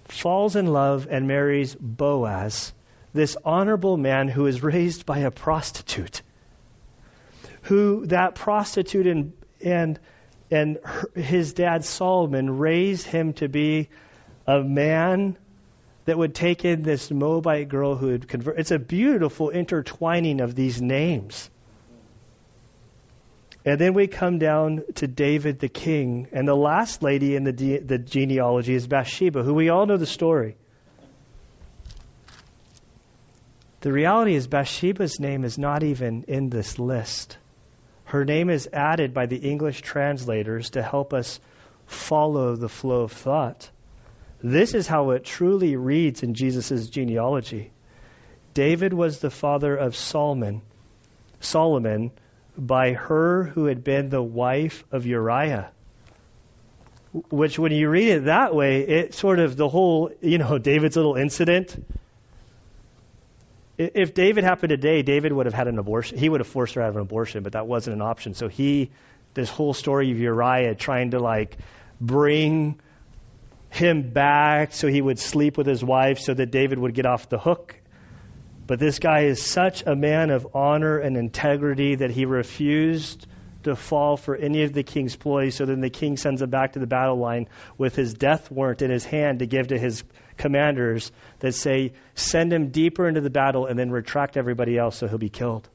falls 0.04 0.56
in 0.56 0.66
love, 0.66 1.06
and 1.10 1.26
marries 1.26 1.74
Boaz, 1.74 2.72
this 3.14 3.36
honorable 3.44 3.96
man 3.96 4.28
who 4.28 4.46
is 4.46 4.62
raised 4.62 5.06
by 5.06 5.18
a 5.18 5.30
prostitute. 5.30 6.22
Who 7.62 8.06
that 8.06 8.34
prostitute 8.34 9.06
and 9.06 9.32
and 9.62 9.98
and 10.50 10.78
her, 10.84 11.10
his 11.14 11.52
dad 11.52 11.84
Salmon 11.84 12.58
raised 12.58 13.06
him 13.06 13.34
to 13.34 13.48
be 13.48 13.88
a 14.46 14.62
man 14.62 15.36
that 16.04 16.16
would 16.16 16.34
take 16.34 16.64
in 16.64 16.82
this 16.82 17.10
Moabite 17.10 17.68
girl 17.68 17.96
who 17.96 18.08
would 18.08 18.28
convert. 18.28 18.58
It's 18.58 18.70
a 18.70 18.78
beautiful 18.78 19.50
intertwining 19.50 20.40
of 20.40 20.54
these 20.54 20.80
names. 20.80 21.50
And 23.64 23.78
then 23.78 23.92
we 23.92 24.06
come 24.06 24.38
down 24.38 24.84
to 24.96 25.06
David 25.06 25.58
the 25.58 25.68
king. 25.68 26.28
And 26.32 26.48
the 26.48 26.54
last 26.54 27.02
lady 27.02 27.36
in 27.36 27.44
the, 27.44 27.52
de- 27.52 27.78
the 27.78 27.98
genealogy 27.98 28.74
is 28.74 28.86
Bathsheba, 28.86 29.42
who 29.42 29.52
we 29.52 29.68
all 29.68 29.84
know 29.84 29.98
the 29.98 30.06
story. 30.06 30.56
The 33.82 33.92
reality 33.92 34.34
is, 34.34 34.46
Bathsheba's 34.46 35.20
name 35.20 35.44
is 35.44 35.58
not 35.58 35.82
even 35.82 36.24
in 36.28 36.50
this 36.50 36.78
list. 36.78 37.38
Her 38.04 38.24
name 38.24 38.50
is 38.50 38.68
added 38.72 39.14
by 39.14 39.26
the 39.26 39.36
English 39.36 39.82
translators 39.82 40.70
to 40.70 40.82
help 40.82 41.14
us 41.14 41.40
follow 41.86 42.56
the 42.56 42.68
flow 42.68 43.02
of 43.02 43.12
thought. 43.12 43.70
This 44.42 44.74
is 44.74 44.86
how 44.86 45.10
it 45.10 45.24
truly 45.24 45.76
reads 45.76 46.22
in 46.22 46.34
Jesus' 46.34 46.88
genealogy. 46.88 47.70
David 48.54 48.92
was 48.92 49.20
the 49.20 49.30
father 49.30 49.76
of 49.76 49.94
Solomon, 49.94 50.62
Solomon 51.40 52.10
by 52.56 52.92
her 52.92 53.44
who 53.44 53.66
had 53.66 53.84
been 53.84 54.08
the 54.08 54.22
wife 54.22 54.84
of 54.90 55.06
Uriah. 55.06 55.70
Which, 57.28 57.58
when 57.58 57.72
you 57.72 57.88
read 57.88 58.08
it 58.08 58.24
that 58.26 58.54
way, 58.54 58.80
it 58.80 59.14
sort 59.14 59.40
of 59.40 59.56
the 59.56 59.68
whole, 59.68 60.10
you 60.20 60.38
know, 60.38 60.58
David's 60.70 60.96
little 60.96 61.16
incident 61.16 61.76
if 63.80 64.12
David 64.12 64.44
happened 64.44 64.68
today, 64.68 65.00
David 65.00 65.32
would 65.32 65.46
have 65.46 65.54
had 65.54 65.66
an 65.66 65.78
abortion. 65.78 66.18
He 66.18 66.28
would 66.28 66.40
have 66.40 66.46
forced 66.46 66.74
her 66.74 66.82
to 66.82 66.84
have 66.84 66.96
an 66.96 67.02
abortion, 67.02 67.42
but 67.42 67.52
that 67.52 67.66
wasn't 67.66 67.96
an 67.96 68.02
option. 68.02 68.34
So 68.34 68.48
he, 68.48 68.90
this 69.32 69.48
whole 69.48 69.72
story 69.72 70.10
of 70.10 70.18
Uriah 70.18 70.74
trying 70.74 71.12
to 71.12 71.18
like 71.18 71.56
bring 71.98 72.78
him 73.70 74.10
back 74.10 74.72
so 74.72 74.88
he 74.88 75.00
would 75.00 75.18
sleep 75.18 75.56
with 75.56 75.66
his 75.66 75.82
wife 75.82 76.18
so 76.18 76.34
that 76.34 76.50
David 76.50 76.78
would 76.78 76.94
get 76.94 77.06
off 77.06 77.28
the 77.28 77.38
hook. 77.38 77.76
But 78.66 78.78
this 78.78 78.98
guy 78.98 79.22
is 79.22 79.42
such 79.42 79.82
a 79.86 79.96
man 79.96 80.30
of 80.30 80.48
honor 80.54 80.98
and 80.98 81.16
integrity 81.16 81.96
that 81.96 82.10
he 82.10 82.24
refused 82.24 83.26
to 83.62 83.76
fall 83.76 84.16
for 84.16 84.36
any 84.36 84.62
of 84.62 84.72
the 84.72 84.82
king's 84.82 85.16
ploys. 85.16 85.54
So 85.54 85.66
then 85.66 85.80
the 85.80 85.90
king 85.90 86.16
sends 86.16 86.40
him 86.40 86.50
back 86.50 86.72
to 86.72 86.78
the 86.78 86.86
battle 86.86 87.16
line 87.16 87.48
with 87.78 87.94
his 87.94 88.14
death 88.14 88.50
warrant 88.50 88.82
in 88.82 88.90
his 88.90 89.04
hand 89.04 89.40
to 89.40 89.46
give 89.46 89.68
to 89.68 89.78
his 89.78 90.04
commanders 90.36 91.12
that 91.40 91.54
say, 91.54 91.92
send 92.14 92.52
him 92.52 92.68
deeper 92.68 93.06
into 93.06 93.20
the 93.20 93.30
battle 93.30 93.66
and 93.66 93.78
then 93.78 93.90
retract 93.90 94.36
everybody 94.36 94.78
else 94.78 94.96
so 94.96 95.06
he'll 95.06 95.18
be 95.18 95.28
killed. 95.28 95.68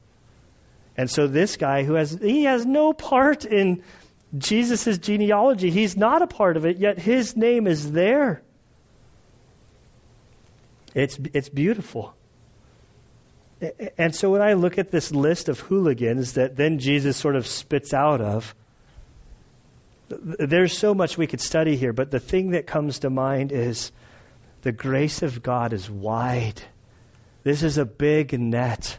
And 0.96 1.10
so 1.10 1.26
this 1.26 1.56
guy 1.56 1.84
who 1.84 1.94
has, 1.94 2.12
he 2.12 2.44
has 2.44 2.64
no 2.64 2.92
part 2.92 3.44
in 3.44 3.82
Jesus' 4.36 4.98
genealogy. 4.98 5.70
He's 5.70 5.96
not 5.96 6.22
a 6.22 6.26
part 6.26 6.56
of 6.56 6.66
it, 6.66 6.78
yet 6.78 6.98
his 6.98 7.36
name 7.36 7.66
is 7.66 7.90
there. 7.90 8.42
It's, 10.94 11.18
it's 11.34 11.48
beautiful. 11.48 12.14
And 13.96 14.14
so 14.14 14.30
when 14.30 14.42
I 14.42 14.54
look 14.54 14.78
at 14.78 14.90
this 14.90 15.12
list 15.12 15.48
of 15.48 15.60
hooligans 15.60 16.34
that 16.34 16.56
then 16.56 16.78
Jesus 16.78 17.16
sort 17.16 17.36
of 17.36 17.46
spits 17.46 17.94
out 17.94 18.20
of, 18.20 18.54
there's 20.08 20.76
so 20.76 20.94
much 20.94 21.18
we 21.18 21.26
could 21.26 21.40
study 21.40 21.76
here, 21.76 21.92
but 21.92 22.10
the 22.10 22.20
thing 22.20 22.50
that 22.50 22.66
comes 22.66 23.00
to 23.00 23.10
mind 23.10 23.52
is 23.52 23.92
the 24.62 24.72
grace 24.72 25.22
of 25.22 25.42
God 25.42 25.72
is 25.72 25.90
wide. 25.90 26.62
This 27.42 27.62
is 27.62 27.78
a 27.78 27.84
big 27.84 28.38
net. 28.38 28.98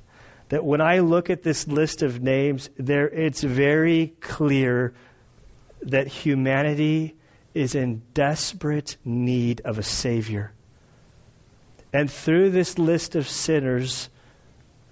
That 0.49 0.63
when 0.63 0.81
I 0.81 0.99
look 0.99 1.29
at 1.29 1.43
this 1.43 1.67
list 1.67 2.03
of 2.03 2.21
names, 2.21 2.69
there 2.77 3.09
it's 3.09 3.43
very 3.43 4.13
clear 4.21 4.93
that 5.81 6.07
humanity 6.07 7.15
is 7.53 7.75
in 7.75 8.01
desperate 8.13 8.97
need 9.03 9.61
of 9.65 9.77
a 9.79 9.83
Savior. 9.83 10.51
And 11.93 12.11
through 12.11 12.51
this 12.51 12.77
list 12.77 13.15
of 13.15 13.27
sinners, 13.27 14.09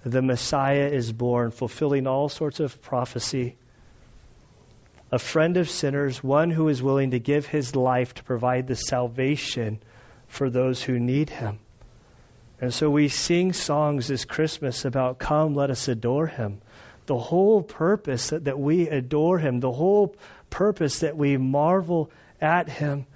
the 0.04 0.22
Messiah 0.22 0.88
is 0.88 1.12
born, 1.12 1.50
fulfilling 1.50 2.06
all 2.06 2.28
sorts 2.28 2.60
of 2.60 2.80
prophecy. 2.80 3.56
A 5.12 5.18
friend 5.18 5.56
of 5.56 5.68
sinners, 5.68 6.22
one 6.22 6.50
who 6.50 6.68
is 6.68 6.82
willing 6.82 7.12
to 7.12 7.18
give 7.18 7.46
his 7.46 7.76
life 7.76 8.14
to 8.14 8.24
provide 8.24 8.66
the 8.66 8.74
salvation 8.74 9.80
for 10.26 10.50
those 10.50 10.82
who 10.82 10.98
need 10.98 11.30
him. 11.30 11.58
And 12.60 12.72
so 12.72 12.88
we 12.88 13.08
sing 13.08 13.52
songs 13.52 14.08
this 14.08 14.24
Christmas 14.24 14.84
about, 14.84 15.18
Come, 15.18 15.54
let 15.54 15.70
us 15.70 15.88
adore 15.88 16.26
him. 16.26 16.60
The 17.06 17.18
whole 17.18 17.62
purpose 17.62 18.30
that, 18.30 18.44
that 18.44 18.58
we 18.58 18.88
adore 18.88 19.38
him, 19.38 19.60
the 19.60 19.72
whole 19.72 20.16
purpose 20.50 21.00
that 21.00 21.16
we 21.16 21.36
marvel 21.36 22.10
at 22.40 22.68
him, 22.68 23.06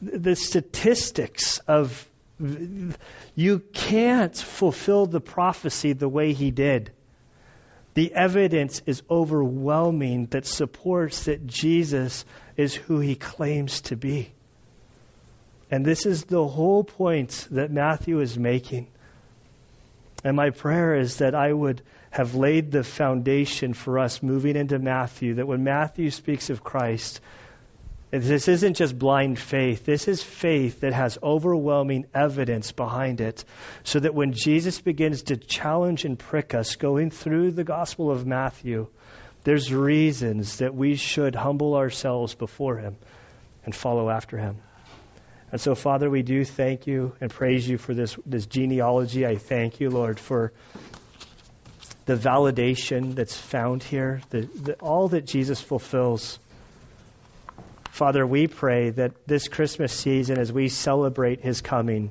the 0.00 0.36
statistics 0.36 1.58
of 1.66 2.08
you 3.34 3.60
can't 3.72 4.36
fulfill 4.36 5.06
the 5.06 5.20
prophecy 5.20 5.92
the 5.92 6.08
way 6.08 6.32
he 6.32 6.50
did. 6.50 6.92
The 7.94 8.12
evidence 8.12 8.82
is 8.86 9.02
overwhelming 9.08 10.26
that 10.26 10.46
supports 10.46 11.26
that 11.26 11.46
Jesus 11.46 12.24
is 12.56 12.74
who 12.74 12.98
he 12.98 13.14
claims 13.14 13.82
to 13.82 13.96
be. 13.96 14.32
And 15.70 15.84
this 15.84 16.04
is 16.04 16.24
the 16.24 16.46
whole 16.46 16.84
point 16.84 17.48
that 17.52 17.70
Matthew 17.70 18.20
is 18.20 18.36
making. 18.36 18.88
And 20.24 20.36
my 20.36 20.50
prayer 20.50 20.96
is 20.96 21.18
that 21.18 21.34
I 21.34 21.52
would 21.52 21.82
have 22.14 22.36
laid 22.36 22.70
the 22.70 22.84
foundation 22.84 23.74
for 23.74 23.98
us 23.98 24.22
moving 24.22 24.54
into 24.54 24.78
Matthew, 24.78 25.34
that 25.34 25.48
when 25.48 25.64
Matthew 25.64 26.10
speaks 26.10 26.48
of 26.48 26.62
Christ, 26.62 27.20
this 28.12 28.46
isn't 28.46 28.74
just 28.74 28.96
blind 28.96 29.36
faith. 29.36 29.84
This 29.84 30.06
is 30.06 30.22
faith 30.22 30.82
that 30.82 30.92
has 30.92 31.18
overwhelming 31.20 32.06
evidence 32.14 32.70
behind 32.70 33.20
it. 33.20 33.44
So 33.82 33.98
that 33.98 34.14
when 34.14 34.32
Jesus 34.32 34.80
begins 34.80 35.24
to 35.24 35.36
challenge 35.36 36.04
and 36.04 36.16
prick 36.16 36.54
us 36.54 36.76
going 36.76 37.10
through 37.10 37.50
the 37.50 37.64
Gospel 37.64 38.12
of 38.12 38.24
Matthew, 38.24 38.86
there's 39.42 39.74
reasons 39.74 40.58
that 40.58 40.72
we 40.72 40.94
should 40.94 41.34
humble 41.34 41.74
ourselves 41.74 42.36
before 42.36 42.76
him 42.76 42.96
and 43.64 43.74
follow 43.74 44.08
after 44.08 44.38
him. 44.38 44.58
And 45.50 45.60
so, 45.60 45.74
Father, 45.74 46.08
we 46.08 46.22
do 46.22 46.44
thank 46.44 46.86
you 46.86 47.16
and 47.20 47.28
praise 47.28 47.68
you 47.68 47.76
for 47.76 47.92
this, 47.92 48.16
this 48.24 48.46
genealogy. 48.46 49.26
I 49.26 49.34
thank 49.34 49.80
you, 49.80 49.90
Lord, 49.90 50.20
for 50.20 50.52
the 52.06 52.16
validation 52.16 53.14
that's 53.14 53.36
found 53.36 53.82
here, 53.82 54.20
the, 54.30 54.42
the, 54.42 54.74
all 54.74 55.08
that 55.08 55.24
Jesus 55.26 55.60
fulfills. 55.60 56.38
Father, 57.90 58.26
we 58.26 58.46
pray 58.46 58.90
that 58.90 59.26
this 59.26 59.48
Christmas 59.48 59.92
season, 59.92 60.38
as 60.38 60.52
we 60.52 60.68
celebrate 60.68 61.40
his 61.40 61.60
coming, 61.60 62.10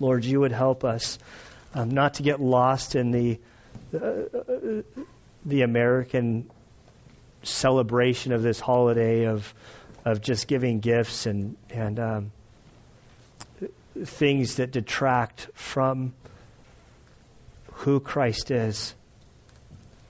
Lord, 0.00 0.24
you 0.24 0.40
would 0.40 0.52
help 0.52 0.84
us 0.84 1.18
um, 1.74 1.90
not 1.90 2.14
to 2.14 2.22
get 2.22 2.40
lost 2.40 2.94
in 2.94 3.10
the, 3.10 3.38
uh, 3.94 4.82
the 5.44 5.62
American 5.62 6.50
celebration 7.42 8.32
of 8.32 8.42
this 8.42 8.58
holiday 8.58 9.26
of, 9.26 9.52
of 10.04 10.20
just 10.20 10.48
giving 10.48 10.80
gifts 10.80 11.26
and, 11.26 11.56
and 11.70 12.00
um, 12.00 12.32
things 14.04 14.56
that 14.56 14.72
detract 14.72 15.48
from 15.54 16.12
who 17.76 18.00
Christ 18.00 18.50
is. 18.50 18.94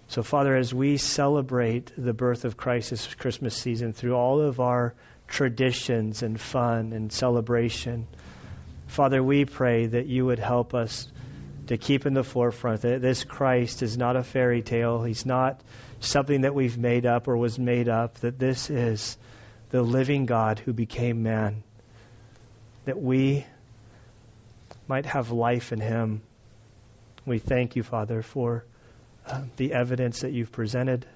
So, 0.08 0.22
Father, 0.22 0.56
as 0.56 0.72
we 0.72 0.98
celebrate 0.98 1.92
the 1.96 2.12
birth 2.12 2.44
of 2.44 2.56
Christ 2.56 2.90
this 2.90 3.14
Christmas 3.14 3.56
season 3.56 3.92
through 3.92 4.14
all 4.14 4.40
of 4.40 4.60
our 4.60 4.94
traditions 5.26 6.22
and 6.22 6.40
fun 6.40 6.92
and 6.92 7.12
celebration, 7.12 8.06
Father, 8.86 9.22
we 9.22 9.44
pray 9.44 9.86
that 9.86 10.06
you 10.06 10.24
would 10.24 10.38
help 10.38 10.74
us 10.74 11.08
to 11.66 11.76
keep 11.76 12.06
in 12.06 12.14
the 12.14 12.22
forefront 12.22 12.82
that 12.82 13.02
this 13.02 13.24
Christ 13.24 13.82
is 13.82 13.98
not 13.98 14.14
a 14.14 14.22
fairy 14.22 14.62
tale. 14.62 15.02
He's 15.02 15.26
not 15.26 15.60
something 15.98 16.42
that 16.42 16.54
we've 16.54 16.78
made 16.78 17.04
up 17.04 17.26
or 17.26 17.36
was 17.36 17.58
made 17.58 17.88
up, 17.88 18.14
that 18.20 18.38
this 18.38 18.70
is 18.70 19.18
the 19.70 19.82
living 19.82 20.26
God 20.26 20.60
who 20.60 20.72
became 20.72 21.24
man. 21.24 21.64
That 22.84 23.02
we 23.02 23.44
might 24.86 25.06
have 25.06 25.32
life 25.32 25.72
in 25.72 25.80
him. 25.80 26.22
We 27.26 27.40
thank 27.40 27.74
you, 27.74 27.82
Father, 27.82 28.22
for 28.22 28.64
uh, 29.26 29.42
the 29.56 29.72
evidence 29.72 30.20
that 30.20 30.32
you've 30.32 30.52
presented. 30.52 31.06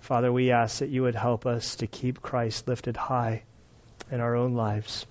Father, 0.00 0.32
we 0.32 0.50
ask 0.50 0.80
that 0.80 0.88
you 0.88 1.02
would 1.02 1.14
help 1.14 1.46
us 1.46 1.76
to 1.76 1.86
keep 1.86 2.20
Christ 2.20 2.66
lifted 2.66 2.96
high 2.96 3.44
in 4.10 4.20
our 4.20 4.34
own 4.34 4.54
lives. 4.54 5.06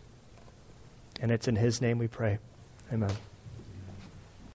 And 1.22 1.32
it's 1.32 1.48
in 1.48 1.56
his 1.56 1.82
name 1.82 1.98
we 1.98 2.08
pray. 2.08 2.40
Amen. 2.92 3.12